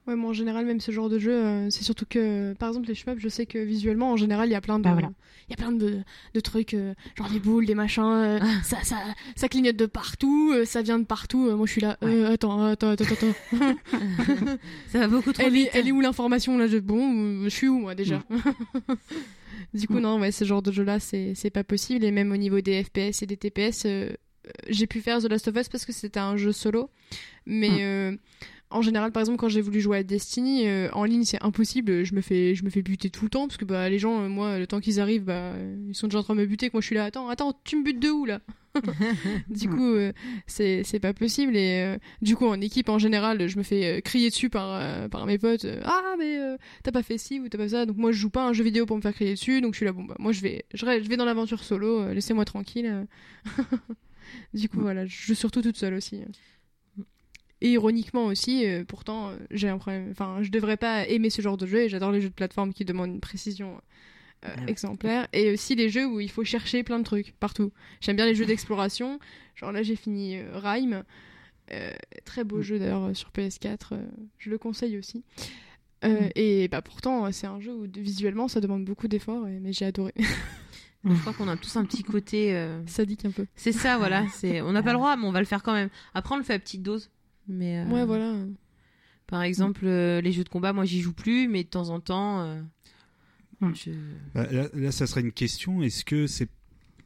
[0.08, 2.88] Ouais, moi en général, même ce genre de jeu, euh, c'est surtout que, par exemple,
[2.88, 5.12] les shmups, je sais que visuellement, en général, il y a plein de, Bah voilà.
[5.48, 6.00] il y a plein de,
[6.34, 8.96] de trucs, euh, genre des boules, des machins, euh, ça, ça,
[9.36, 11.48] ça clignote de partout, euh, ça vient de partout.
[11.48, 13.36] euh, moi, je suis là, euh, attends, attends, attends, attends.
[14.88, 15.68] Ça va beaucoup trop elle, vite.
[15.76, 18.24] est, elle est où l'information là je, Bon, je suis où moi déjà?
[19.74, 20.02] Du coup, Mm.
[20.02, 22.06] non, ouais, ce genre de jeu-là, c'est pas possible.
[22.06, 25.26] Et même au niveau des FPS et des TPS, euh, euh, j'ai pu faire The
[25.26, 26.90] Last of Us parce que c'était un jeu solo.
[27.46, 28.18] Mais Mm.
[28.72, 32.04] En général, par exemple, quand j'ai voulu jouer à Destiny, euh, en ligne, c'est impossible.
[32.04, 34.22] Je me fais, je me fais buter tout le temps parce que bah, les gens,
[34.22, 35.54] euh, moi, le temps qu'ils arrivent, bah,
[35.88, 36.68] ils sont déjà en train de me buter.
[36.70, 38.42] Que moi, je suis là, attends, attends, tu me butes de où là
[39.50, 40.14] Du coup, euh,
[40.46, 41.58] c'est c'est pas possible.
[41.58, 45.40] Et du coup, en équipe, en général, je me fais crier dessus par, par mes
[45.40, 45.66] potes.
[45.84, 46.38] ah, mais
[46.84, 47.86] t'as pas fait ci ou t'as pas fait ça.
[47.88, 49.62] Donc moi, je joue pas un jeu vidéo pour me faire crier dessus.
[49.62, 52.14] Donc je suis là, bon, bah, moi, je vais, je, je vais dans l'aventure solo.
[52.14, 53.08] Laissez-moi tranquille.
[54.54, 56.22] du coup, voilà, je joue surtout toute seule aussi.
[57.62, 60.08] Et ironiquement aussi, euh, pourtant, euh, j'ai un problème.
[60.12, 62.74] Enfin, je devrais pas aimer ce genre de jeu et j'adore les jeux de plateforme
[62.74, 63.82] qui demandent une précision
[64.46, 64.70] euh, Ah ouais.
[64.72, 65.28] exemplaire.
[65.34, 67.72] Et aussi les jeux où il faut chercher plein de trucs partout.
[68.00, 69.20] J'aime bien les jeux d'exploration.
[69.56, 71.04] Genre là, j'ai fini euh, Rime.
[72.26, 72.62] Très beau Mm.
[72.64, 73.78] jeu d'ailleurs sur PS4.
[73.94, 74.08] euh,
[74.40, 75.24] je le conseille aussi.
[76.04, 76.16] Mm.
[76.36, 80.14] Et bah pourtant, c'est un jeu où visuellement ça demande beaucoup d'efforts, mais j'ai adoré.
[81.06, 82.54] Je crois qu'on a tous un petit côté.
[82.56, 83.46] euh, Sadique un peu.
[83.56, 84.26] C'est ça, voilà.
[84.34, 85.90] C'est, on n'a pas le droit, mais on va le faire quand même.
[86.14, 87.10] Après, on le fait à petite dose.
[87.50, 88.36] Mais euh, Ouais, voilà.
[89.28, 92.00] par exemple, euh, les jeux de combat, moi, j'y joue plus, mais de temps en
[92.00, 92.62] temps, euh,
[93.62, 93.74] Mm.
[93.76, 93.92] je...
[94.34, 95.82] Bah, là, là, ça serait une question.
[95.84, 96.48] Est-ce que c'est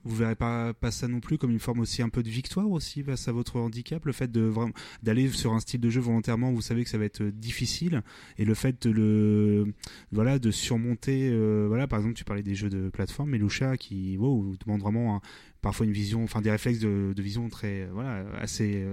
[0.06, 2.70] vous verrez pas, pas ça non plus comme une forme aussi un peu de victoire
[2.70, 6.02] aussi face à votre handicap, le fait de vraiment d'aller sur un style de jeu
[6.02, 8.02] volontairement, vous savez que ça va être difficile,
[8.38, 9.74] et le fait de le,
[10.12, 14.18] voilà, de surmonter, euh, voilà, par exemple, tu parlais des jeux de plateforme, Melusha qui,
[14.18, 15.22] wow, demande vraiment
[15.62, 18.86] parfois une vision, enfin des réflexes de, de vision très, voilà, assez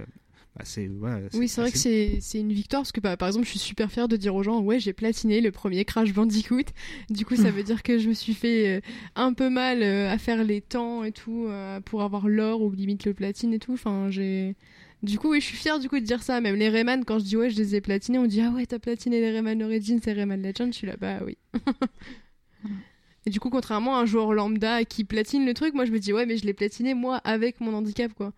[1.34, 3.90] oui, c'est vrai que c'est une victoire parce que bah, par exemple, je suis super
[3.90, 6.64] fière de dire aux gens ouais, j'ai platiné le premier Crash Bandicoot.
[7.08, 8.80] Du coup, ça veut dire que je me suis fait euh,
[9.14, 12.72] un peu mal euh, à faire les temps et tout euh, pour avoir l'or ou
[12.72, 13.72] limite le platine et tout.
[13.72, 14.56] Enfin, j'ai
[15.02, 16.40] du coup, oui, je suis fière du coup de dire ça.
[16.40, 18.66] Même les Rayman, quand je dis ouais, je les ai platinés, on dit ah ouais,
[18.66, 20.72] t'as platiné les Rayman Origins et Rayman Legends.
[20.72, 21.38] Je suis là, bah oui.
[23.26, 25.98] et du coup, contrairement à un joueur lambda qui platine le truc, moi je me
[25.98, 28.32] dis ouais, mais je l'ai platiné moi avec mon handicap quoi.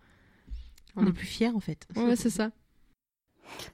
[0.95, 1.87] On est plus fiers en fait.
[1.95, 2.51] Ouais, c'est ça.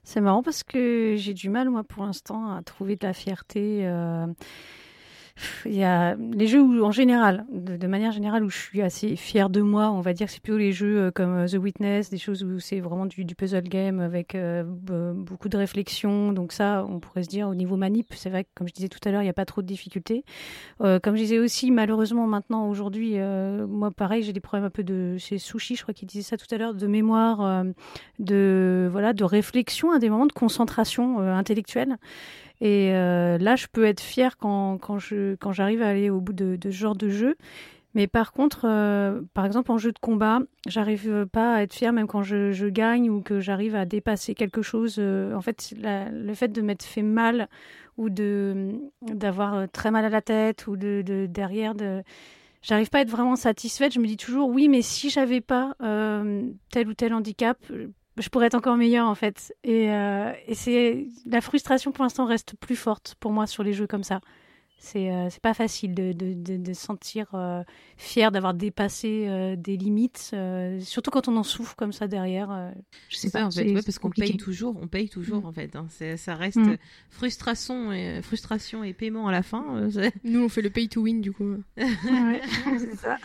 [0.02, 3.86] C'est marrant parce que j'ai du mal, moi, pour l'instant, à trouver de la fierté.
[3.86, 4.26] Euh,
[5.64, 9.16] il y a les jeux où, en général, de, manière générale, où je suis assez
[9.16, 12.10] fière de moi, on va dire, c'est plutôt les jeux euh, comme euh, The Witness,
[12.10, 16.32] des choses où c'est vraiment du, puzzle game avec euh, beaucoup de réflexion.
[16.32, 18.88] Donc ça, on pourrait se dire au niveau manip, c'est vrai que comme je disais
[18.88, 20.24] tout à l'heure, il n'y a pas trop de difficultés.
[20.78, 23.16] comme je disais aussi, malheureusement maintenant aujourd'hui,
[23.68, 26.36] moi pareil, j'ai des problèmes un peu de, c'est Sushi, je crois qu'il disait ça
[26.36, 27.64] tout à l'heure, de mémoire,
[28.18, 31.96] de voilà, de réflexion à des moments de concentration intellectuelle.
[32.60, 36.20] Et euh, là, je peux être fière quand, quand, je, quand j'arrive à aller au
[36.20, 37.36] bout de, de ce genre de jeu.
[37.94, 41.92] Mais par contre, euh, par exemple, en jeu de combat, j'arrive pas à être fière
[41.92, 44.96] même quand je, je gagne ou que j'arrive à dépasser quelque chose.
[44.98, 47.48] Euh, en fait, le fait de m'être fait mal
[47.96, 52.02] ou de d'avoir très mal à la tête ou de, de derrière de
[52.62, 53.92] j'arrive pas à être vraiment satisfaite.
[53.92, 55.74] Je me dis toujours oui, mais si j'avais pas
[56.70, 57.58] tel ou tel handicap,
[58.20, 59.54] je pourrais être encore meilleure en fait.
[59.64, 63.72] Et, euh, et c'est la frustration pour l'instant reste plus forte pour moi sur les
[63.72, 64.20] jeux comme ça.
[64.82, 67.62] C'est euh, c'est pas facile de, de, de, de sentir euh,
[67.98, 72.72] fier d'avoir dépassé euh, des limites, euh, surtout quand on en souffre comme ça derrière.
[73.10, 75.46] je sais pas, en fait, ouais, parce qu'on paye toujours, on paye toujours mm.
[75.46, 75.76] en fait.
[75.76, 75.86] Hein.
[76.16, 76.78] Ça reste mm.
[77.10, 79.86] frustration et frustration et paiement à la fin.
[80.24, 81.56] Nous on fait le pay to win du coup.
[81.76, 82.40] ouais,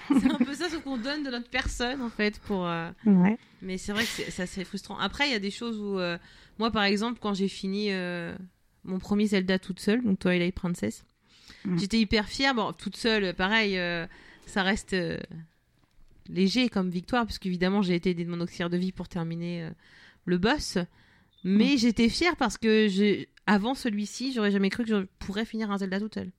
[0.09, 2.63] c'est un peu ça ce qu'on donne de notre personne en fait pour.
[3.05, 3.37] Ouais.
[3.61, 4.97] Mais c'est vrai que c'est assez frustrant.
[4.97, 5.97] Après il y a des choses où
[6.59, 7.91] moi par exemple quand j'ai fini
[8.83, 11.05] mon premier Zelda toute seule, donc Twilight Princess.
[11.65, 11.77] Mm.
[11.77, 12.53] J'étais hyper fière.
[12.53, 14.05] Bon, toute seule, pareil, euh,
[14.45, 15.17] ça reste euh,
[16.29, 19.63] léger comme victoire, puisque évidemment j'ai été aidée de mon auxiliaire de vie pour terminer
[19.63, 19.69] euh,
[20.25, 20.77] le boss.
[21.43, 21.77] Mais mm.
[21.77, 25.99] j'étais fière parce que avant celui-ci, j'aurais jamais cru que je pourrais finir un Zelda
[25.99, 26.31] toute seule.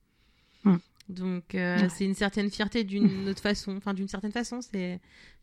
[0.63, 0.75] Mm.
[1.09, 3.77] Donc c'est une certaine fierté d'une autre façon.
[3.77, 4.99] Enfin, d'une certaine façon, c'est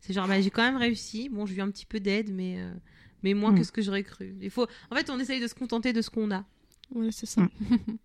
[0.09, 1.29] genre bah, j'ai quand même réussi.
[1.29, 2.59] Bon, j'ai eu un petit peu d'aide, mais
[3.23, 4.35] mais moins que ce que j'aurais cru.
[4.39, 6.45] Il faut, en fait, on essaye de se contenter de ce qu'on a.
[6.93, 7.41] Ouais, c'est ça.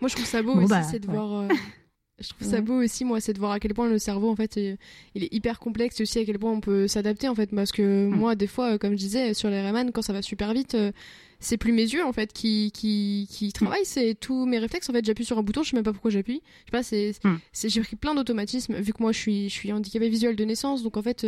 [0.00, 1.42] Moi, je trouve ça beau aussi, bah, c'est de voir.
[1.42, 1.48] Euh,
[2.20, 4.36] je trouve ça beau aussi, moi, c'est de voir à quel point le cerveau, en
[4.36, 7.46] fait, il est hyper complexe et aussi à quel point on peut s'adapter, en fait.
[7.46, 8.14] Parce que mm.
[8.14, 10.74] moi, des fois, euh, comme je disais, sur les Rayman, quand ça va super vite,
[10.74, 10.92] euh,
[11.38, 13.52] c'est plus mes yeux, en fait, qui, qui, qui mm.
[13.52, 14.90] travaillent, c'est tous mes réflexes.
[14.90, 16.42] En fait, j'appuie sur un bouton, je sais même pas pourquoi j'appuie.
[16.44, 17.68] Je sais pas, c'est, mm.
[17.68, 20.82] j'ai pris plein d'automatismes, vu que moi, je suis, je suis handicapé visuel de naissance.
[20.82, 21.26] Donc, en fait,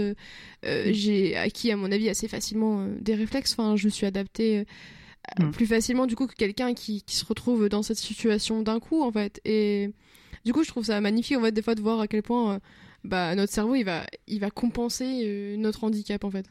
[0.62, 3.52] j'ai acquis, à mon avis, assez facilement des réflexes.
[3.52, 4.66] Enfin, je me suis adaptée
[5.38, 5.50] Mm.
[5.52, 9.02] plus facilement du coup que quelqu'un qui, qui, se retrouve dans cette situation d'un coup
[9.02, 9.92] en fait et
[10.44, 12.54] du coup je trouve ça magnifique en fait des fois de voir à quel point
[12.54, 12.58] euh,
[13.04, 16.46] bah notre cerveau il va il va compenser euh, notre handicap en fait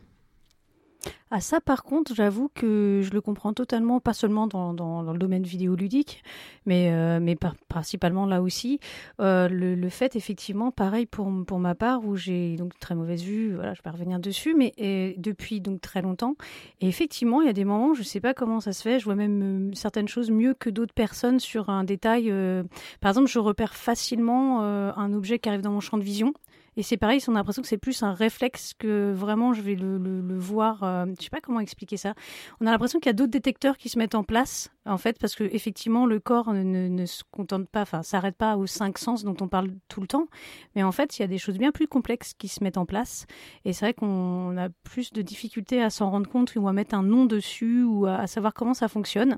[1.34, 5.18] ah ça par contre, j'avoue que je le comprends totalement, pas seulement dans, dans, le
[5.18, 6.24] domaine vidéoludique,
[6.66, 7.38] mais, euh, mais
[7.70, 8.80] principalement là aussi.
[9.22, 13.56] Euh, le, fait effectivement, pareil pour, pour ma part, où j'ai donc très mauvaise vue,
[13.56, 14.74] voilà, je vais revenir dessus, mais
[15.18, 16.36] depuis donc très longtemps.
[16.82, 19.06] Et effectivement, il y a des moments, je sais pas comment ça se fait, je
[19.06, 22.32] vois même euh, certaines choses mieux que d'autres personnes sur un détail.
[23.00, 26.34] Par exemple, je repère facilement un objet qui arrive dans mon champ de vision.
[26.78, 29.76] Et c'est pareil, on a l'impression que c'est plus un réflexe que vraiment je vais
[29.76, 30.84] le, voir.
[30.84, 32.14] Euh, je sais pas comment expliquer ça.
[32.62, 35.20] On a l'impression qu'il y a d'autres détecteurs qui se mettent en place, en fait,
[35.20, 38.98] parce que effectivement le corps ne, ne se contente pas, enfin s'arrête pas aux cinq
[38.98, 40.28] sens dont on parle tout le temps.
[40.76, 42.86] Mais en fait, il y a des choses bien plus complexes qui se mettent en
[42.86, 43.26] place.
[43.66, 46.96] Et c'est vrai qu'on a plus de difficultés à s'en rendre compte ou à mettre
[46.96, 49.38] un nom dessus ou à savoir comment ça fonctionne.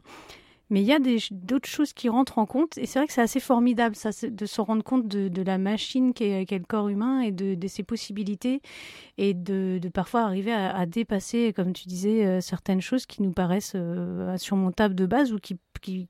[0.73, 0.97] Mais il y a
[1.29, 2.79] d'autres choses qui rentrent en compte.
[2.79, 6.47] Et c'est vrai que c'est assez formidable de se rendre compte de, la machine qu'est
[6.47, 8.59] qu le corps humain et de, ses possibilités.
[9.19, 13.73] Et de, parfois arriver à, dépasser, comme tu disais, euh, certaines choses qui nous paraissent
[13.75, 16.09] euh, insurmontables de base ou qui, qui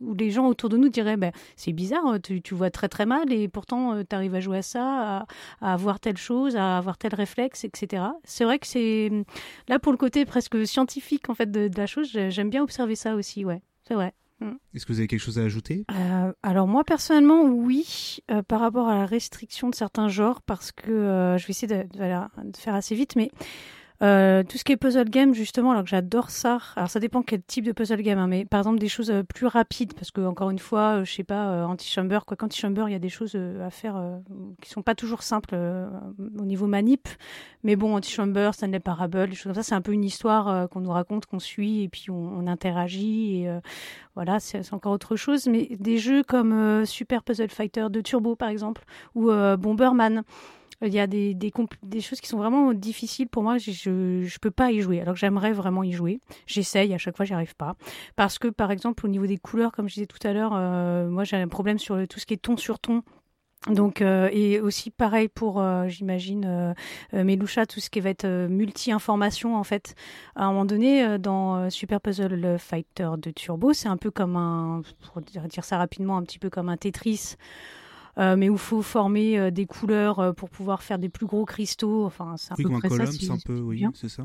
[0.00, 3.04] où les gens autour de nous diraient ben, c'est bizarre, tu, tu, vois très très
[3.04, 5.26] mal et pourtant euh, tu arrives à jouer à ça, à,
[5.60, 8.04] à, avoir telle chose, à avoir tel réflexe, etc.
[8.24, 9.10] C'est vrai que c'est
[9.68, 12.94] là pour le côté presque scientifique en fait de, de la chose, j'aime bien observer
[12.94, 13.60] ça aussi, ouais.
[13.88, 14.12] C'est vrai.
[14.40, 14.52] Mm.
[14.74, 15.84] Est-ce que vous avez quelque chose à ajouter?
[15.90, 20.70] Euh, alors moi personnellement oui euh, par rapport à la restriction de certains genres parce
[20.70, 23.32] que euh, je vais essayer de, de la- de faire assez vite mais
[24.00, 27.22] euh, tout ce qui est puzzle game justement alors que j'adore ça alors ça dépend
[27.22, 30.12] quel type de puzzle game hein, mais par exemple des choses euh, plus rapides parce
[30.12, 33.00] que encore une fois euh, je sais pas euh, anti-chamber quoi qu'anti-chamber il y a
[33.00, 34.00] des choses à faire
[34.62, 37.08] qui sont pas toujours simples au niveau manip
[37.64, 40.80] mais bon anti-chamber Stanley Parable des choses comme ça c'est un peu une histoire qu'on
[40.80, 43.60] nous raconte qu'on suit et puis on, on interagit et
[44.14, 45.46] voilà, c'est encore autre chose.
[45.46, 48.82] Mais des jeux comme Super Puzzle Fighter de Turbo, par exemple,
[49.14, 50.24] ou Bomberman,
[50.82, 53.58] il y a des, des, choses qui sont vraiment difficiles pour moi.
[53.58, 56.20] Je, je peux pas y jouer, alors que j'aimerais vraiment y jouer.
[56.46, 57.76] J'essaye, à chaque fois, j'y arrive pas.
[58.16, 61.08] Parce que, par exemple, au niveau des couleurs, comme je disais tout à l'heure, euh,
[61.08, 63.02] moi, j'ai un problème sur tout ce qui est ton sur ton.
[63.66, 66.44] Donc euh, et aussi pareil pour euh, j'imagine
[67.12, 69.96] euh, Melusha tout ce qui va être euh, multi-information en fait
[70.36, 74.82] à un moment donné dans Super Puzzle Fighter de Turbo c'est un peu comme un
[75.12, 77.34] pour dire ça rapidement un petit peu comme un Tetris
[78.36, 81.44] mais où il faut former euh, des couleurs euh, pour pouvoir faire des plus gros
[81.44, 84.08] cristaux enfin c'est un Oui, peu comme un près ça si- un peu, oui, c'est
[84.08, 84.24] ça.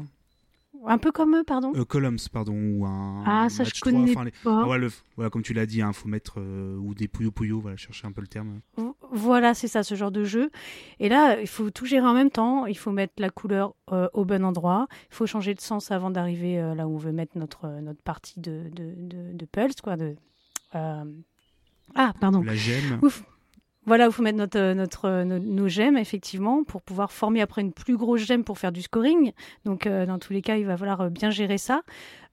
[0.85, 3.23] un peu comme eux pardon Euh, Columns, pardon, ou un.
[3.25, 5.65] ah ça je 3, connais enfin, les- pas Ah ouais, le- voilà, comme tu l'as
[5.65, 8.59] dit, il faut mettre euh, ou des pouillou pouillou, voilà, chercher un peu le terme.
[8.77, 10.49] Vo- Voilà, c'est ça, ce genre de jeu.
[10.99, 12.65] Et là, il faut tout gérer en même temps.
[12.65, 14.87] Il faut mettre la couleur euh, au bon endroit.
[15.11, 17.79] Il faut changer de sens avant d'arriver euh, là où on veut mettre notre, euh,
[17.81, 19.95] notre partie de, de, de, de Pulse, quoi.
[19.97, 20.15] De,
[20.75, 21.03] euh,
[21.95, 22.41] Ah, pardon.
[22.41, 22.99] La gemme.
[23.03, 23.23] Ouf.
[23.85, 27.11] Voilà, où il faut mettre notre, euh, notre, euh, nos, nos gemmes, effectivement, pour pouvoir
[27.11, 29.33] former après une plus grosse gemme pour faire du scoring.
[29.65, 31.81] Donc, euh, dans tous les cas, il va falloir bien gérer ça.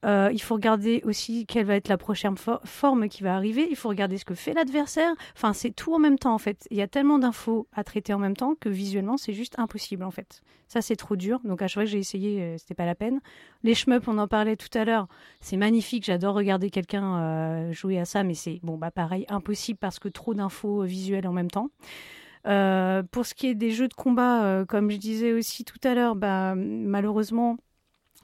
[0.03, 3.67] Euh, il faut regarder aussi quelle va être la prochaine fo- forme qui va arriver.
[3.69, 5.11] Il faut regarder ce que fait l'adversaire.
[5.35, 6.67] Enfin, c'est tout en même temps, en fait.
[6.71, 10.03] Il y a tellement d'infos à traiter en même temps que visuellement, c'est juste impossible,
[10.03, 10.41] en fait.
[10.67, 11.39] Ça, c'est trop dur.
[11.43, 13.19] Donc, à chaque fois que j'ai essayé, euh, c'était pas la peine.
[13.63, 15.07] Les shmups, on en parlait tout à l'heure.
[15.39, 16.05] C'est magnifique.
[16.05, 20.09] J'adore regarder quelqu'un euh, jouer à ça, mais c'est, bon, bah, pareil, impossible parce que
[20.09, 21.69] trop d'infos euh, visuelles en même temps.
[22.43, 26.15] Pour ce qui est des jeux de combat, comme je disais aussi tout à l'heure,
[26.15, 27.57] bah, malheureusement,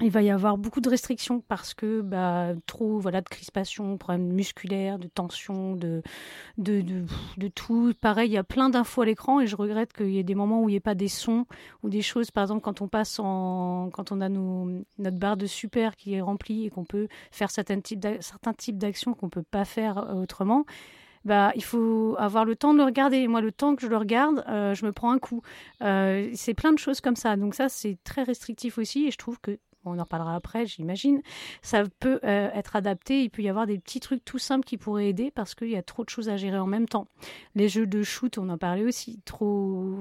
[0.01, 4.31] il va y avoir beaucoup de restrictions parce que bah, trop voilà de crispation, problèmes
[4.31, 6.03] musculaires, de tension, de,
[6.59, 6.83] de,
[7.37, 7.93] de, tout.
[7.99, 10.35] Pareil, il y a plein d'infos à l'écran et je regrette qu'il y ait des
[10.35, 11.45] moments où il n'y ait pas des sons
[11.81, 12.29] ou des choses.
[12.29, 16.21] Par exemple, quand on passe en, quand on a notre barre de super qui est
[16.21, 20.65] remplie et qu'on peut faire certains types d'actions qu'on peut pas faire euh, autrement.
[21.25, 23.27] Bah, il faut avoir le temps de le regarder.
[23.27, 25.41] Moi, le temps que je le regarde, euh, je me prends un coup.
[25.81, 27.35] Euh, c'est plein de choses comme ça.
[27.35, 29.07] Donc ça, c'est très restrictif aussi.
[29.07, 31.21] Et je trouve que on en reparlera après, j'imagine.
[31.61, 33.23] Ça peut euh, être adapté.
[33.23, 35.75] Il peut y avoir des petits trucs tout simples qui pourraient aider parce qu'il y
[35.75, 37.07] a trop de choses à gérer en même temps.
[37.55, 39.95] Les jeux de shoot, on en parlait aussi, trop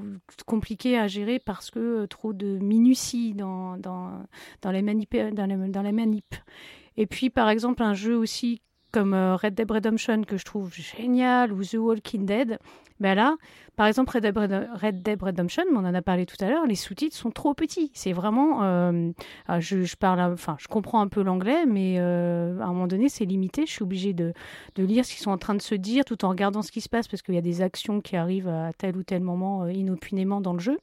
[0.47, 4.25] compliqués à gérer parce que euh, trop de minutie dans, dans,
[4.63, 6.35] dans, les manip, dans, les, dans manips.
[6.97, 10.73] Et puis, par exemple, un jeu aussi comme euh, Red Dead Redemption que je trouve
[10.73, 12.59] génial ou The Walking Dead,
[12.99, 13.37] ben là,
[13.77, 16.65] par exemple Red Dead, Red- Red Dead Redemption, on en a parlé tout à l'heure,
[16.67, 17.91] les sous-titres sont trop petits.
[17.93, 19.11] C'est vraiment, euh,
[19.49, 23.09] ah, je, parle, enfin, je comprends un peu l'anglais, mais euh, à un moment donné,
[23.09, 23.67] c'est limité.
[23.67, 24.33] Je suis obligée de,
[24.77, 26.81] de lire ce qu'ils sont en train de se dire, tout en regardant ce qui
[26.81, 29.67] se passe, parce qu'il y a des actions qui arrivent à tel ou tel moment
[29.69, 30.79] inopinément dans le jeu.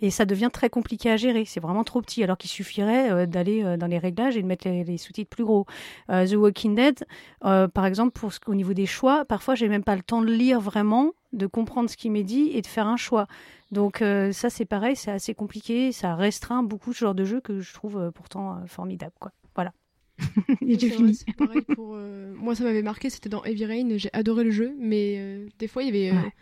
[0.00, 1.44] Et ça devient très compliqué à gérer.
[1.44, 4.46] C'est vraiment trop petit, alors qu'il suffirait euh, d'aller euh, dans les réglages et de
[4.46, 5.66] mettre les, les sous-titres plus gros.
[6.10, 7.04] Euh, The Walking Dead,
[7.40, 10.32] par exemple, pour ce, au niveau des choix, parfois j'ai même pas le temps de
[10.32, 13.26] lire vraiment, de comprendre ce qui m'est dit et de faire un choix.
[13.70, 13.98] Donc
[14.32, 17.72] ça c'est pareil, c'est assez compliqué, ça restreint beaucoup ce genre de jeu que je
[17.72, 19.12] trouve pourtant formidable.
[19.20, 19.32] Quoi.
[19.54, 19.72] Voilà.
[20.66, 21.96] et j'ai vrai, pareil pour,
[22.36, 23.96] Moi, ça m'avait marqué, c'était dans Heavy Rain.
[23.96, 26.32] J'ai adoré le jeu, mais des fois, il y avait Ouais.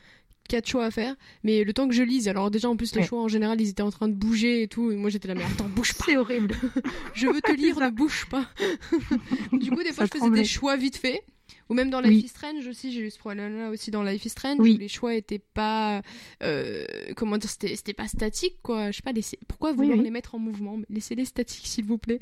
[0.49, 1.15] Quatre choix à faire.
[1.45, 3.07] Mais le temps que je lise, alors déjà, en plus, les Ouais.
[3.07, 4.91] choix, en général, ils étaient en train de bouger et tout.
[4.91, 6.05] Et moi, j'étais là, mais attends, bouge pas.
[6.07, 6.55] C'est horrible.
[7.15, 8.47] Je veux te lire, ne bouge pas.
[9.53, 10.41] du coup, des fois, Ça je faisais tremblait.
[10.43, 11.23] des choix vite fait.
[11.71, 12.23] Ou même dans Life Oui.
[12.25, 14.57] is Strange aussi, j'ai eu ce problème-là aussi dans Life is Strange.
[14.59, 14.75] Oui.
[14.75, 16.01] où les choix étaient pas.
[16.43, 16.85] euh,
[17.17, 18.91] comment dire C'était c'était pas statique, quoi.
[18.91, 20.05] Je sais pas, laissez- pourquoi vouloir oui.
[20.05, 20.79] les mettre en mouvement?
[20.89, 22.19] Laissez-les statiques, s'il vous plaît.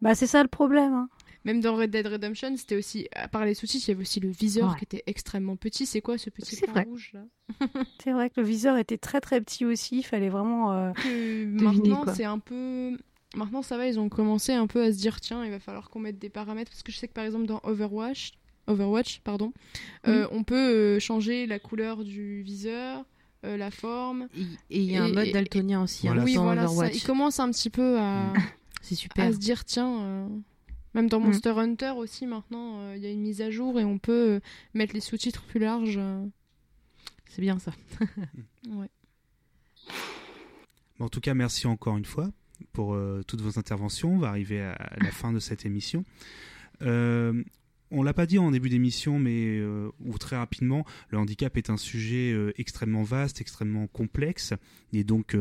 [0.00, 0.92] Bah c'est ça le problème.
[0.92, 1.08] hein.
[1.46, 4.18] Même dans Red Dead Redemption, c'était aussi, à part les sous-titres, il y avait aussi
[4.20, 4.78] le viseur Ouais.
[4.78, 5.86] qui était extrêmement petit.
[5.86, 6.82] C'est quoi ce petit point vrai.
[6.84, 7.20] rouge là?
[8.04, 10.72] C'est vrai que le viseur était très très petit aussi, il fallait vraiment...
[10.72, 12.98] euh, Que Deviner, Maintenant, c'est un peu.
[13.36, 15.88] Maintenant, ça va, ils ont commencé un peu à se dire tiens, il va falloir
[15.88, 16.70] qu'on mette des paramètres.
[16.72, 18.32] Parce que je sais que par exemple, dans Overwatch,
[18.66, 19.52] Overwatch pardon,
[20.08, 23.04] euh, on peut euh, changer la couleur du viseur,
[23.44, 24.26] euh, la forme.
[24.70, 26.24] Et il y a un mode daltonien aussi hein, Voilà.
[26.24, 26.90] oui, dans voilà, ça.
[26.90, 28.32] Ils commencent un petit peu à,
[28.82, 29.32] super.
[29.32, 30.28] se dire tiens.
[30.96, 31.24] Même dans Mm.
[31.26, 34.36] Monster Hunter aussi, maintenant, euh, il y a une mise à jour et on peut
[34.36, 34.40] euh,
[34.72, 35.98] mettre les sous-titres plus larges.
[35.98, 36.24] euh.
[37.28, 37.72] C'est bien ça.
[38.70, 38.88] Ouais.
[40.98, 42.30] Bon, en tout cas, merci encore une fois
[42.72, 44.14] pour euh, toutes vos interventions.
[44.14, 46.02] On va arriver à la fin de cette émission.
[46.80, 47.44] Euh,
[47.90, 49.62] on l'a pas dit en début d'émission, mais
[50.00, 54.54] ou très rapidement, le handicap est un sujet extrêmement vaste, extrêmement complexe,
[54.92, 55.36] et donc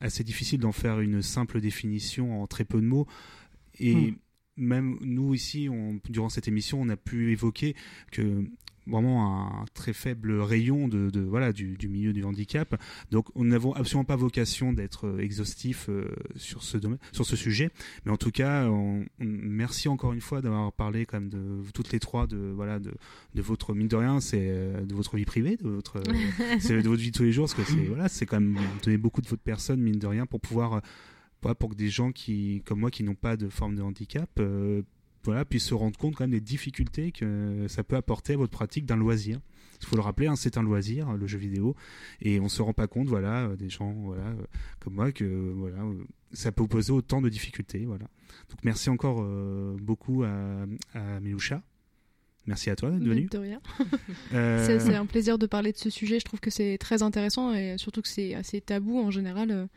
[0.00, 3.06] assez difficile d'en faire une simple définition en très peu de mots.
[3.78, 4.16] Et hmm.
[4.56, 7.74] Même nous ici, on, durant cette émission, on a pu évoquer
[8.10, 8.44] que
[8.86, 12.80] vraiment un très faible rayon de, de voilà du, du, milieu du handicap.
[13.10, 17.36] Donc, nous n'avons absolument pas vocation d'être euh, exhaustif euh, sur ce domaine, sur ce
[17.36, 17.70] sujet.
[18.04, 21.92] Mais en tout cas, on, merci encore une fois d'avoir parlé quand même de toutes
[21.92, 22.92] les trois de voilà de,
[23.34, 26.02] de votre mine de rien, c'est euh, de votre vie privée, de votre
[26.60, 28.58] c'est de votre vie de tous les jours, parce que c'est voilà, c'est quand même
[28.82, 30.82] donner beaucoup de votre personne mine de rien pour pouvoir
[31.40, 34.40] pour que des gens qui comme moi qui n'ont pas de forme de handicap
[35.24, 38.52] voilà, puis se rendre compte quand même des difficultés que ça peut apporter à votre
[38.52, 39.38] pratique d'un loisir.
[39.82, 41.74] Il faut le rappeler, hein, c'est un loisir, le jeu vidéo,
[42.20, 44.44] et on se rend pas compte, voilà, euh, des gens, voilà, euh,
[44.78, 48.06] comme moi, que voilà, euh, ça peut poser autant de difficultés, voilà.
[48.50, 49.24] Donc merci encore
[49.80, 51.62] beaucoup à, à Miloucha.
[52.46, 53.26] Merci à toi d'être venu.
[53.26, 53.60] De rien.
[54.30, 56.18] c'est un plaisir de parler de ce sujet.
[56.18, 59.68] Je trouve que c'est très intéressant et surtout que c'est assez tabou en général.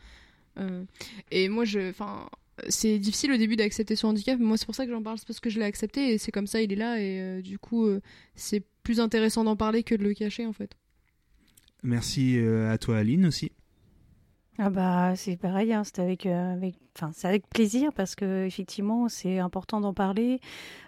[1.30, 2.28] Et moi, je, enfin,
[2.68, 5.18] c'est difficile au début d'accepter son handicap, mais moi c'est pour ça que j'en parle,
[5.18, 7.42] c'est parce que je l'ai accepté et c'est comme ça, il est là et euh,
[7.42, 8.00] du coup euh,
[8.34, 10.76] c'est plus intéressant d'en parler que de le cacher en fait.
[11.82, 13.52] Merci euh, à toi Aline aussi.
[14.58, 19.08] Ah bah c'est pareil, hein, c'est avec, avec, enfin c'est avec plaisir parce que effectivement
[19.08, 20.40] c'est important d'en parler.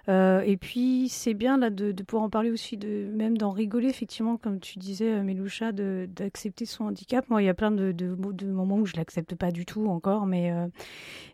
[0.09, 3.51] Euh, et puis c'est bien là de, de, pouvoir en parler aussi, de même d'en
[3.51, 7.29] rigoler effectivement, comme tu disais, euh, Méloucha, d'accepter son handicap.
[7.29, 9.87] Moi, il y a plein de, de, de moments où je l'accepte pas du tout
[9.89, 10.67] encore, mais euh,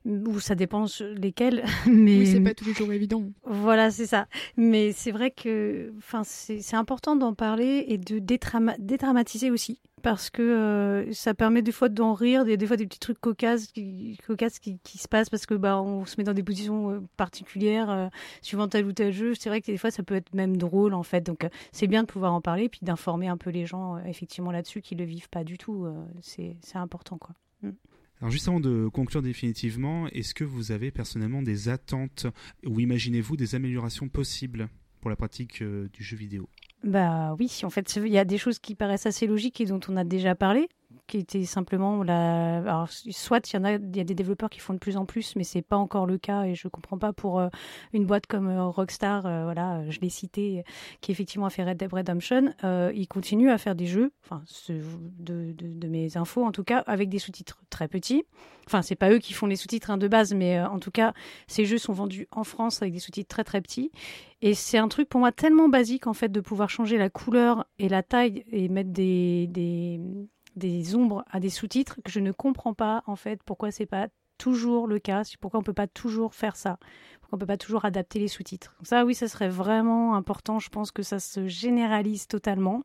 [0.06, 0.86] où ça dépend
[1.16, 1.64] lesquels.
[1.86, 3.24] mais oui, c'est pas toujours évident.
[3.44, 4.26] Voilà, c'est ça.
[4.56, 10.42] Mais c'est vrai que, enfin, c'est important d'en parler et de dédramatiser aussi parce que
[10.42, 14.18] euh, ça permet des fois d'en rire, des, des fois des petits trucs cocasses qui,
[14.26, 17.90] cocasses qui, qui, se passent parce que bah on se met dans des positions particulières
[17.90, 18.08] euh,
[18.40, 20.94] suivant tel ou tel jeu, c'est vrai que des fois ça peut être même drôle
[20.94, 21.20] en fait.
[21.20, 24.04] Donc euh, c'est bien de pouvoir en parler puis d'informer un peu les gens euh,
[24.06, 25.84] effectivement là-dessus qui le vivent pas du tout.
[25.84, 27.34] Euh, c'est important quoi.
[27.62, 27.70] Mm.
[28.20, 32.26] Alors juste avant de conclure définitivement, est-ce que vous avez personnellement des attentes
[32.64, 34.68] ou imaginez-vous des améliorations possibles
[35.00, 36.48] pour la pratique du jeu vidéo?
[36.84, 39.80] Bah oui, en fait, il y a des choses qui paraissent assez logiques et dont
[39.88, 40.68] on a déjà parlé,
[41.12, 42.56] qui était simplement la.
[42.56, 44.96] Alors, soit il y en a, il y a des développeurs qui font de plus
[44.96, 47.48] en plus, mais c'est pas encore le cas et je comprends pas pour euh,
[47.92, 50.64] une boîte comme euh, Rockstar, euh, voilà, je l'ai cité,
[51.02, 52.54] qui effectivement a fait Red Dead Redemption,
[52.94, 57.18] ils continuent à faire des jeux, enfin, de, mes infos en tout cas, avec des
[57.18, 58.24] sous-titres très petits.
[58.66, 61.12] Enfin, c'est pas eux qui font les sous-titres hein, de base, mais en tout cas,
[61.46, 63.90] ces jeux sont vendus en France avec des sous-titres très très petits.
[64.40, 67.66] Et c'est un truc pour moi tellement basique en fait de pouvoir changer la couleur
[67.78, 70.00] et la taille et mettre des, des
[70.56, 74.08] des ombres à des sous-titres que je ne comprends pas en fait pourquoi c'est pas
[74.38, 76.78] toujours le cas, pourquoi on peut pas toujours faire ça,
[77.20, 78.74] pourquoi on peut pas toujours adapter les sous-titres.
[78.82, 82.82] Ça oui, ça serait vraiment important, je pense que ça se généralise totalement.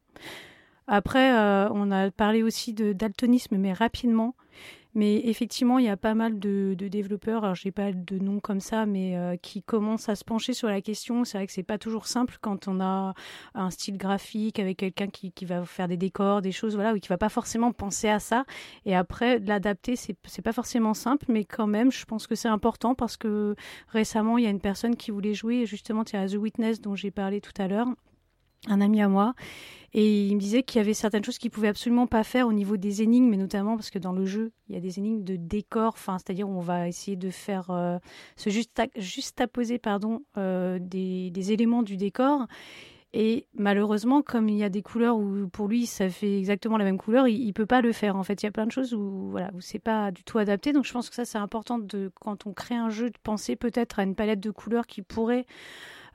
[0.87, 4.35] Après, euh, on a parlé aussi de daltonisme, mais rapidement.
[4.97, 8.59] Mais effectivement, il y a pas mal de, développeurs, alors j'ai pas de nom comme
[8.59, 11.23] ça, mais euh, qui commencent à se pencher sur la question.
[11.23, 13.13] C'est vrai que c'est pas toujours simple quand on a
[13.53, 17.09] un style graphique avec quelqu'un qui, va faire des décors, des choses, voilà, ou qui
[17.09, 18.45] va pas forcément penser à ça.
[18.85, 22.95] Et après, l'adapter, c'est, pas forcément simple, mais quand même, je pense que c'est important
[22.95, 23.55] parce que
[23.89, 27.11] récemment, il y a une personne qui voulait jouer, justement, a The Witness dont j'ai
[27.11, 27.87] parlé tout à l'heure,
[28.67, 29.33] un ami à moi
[29.93, 32.53] et il me disait qu'il y avait certaines choses qu'il pouvait absolument pas faire au
[32.53, 35.23] niveau des énigmes, mais notamment parce que dans le jeu, il y a des énigmes
[35.23, 37.97] de décor, c'est-à-dire on va essayer de faire euh,
[38.35, 42.45] se juste à poser pardon, euh, des, des, éléments du décor.
[43.13, 46.83] Et malheureusement, comme il y a des couleurs où pour lui ça fait exactement la
[46.83, 48.17] même couleur, il, il peut pas le faire.
[48.17, 50.37] En fait, il y a plein de choses où voilà où c'est pas du tout
[50.37, 50.73] adapté.
[50.73, 53.55] Donc je pense que ça c'est important de quand on crée un jeu de penser
[53.55, 55.45] peut-être à une palette de couleurs qui pourrait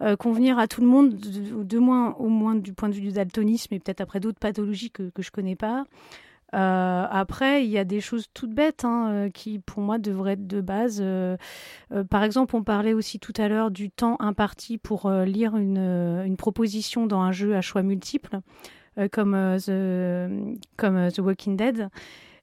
[0.03, 3.13] euh, convenir à tout le monde, de, moins, au moins du point de vue du
[3.13, 5.85] daltonisme et peut-être après d'autres pathologies que, que je connais pas.
[6.55, 10.33] Euh, après, il y a des choses toutes bêtes hein, euh, qui, pour moi, devraient
[10.33, 11.03] être de base.
[12.11, 17.07] par exemple, on parlait aussi tout à l'heure du temps imparti pour lire une, proposition
[17.07, 18.41] dans un jeu à choix multiples,
[19.13, 19.57] comme,
[20.77, 21.89] comme The Walking Dead.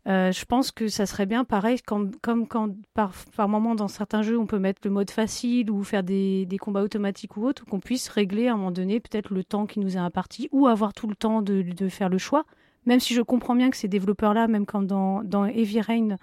[0.08, 4.22] Euh, je pense que ça serait bien pareil, comme quand par, par moment dans certains
[4.22, 7.80] jeux on peut mettre le mode facile ou faire des, combats automatiques ou autres, qu'on
[7.80, 10.94] puisse régler à un moment donné peut-être le temps qui nous est imparti ou avoir
[10.94, 12.46] tout le temps de faire le choix
[12.86, 16.18] même si je comprends bien que ces développeurs-là, même quand dans, dans Heavy Rain,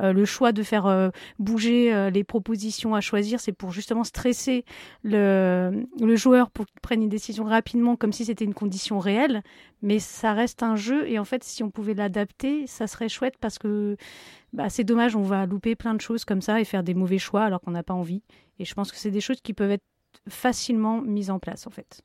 [0.00, 4.04] euh, le choix de faire euh, bouger euh, les propositions à choisir, c'est pour justement
[4.04, 4.64] stresser
[5.02, 9.42] le, joueur pour qu'il prenne une décision rapidement, comme si c'était une condition réelle.
[9.82, 13.36] Mais ça reste un jeu, et en fait, si on pouvait l'adapter, ça serait chouette
[13.40, 13.96] parce que
[14.52, 17.18] bah, c'est dommage, on va louper plein de choses comme ça et faire des mauvais
[17.18, 18.22] choix alors qu'on n'a pas envie.
[18.58, 19.84] Et je pense que c'est des choses qui peuvent être
[20.28, 22.02] facilement mise en place en fait.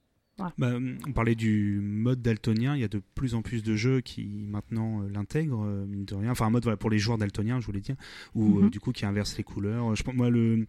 [0.57, 0.73] Bah,
[1.07, 4.25] on parlait du mode daltonien, il y a de plus en plus de jeux qui
[4.49, 6.31] maintenant euh, l'intègrent, euh, mine de rien.
[6.31, 7.95] Enfin, un mode voilà, pour les joueurs daltoniens, je voulais dire,
[8.33, 8.69] ou Mhm.
[8.69, 9.95] du coup qui inverse les couleurs.
[9.95, 10.67] Je, pense- moi, le,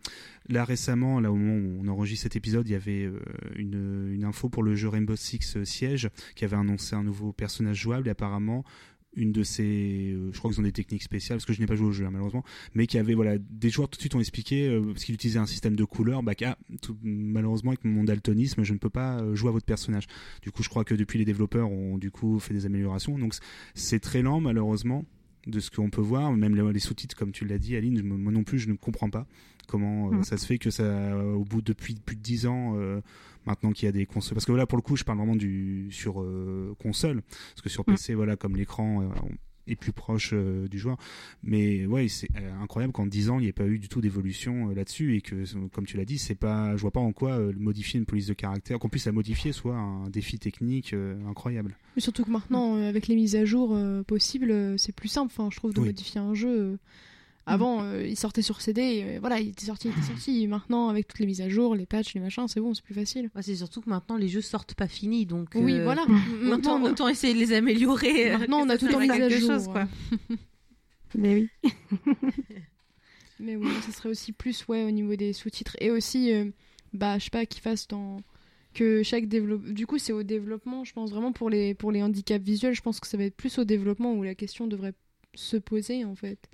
[0.49, 3.19] là récemment, là au moment où on enregistre cet épisode, il y avait euh,
[3.57, 7.33] une, une info pour le jeu Rainbow Six euh, Siege qui avait annoncé un nouveau
[7.33, 8.65] personnage jouable et apparemment
[9.17, 11.67] une de ces euh, je crois qu'ils ont des techniques spéciales parce que je n'ai
[11.67, 12.45] pas joué au jeu hein, malheureusement
[12.75, 15.39] mais qui avait voilà des joueurs tout de suite ont expliqué euh, parce qu'il utilisait
[15.39, 19.19] un système de couleurs bah ah, tout- malheureusement avec mon daltonisme je ne peux pas
[19.21, 20.07] euh, jouer à votre personnage.
[20.43, 23.19] Du coup je crois que depuis les développeurs ont du coup fait des améliorations.
[23.19, 23.35] Donc
[23.75, 25.05] c'est très lent malheureusement
[25.47, 26.33] de ce qu'on peut voir.
[26.33, 29.27] Même les, sous-titres comme tu l'as dit Aline moi non plus je ne comprends pas
[29.67, 30.25] comment euh, Mm.
[30.25, 33.01] ça se fait que ça au bout depuis plus de 10 ans euh,
[33.47, 35.37] maintenant qu'il y a des consoles parce que là pour le coup je parle vraiment
[35.37, 37.93] du sur euh, console parce que sur Mm.
[37.93, 39.09] PC voilà comme l'écran euh,
[39.69, 40.97] est plus proche euh, du joueur
[41.43, 44.01] mais ouais c'est euh, incroyable qu'en 10 ans il n'y ait pas eu du tout
[44.01, 47.39] d'évolution là-dessus et que comme tu l'as dit c'est pas je vois pas en quoi
[47.57, 50.95] modifier une police de caractère qu'on puisse la modifier soit un défi technique
[51.29, 55.49] incroyable Mais surtout que maintenant, avec les mises à jour possibles, c'est plus simple, enfin,
[55.51, 55.87] je trouve, de Oui.
[55.87, 56.79] modifier un jeu.
[57.49, 57.53] Euh.
[57.53, 60.43] Avant, euh, il sortait sur CD, et, euh, voilà, il était sorti, il était sorti.
[60.43, 62.83] Et maintenant, avec toutes les mises à jour, les patchs, les machins, c'est bon, c'est
[62.85, 63.31] plus facile.
[63.37, 66.05] Ouais, c'est surtout que maintenant les jeux sortent pas finis, donc Oui, euh, voilà.
[66.43, 68.33] Maintenant, on a- autant essayer de les améliorer.
[68.33, 69.87] euh, Maintenant, on a tout en serve à mise à jour, chose, quoi.
[71.15, 71.71] Mais oui.
[73.39, 76.47] Mais oui, ça serait aussi plus ouais au niveau des sous-titres et aussi euh,
[76.95, 78.21] bah je sais pas qu'ils fassent dans
[78.73, 82.03] que chaque développement du coup c'est au développement je pense vraiment pour les pour les
[82.03, 84.95] handicaps visuels je pense que ça va être plus au développement où la question devrait
[85.35, 86.49] se poser en fait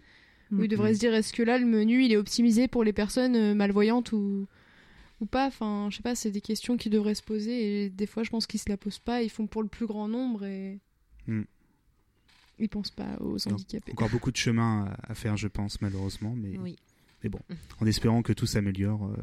[0.53, 0.95] où ils devraient Mhm.
[0.95, 4.13] se dire est-ce que là le menu il est optimisé pour les personnes euh, malvoyantes
[4.13, 4.47] ou
[5.21, 5.47] ou pas?
[5.47, 8.31] Enfin je sais pas c'est des questions qui devraient se poser et des fois je
[8.31, 10.79] pense qu'ils se la posent pas ils font pour le plus grand nombre et
[11.27, 11.45] Mhm.
[12.59, 16.35] ils pensent pas aux handicapés encore beaucoup de chemin à, à faire je pense malheureusement
[16.37, 16.77] mais, Oui.
[17.23, 17.41] mais bon
[17.81, 19.15] en espérant que tout s'améliore euh,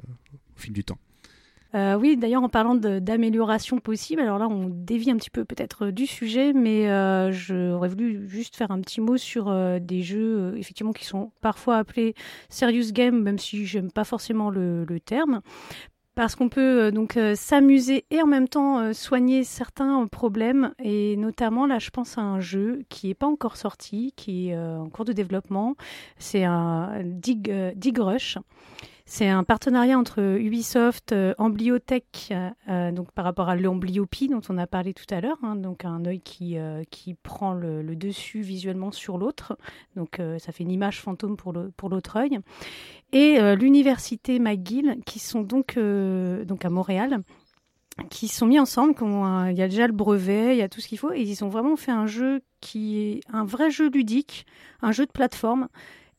[0.56, 0.98] au fil du temps
[1.76, 5.92] Euh, oui, d'ailleurs, en parlant d'amélioration possible, alors là, on dévie un petit peu peut-être
[5.92, 10.40] du sujet, mais euh, j'aurais voulu juste faire un petit mot sur euh, des jeux,
[10.40, 12.16] euh, effectivement, qui sont parfois appelés
[12.50, 15.42] serious game, même si j'aime pas forcément le, terme.
[16.16, 20.06] Parce qu'on peut euh, donc euh, s'amuser et en même temps euh, soigner certains euh,
[20.08, 20.74] problèmes.
[20.84, 24.56] Et notamment, là, je pense à un jeu qui n'est pas encore sorti, qui est
[24.56, 25.76] euh, en cours de développement.
[26.18, 28.38] C'est un euh, Dig Rush.
[29.12, 34.42] C'est un partenariat entre Ubisoft, euh, Ambliotech, euh, euh, donc par rapport à l'amblyopie dont
[34.50, 36.58] on a parlé tout à l'heure, hein, donc un œil qui,
[36.92, 39.58] qui prend le, dessus visuellement sur l'autre,
[39.96, 42.38] donc ça fait une image fantôme pour le- pour l'autre œil,
[43.12, 45.78] et l'université McGill qui sont donc
[46.46, 47.24] donc à Montréal
[48.12, 48.94] qui sont mis ensemble,
[49.50, 51.44] il y a déjà le brevet, il y a tout ce qu'il faut, et ils
[51.44, 54.46] ont vraiment fait un jeu qui est un vrai jeu ludique,
[54.82, 55.68] un jeu de plateforme,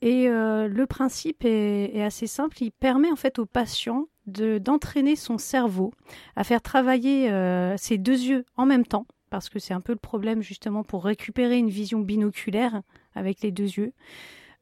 [0.03, 2.63] et euh, le principe est, assez simple.
[2.63, 5.93] Il permet en fait au patient de d'entraîner son cerveau
[6.37, 9.93] à faire travailler euh, ses deux yeux en même temps, parce que c'est un peu
[9.93, 12.83] le problème justement pour récupérer une vision binoculaire
[13.15, 13.93] avec les deux yeux.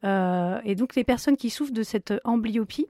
[0.03, 2.87] Euh, et donc les personnes qui souffrent de cette amblyopie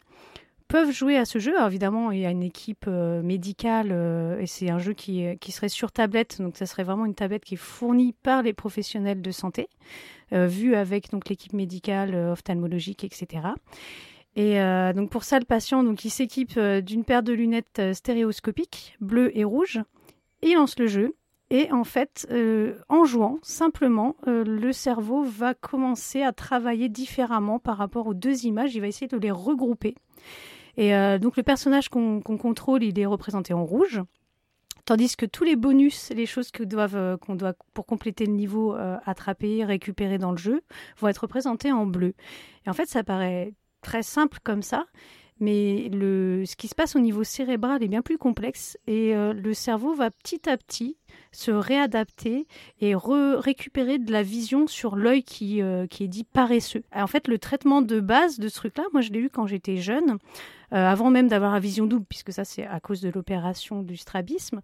[0.68, 1.56] peuvent jouer à ce jeu.
[1.56, 3.92] Alors, évidemment, il y a une équipe médicale
[4.40, 6.40] et c'est un jeu qui, qui serait sur tablette.
[6.40, 9.68] Donc, ça serait vraiment une tablette qui est fournie par les professionnels de santé,
[10.32, 13.50] vue avec donc l'équipe médicale, euh, ophtalmologique, etc.
[14.36, 17.80] Et euh, donc pour ça, le patient donc il s'équipe euh, d'une paire de lunettes
[17.80, 19.82] euh, stéréoscopiques, bleues et rouges.
[20.42, 21.16] Il lance le jeu.
[21.52, 27.58] Et en fait, euh, en jouant, simplement, euh, le cerveau va commencer à travailler différemment
[27.58, 28.76] par rapport aux deux images.
[28.76, 29.96] Il va essayer de les regrouper.
[30.78, 34.00] Et euh, donc le personnage qu'on qu'on contrôle, il est représenté en rouge,
[34.90, 38.32] tandis que tous les bonus, les choses que doivent, euh, qu'on doit pour compléter le
[38.34, 40.62] niveau euh, attraper, récupérer dans le jeu,
[40.98, 42.16] vont être représentés en bleu.
[42.66, 43.54] Et en fait, ça paraît
[43.84, 44.86] très simple comme ça,
[45.40, 49.32] mais le, ce qui se passe au niveau cérébral est bien plus complexe et euh,
[49.32, 50.98] le cerveau va petit à petit
[51.32, 52.48] se réadapter
[52.82, 55.62] et re- récupérer de la vision sur l'œil qui,
[55.92, 56.82] qui est dit paresseux.
[56.96, 59.78] En fait, le traitement de base de ce truc-là, moi je l'ai eu quand j'étais
[59.78, 60.18] jeune,
[60.72, 64.62] avant même d'avoir la vision double, puisque ça c'est à cause de l'opération du strabisme.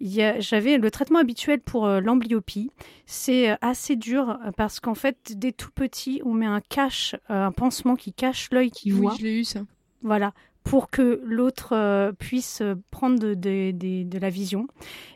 [0.00, 2.70] J'avais le traitement habituel pour euh, l'amblyopie.
[3.06, 7.16] C'est euh, assez dur euh, parce qu'en fait, dès tout petit, on met un cache,
[7.30, 9.14] euh, un pansement qui cache l'œil qui oui voit.
[9.18, 9.60] je l'ai eu ça
[10.02, 14.68] Voilà, pour que l'autre euh, puisse euh, prendre de, de, de- de la vision.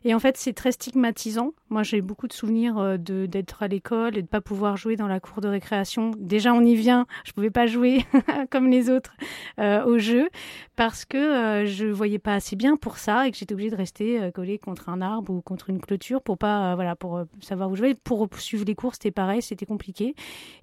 [0.04, 1.52] Et en fait, c'est très stigmatisant.
[1.72, 4.96] Moi, j'ai beaucoup de souvenirs euh, de d'être à l'école et de pas pouvoir jouer
[4.96, 6.10] dans la cour de récréation.
[6.18, 7.06] Déjà, on y vient.
[7.24, 8.04] Je pouvais pas jouer
[8.50, 9.14] comme les autres
[9.58, 10.28] euh, au jeu
[10.76, 13.76] parce que euh, je voyais pas assez bien pour ça et que j'étais obligée de
[13.76, 17.70] rester euh, collée contre un arbre ou contre une clôture pour pas, voilà, pour savoir
[17.70, 17.94] où jouer.
[17.94, 20.14] Pour suivre les cours, c'était pareil, c'était compliqué.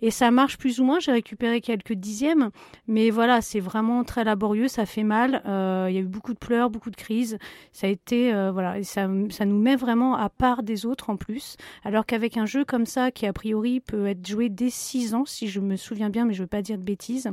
[0.04, 1.00] Et ça marche plus ou moins.
[1.00, 2.52] J'ai récupéré quelques dixièmes,
[2.88, 4.68] mais voilà, c'est vraiment très laborieux.
[4.68, 5.42] Ça fait mal.
[5.46, 7.40] Il y a eu beaucoup de pleurs, beaucoup de crises.
[7.72, 11.56] Ça a été, voilà, ça, ça nous met vraiment à part des autres en plus.
[11.84, 15.26] Alors qu'avec un jeu comme ça, qui a priori peut être joué dès 6 ans,
[15.26, 17.32] si je me souviens bien, mais je veux pas dire de bêtises,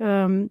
[0.00, 0.46] euh,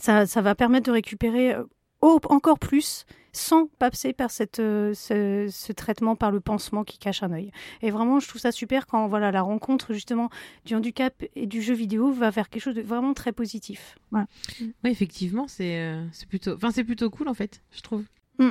[0.00, 1.64] ça, ça va permettre de récupérer euh,
[2.00, 7.22] encore plus sans passer par cette, euh, ce, ce traitement par le pansement qui cache
[7.22, 7.52] un œil.
[7.82, 10.30] Et vraiment, je trouve ça super quand voilà la rencontre justement
[10.64, 13.96] du handicap et du jeu vidéo va vers quelque chose de vraiment très positif.
[14.10, 14.26] Voilà.
[14.60, 18.04] Oui, effectivement, c'est euh, plutôt, enfin c'est plutôt cool en fait, je trouve.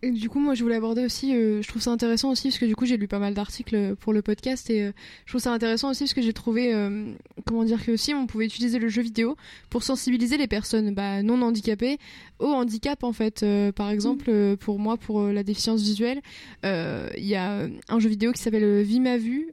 [0.00, 2.66] Du coup, moi, je voulais aborder aussi, euh, je trouve ça intéressant aussi, parce que
[2.66, 4.92] du coup, j'ai lu pas mal d'articles pour le podcast, et euh,
[5.26, 7.12] je trouve ça intéressant aussi, parce que j'ai trouvé, euh,
[7.44, 9.36] comment dire, que aussi, on pouvait utiliser le jeu vidéo
[9.70, 11.98] pour sensibiliser les personnes bah, non handicapées
[12.38, 13.44] au handicap, en fait.
[13.74, 16.22] Par exemple, pour moi, pour la déficience visuelle,
[16.62, 19.48] il y a un jeu vidéo qui s'appelle euh, Vie ma vue,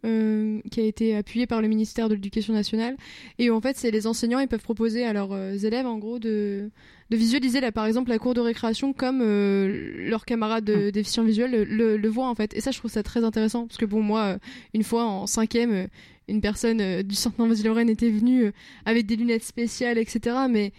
[0.69, 2.97] qui a été appuyé par le ministère de l'Éducation nationale,
[3.39, 6.69] et en fait, c'est les enseignants, ils peuvent proposer à leurs élèves, en gros, de
[7.09, 11.23] de visualiser là par exemple la cour de récréation comme euh, leurs camarades de déficients
[11.23, 12.55] visuels le, le, le voient en fait.
[12.55, 14.37] Et ça je trouve ça très intéressant parce que bon moi euh,
[14.73, 15.87] une fois en cinquième euh,
[16.27, 18.51] une personne euh, du centre Noisy-Lorraine était venue euh,
[18.85, 20.73] avec des lunettes spéciales etc mais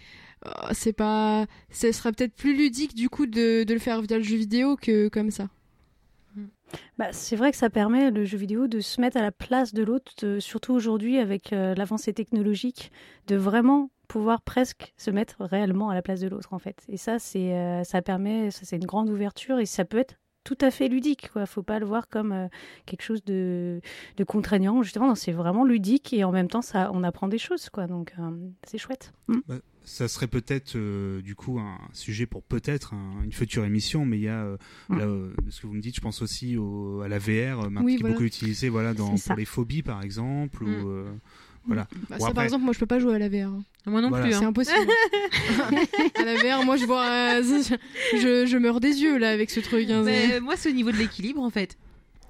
[0.45, 4.17] euh, c'est pas ce serait peut-être plus ludique du coup de, de le faire via
[4.17, 5.47] le jeu vidéo que comme ça.
[6.97, 9.73] Bah, c'est vrai que ça permet le jeu vidéo de se mettre à la place
[9.73, 12.91] de l'autre, surtout aujourd'hui avec euh, l'avancée technologique,
[13.27, 16.83] de vraiment pouvoir presque se mettre réellement à la place de l'autre en fait.
[16.89, 20.15] Et ça, c'est euh, ça permet, ça c'est une grande ouverture et ça peut être
[20.43, 21.29] tout à fait ludique.
[21.33, 22.47] Quoi, faut pas le voir comme euh,
[22.85, 23.81] quelque chose de,
[24.15, 24.81] de contraignant.
[24.81, 27.69] Justement, non, c'est vraiment ludique et en même temps, ça, on apprend des choses.
[27.69, 28.31] Quoi, donc euh,
[28.65, 29.11] c'est chouette.
[29.27, 29.35] Mm.
[29.47, 34.05] Bah, ça serait peut-être euh, du coup un sujet pour peut-être un- une future émission,
[34.05, 34.57] mais il y a euh,
[34.89, 34.97] Mm.
[34.99, 37.67] là, euh, de ce que vous me dites, je pense aussi au, à la VR,
[37.83, 40.67] Oui, qui est beaucoup utilisée, voilà, dans, pour les phobies par exemple, Mm.
[40.83, 41.11] ou euh,
[41.67, 41.87] voilà.
[42.09, 43.63] Bah, Bon, ça par exemple moi je peux pas jouer à la VR hein.
[43.85, 44.25] Moi non Voilà.
[44.25, 44.33] plus.
[44.33, 44.49] c'est Hein.
[44.49, 44.77] impossible
[46.15, 47.41] à la VR moi je vois euh,
[48.13, 50.69] je, je meurs des yeux là avec ce truc hein, c'est- Mais, euh, moi, c'est
[50.69, 51.77] au niveau de l'équilibre en fait.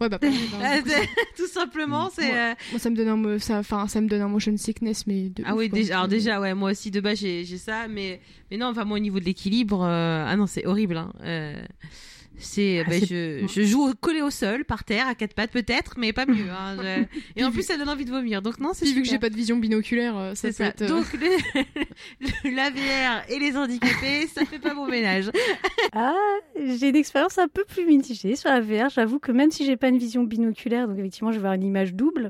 [0.02, 0.20] ouais bah
[1.38, 2.32] Tout simplement, c'est.
[2.36, 5.30] Euh, Moi, ça me donne un, ça, enfin, ça me donne un motion sickness, mais
[5.30, 5.80] de Ah ouf, oui, quoi.
[5.80, 8.20] déjà, alors déjà, ouais, moi aussi de base j'ai j'ai ça, mais
[8.52, 10.98] mais non, enfin moi au niveau de l'équilibre, euh, ah non, c'est horrible.
[10.98, 11.12] Hein.
[11.24, 11.56] Euh,
[12.38, 15.52] c'est, Ah, ben, c'est- je, je joue collé au sol, par terre, à quatre pattes
[15.52, 16.50] peut-être, mais pas mieux.
[16.52, 17.04] Hein, je-
[17.36, 18.42] Et en plus, ça donne envie de vomir.
[18.42, 20.66] Donc non, c'est vu que j'ai pas de vision binoculaire, euh, ça peut ça.
[20.68, 20.82] être.
[20.84, 21.20] euh, Donc le,
[22.22, 25.32] le- la VR et les handicapés, ça fait pas bon ménage.
[25.94, 26.14] Ah,
[26.64, 28.90] j'ai une expérience un peu plus mitigée sur la VR.
[28.90, 31.64] J'avoue que même si j'ai pas une vision binoculaire, donc effectivement je vais avoir une
[31.64, 32.30] image double,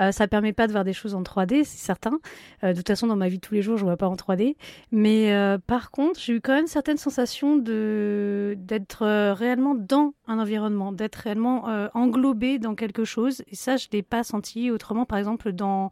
[0.00, 2.18] euh, ça permet pas de voir des choses en 3D, c'est certain.
[2.64, 4.16] Euh, de toute façon, dans ma vie de tous les jours, je vois pas en
[4.16, 4.56] 3D.
[4.92, 10.12] Mais euh, par contre, j'ai eu quand même certaines sensations de d'être euh, réellement dans
[10.26, 13.42] un environnement, d'être réellement euh, englobé dans quelque chose.
[13.48, 15.06] Et ça, je l'ai pas senti autrement.
[15.06, 15.90] Par exemple, dans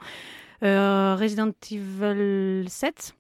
[0.63, 3.15] euh, Resident Evil 7.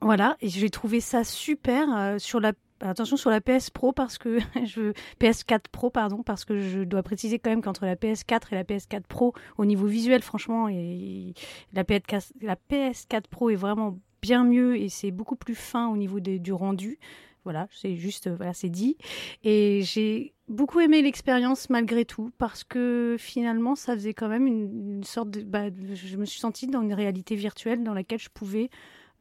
[0.00, 4.18] Voilà, et j'ai trouvé ça super euh, sur la attention sur la PS Pro parce
[4.18, 8.40] que je PS4 Pro pardon parce que je dois préciser quand même qu'entre la PS4
[8.50, 11.34] et la PS4 Pro au niveau visuel franchement et
[11.72, 15.96] la PS4 la PS4 Pro est vraiment bien mieux et c'est beaucoup plus fin au
[15.96, 16.98] niveau du rendu.
[17.44, 18.96] Voilà, c'est juste euh, voilà, c'est dit.
[19.42, 25.02] Et j'ai beaucoup aimé l'expérience malgré tout parce que finalement ça faisait quand même une,
[25.02, 28.70] sorte de bah, je me suis sentie dans une réalité virtuelle dans laquelle je pouvais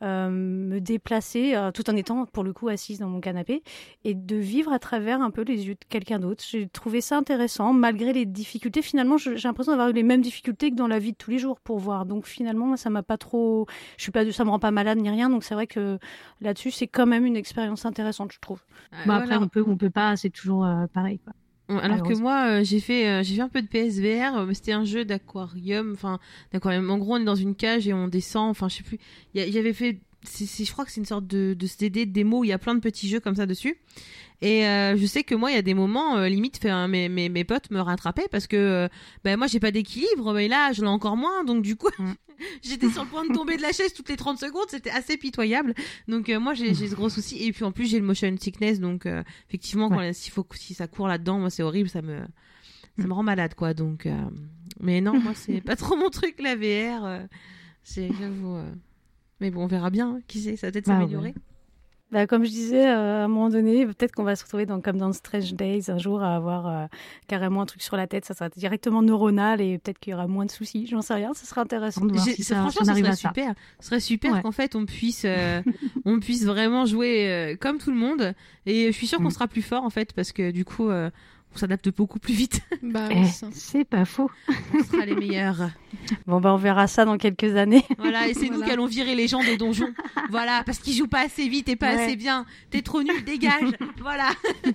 [0.01, 3.63] euh, me déplacer euh, tout en étant pour le coup assise dans mon canapé
[4.03, 6.43] et de vivre à travers un peu les yeux de quelqu'un d'autre.
[6.47, 8.81] J'ai trouvé ça intéressant malgré les difficultés.
[8.81, 11.39] Finalement, j'ai l'impression d'avoir eu les mêmes difficultés que dans la vie de tous les
[11.39, 12.05] jours pour voir.
[12.05, 13.67] Donc finalement, moi, ça m'a pas trop,
[13.97, 15.29] je suis pas, ça me rend pas malade ni rien.
[15.29, 15.99] Donc c'est vrai que
[16.41, 18.63] là-dessus, c'est quand même une expérience intéressante, je trouve.
[19.05, 19.41] Bon, après, Voilà.
[19.41, 21.19] on peut, on peut pas, c'est toujours euh, pareil.
[21.19, 21.33] Quoi.
[21.79, 24.37] Alors que moi, euh, j'ai fait, euh, j'ai fait un peu de PSVR.
[24.37, 25.91] euh, C'était un jeu d'aquarium.
[25.93, 26.19] Enfin,
[26.51, 26.89] d'aquarium.
[26.89, 28.49] En gros, on est dans une cage et on descend.
[28.49, 28.99] Enfin, je sais plus.
[29.35, 29.99] J'avais fait.
[30.45, 32.53] C'est- je crois que c'est une sorte de, de CD de démo où il y
[32.53, 33.77] a plein de petits jeux comme ça dessus.
[34.43, 36.87] Et euh, je sais que moi, il y a des moments, euh, limite, fait, hein,
[36.87, 38.87] mes, mes, mes potes me rattrapaient parce que euh,
[39.23, 41.43] ben, moi, j'ai pas d'équilibre, mais là, je l'ai encore moins.
[41.43, 42.13] Donc, du coup, Mm.
[42.63, 44.65] j'étais sur le point de tomber de la chaise toutes les 30 secondes.
[44.69, 45.75] C'était assez pitoyable.
[46.07, 47.43] Donc, euh, moi, j'ai ce gros souci.
[47.43, 48.79] Et puis, en plus, j'ai le motion sickness.
[48.79, 49.05] Donc,
[49.47, 51.89] effectivement, quand faut, si ça court là-dedans, moi, c'est horrible.
[51.89, 52.17] Ça me,
[52.97, 53.75] ça me rend malade, quoi.
[53.75, 54.07] Donc,
[54.79, 57.27] mais non, moi, c'est pas trop mon truc, la VR.
[57.85, 58.57] j'avoue.
[59.41, 60.07] Mais bon, on verra bien.
[60.15, 60.19] hein.
[60.27, 61.33] Qui sait, ça va peut-être Bah, s'améliorer.
[62.11, 64.81] Bah, comme je disais, euh, à un moment donné, peut-être qu'on va se retrouver dans,
[64.81, 66.85] comme dans Strange Days un jour à avoir euh,
[67.27, 68.25] carrément un truc sur la tête.
[68.25, 70.87] Ça sera directement neuronal et peut-être qu'il y aura moins de soucis.
[70.87, 71.33] J'en sais rien.
[71.33, 73.29] Ce sera intéressant de voir si ça- ça, franchement, arrive serait ça.
[73.29, 73.53] super.
[73.79, 74.41] Ce serait super Ouais.
[74.41, 75.61] qu'en fait on puisse, euh,
[76.05, 78.33] on puisse vraiment jouer comme tout le monde.
[78.65, 79.31] Et je suis sûre qu'on Mm.
[79.31, 80.89] sera plus fort en fait parce que du coup,
[81.53, 82.61] on s'adapte beaucoup plus vite.
[82.83, 84.29] Bah, Eh, oui, c'est pas faux.
[84.73, 85.69] on sera les meilleurs.
[86.25, 87.83] Bon, bah, on verra ça dans quelques années.
[87.97, 89.93] Voilà, et c'est nous qui allons virer les gens des donjons.
[90.29, 92.03] Voilà, parce qu'ils jouent pas assez vite et pas Ouais.
[92.03, 92.45] assez bien.
[92.69, 93.71] T'es trop nul, dégage.
[93.99, 94.29] voilà.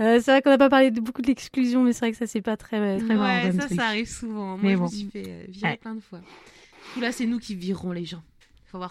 [0.00, 2.16] Euh, c'est vrai qu'on n'a pas parlé de beaucoup de l'exclusion, mais c'est vrai que
[2.16, 3.78] ça, c'est pas très, très marrant ouais, ça, truc.
[3.78, 4.56] ça arrive souvent.
[4.56, 4.84] Moi, Mais je bon.
[4.84, 5.76] me suis fait euh, virer Ouais.
[5.76, 6.18] plein de fois.
[6.20, 6.24] Du
[6.94, 8.22] coup, là, c'est nous qui virerons les gens.
[8.66, 8.90] Faut voir.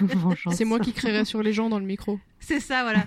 [0.00, 0.54] Vengeance.
[0.54, 2.20] C'est moi qui crierai sur les gens dans le micro.
[2.38, 3.06] C'est ça, voilà.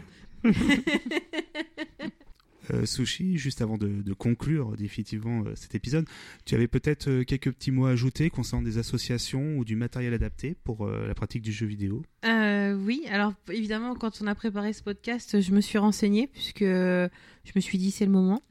[2.72, 6.06] Euh, Sushi, juste avant de, de conclure définitivement euh, cet épisode,
[6.46, 10.14] tu avais peut-être euh, quelques petits mots à ajouter concernant des associations ou du matériel
[10.14, 12.04] adapté pour euh, la pratique du jeu vidéo?
[12.26, 16.62] Euh, oui, alors évidemment, quand on a préparé ce podcast, je me suis renseignée puisque
[16.64, 17.10] je
[17.56, 18.44] me suis dit c'est le moment.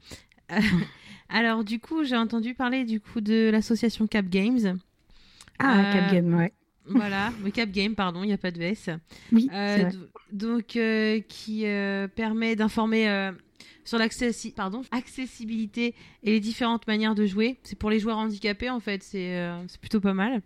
[1.29, 4.77] Alors du coup, j'ai entendu parler du coup de l'association Cap Games.
[5.59, 6.51] Ah, Euh, Cap Game, ouais.
[6.87, 8.89] Voilà, Cap Game, pardon, il n'y a pas de S.
[9.31, 10.07] Oui, Euh, c'est vrai.
[10.33, 13.31] donc euh, qui euh, permet d'informer euh,
[13.83, 17.57] sur l'accessi- pardon, accessibilité et les différentes manières de jouer.
[17.63, 20.41] C'est pour les joueurs handicapés en fait, c'est euh, plutôt pas mal.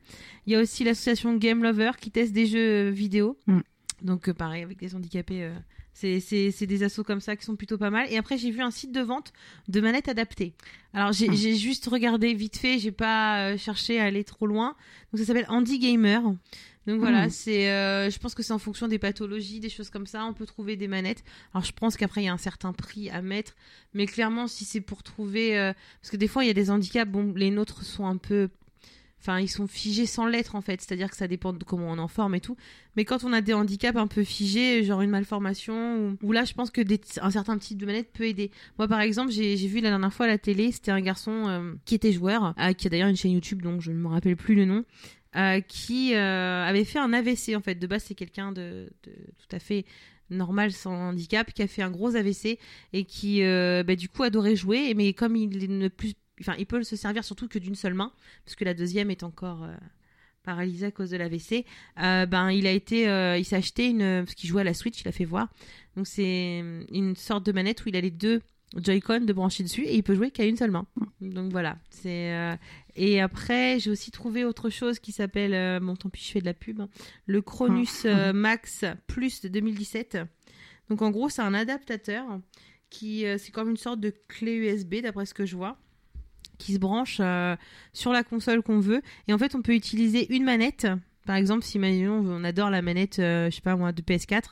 [0.46, 3.38] Il y a aussi l'association Game Lover qui teste des jeux vidéo.
[3.48, 3.60] Mm.
[4.02, 5.44] Donc euh, pareil avec des handicapés.
[5.44, 5.54] euh,
[5.94, 8.06] c'est- des assos comme ça qui sont plutôt pas mal.
[8.12, 9.32] Et après, j'ai vu un site de vente
[9.70, 10.54] de manettes adaptées.
[10.94, 11.56] Alors, j'ai Mm.
[11.56, 14.76] juste regardé vite fait, j'ai pas euh, cherché à aller trop loin.
[15.14, 16.22] Donc, ça s'appelle Handy Gamer.
[16.88, 17.30] Donc voilà, Mm.
[17.32, 20.34] c'est, euh, je pense que c'est en fonction des pathologies, des choses comme ça, on
[20.34, 21.24] peut trouver des manettes.
[21.54, 23.56] Alors je pense qu'après il y a un certain prix à mettre,
[23.94, 26.70] mais clairement si c'est pour trouver, euh, parce que des fois il y a des
[26.70, 28.50] handicaps, bon les nôtres sont un peu,
[29.20, 31.98] enfin ils sont figés sans l'être en fait, c'est-à-dire que ça dépend de comment on
[31.98, 32.56] en forme et tout.
[32.96, 36.46] Mais quand on a des handicaps un peu figés, genre une malformation, ou, ou là
[36.46, 38.52] je pense que des- un certain type de manette peut aider.
[38.78, 41.74] Moi par exemple j'ai vu la dernière fois à la télé, c'était un garçon euh,
[41.86, 44.54] qui était joueur, qui a d'ailleurs une chaîne YouTube dont je ne me rappelle plus
[44.54, 44.86] le nom
[45.36, 47.76] euh, qui euh, avait fait un AVC en fait.
[47.76, 49.86] De base, c'est quelqu'un de, tout à fait
[50.30, 52.58] normal sans handicap qui a fait un gros AVC
[52.94, 54.94] et qui euh, bah, du coup adorait jouer.
[54.94, 58.14] Mais comme il ne plus, enfin, il peut se servir surtout que d'une seule main
[58.46, 59.68] parce que la deuxième est encore
[60.44, 61.66] paralysée à cause de l'AVC.
[61.98, 63.04] Ben, il a été,
[63.38, 65.50] il s'est acheté une parce qu'il jouait à la Switch, il a fait voir.
[65.98, 66.60] Donc c'est
[66.92, 68.42] une sorte de manette où il a les deux
[68.76, 70.86] Joy-Con de brancher dessus et il peut jouer qu'à une seule main.
[71.22, 72.56] Donc voilà, c'est euh,
[72.96, 76.42] et après, j'ai aussi trouvé autre chose qui s'appelle, euh, bon tant pis, je fais
[76.42, 76.90] de la pub, hein,
[77.26, 80.18] le Cronus euh, Max Plus de 2017.
[80.90, 82.26] Donc en gros, c'est un adaptateur
[82.90, 85.78] qui, c'est comme une sorte de clé USB d'après ce que je vois,
[86.60, 87.20] qui se branche
[87.92, 89.02] sur la console qu'on veut.
[89.28, 90.88] Et en fait, on peut utiliser une manette.
[91.26, 94.52] Par exemple, si imaginons, on adore la manette, euh, je sais pas moi, de PS4,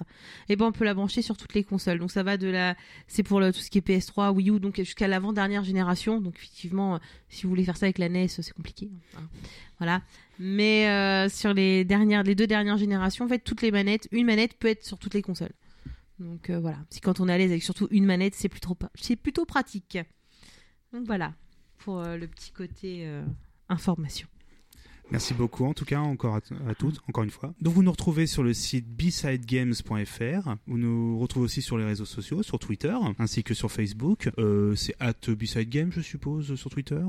[0.49, 1.99] et ben on peut la brancher sur toutes les consoles.
[1.99, 2.75] Donc ça va de la,
[3.07, 6.19] c'est pour tout ce qui est PS3, Wii U, donc jusqu'à l'avant-dernière génération.
[6.19, 6.97] Donc effectivement, euh,
[7.29, 8.89] si vous voulez faire ça avec la NES, c'est compliqué.
[9.17, 9.21] hein.
[9.77, 10.01] Voilà.
[10.39, 14.25] Mais euh, sur les dernières, les deux dernières générations, en fait, toutes les manettes, une
[14.25, 15.53] manette peut être sur toutes les consoles.
[16.19, 16.77] Donc voilà.
[16.89, 19.97] Si quand on est à l'aise avec surtout une manette, c'est plutôt, c'est plutôt pratique.
[20.91, 21.33] Donc voilà
[21.79, 23.07] pour le petit côté
[23.67, 24.27] information.
[25.11, 26.39] Merci beaucoup en tout cas encore à,
[26.69, 27.53] à toutes, encore une fois.
[27.61, 30.55] Donc vous nous retrouvez sur le site bsidegames.fr.
[30.67, 34.29] Vous nous retrouvez aussi sur les réseaux sociaux, sur Twitter, ainsi que sur Facebook.
[34.39, 37.01] Euh, c'est at bsidegames je suppose sur Twitter.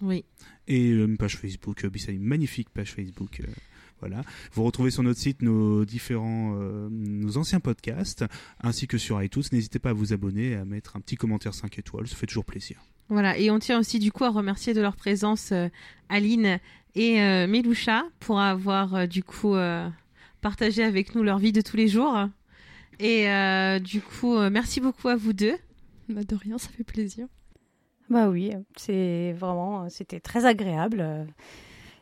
[0.00, 0.24] Oui.
[0.66, 3.40] Et euh, une page Facebook, euh, Beside, magnifique page Facebook.
[3.40, 3.46] euh,
[4.00, 4.22] voilà.
[4.54, 8.24] Vous retrouvez sur notre site nos différents, euh, nos anciens podcasts,
[8.60, 9.44] ainsi que sur iTunes.
[9.52, 12.26] N'hésitez pas à vous abonner et à mettre un petit commentaire 5 étoiles, ça fait
[12.26, 12.82] toujours plaisir.
[13.08, 15.68] Voilà, et on tient aussi du coup à remercier de leur présence euh,
[16.08, 16.58] Aline
[16.94, 19.88] et euh, Meloucha pour avoir euh, du coup euh,
[20.40, 22.16] partagé avec nous leur vie de tous les jours.
[23.00, 25.56] Et euh, du coup, euh, merci beaucoup à vous deux.
[26.08, 27.26] Bah, de rien, ça fait plaisir.
[28.10, 31.26] Bah oui, c'est vraiment, c'était très agréable.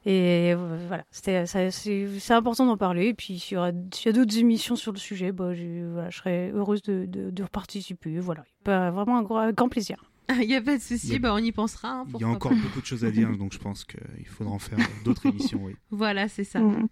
[0.07, 0.55] Et
[0.89, 3.09] voilà, c'était, ça- c'est, c'est important d'en parler.
[3.09, 6.19] Et puis, s'il y, y a d'autres émissions sur le sujet, bah, je, voilà, je
[6.19, 8.19] serais heureuse de, de, de participer.
[8.19, 10.10] Voilà, Bah, vraiment un grand, grand plaisir.
[10.43, 11.89] Il n'y a pas de souci, a- bah, on y pensera.
[12.01, 12.57] hein, Il y a encore pas.
[12.59, 15.61] beaucoup de choses à dire, donc je pense qu'il faudra en faire d'autres émissions.
[15.65, 15.75] Oui.
[15.91, 16.61] Voilà, c'est ça.
[16.61, 16.89] Mm.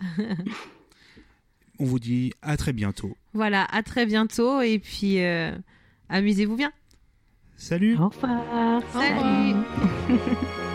[1.78, 3.16] On vous dit à très bientôt.
[3.34, 5.52] Voilà, à très bientôt et puis euh,
[6.08, 6.72] amusez-vous bien.
[7.56, 8.82] Salut Au revoir.
[8.92, 9.56] Salut.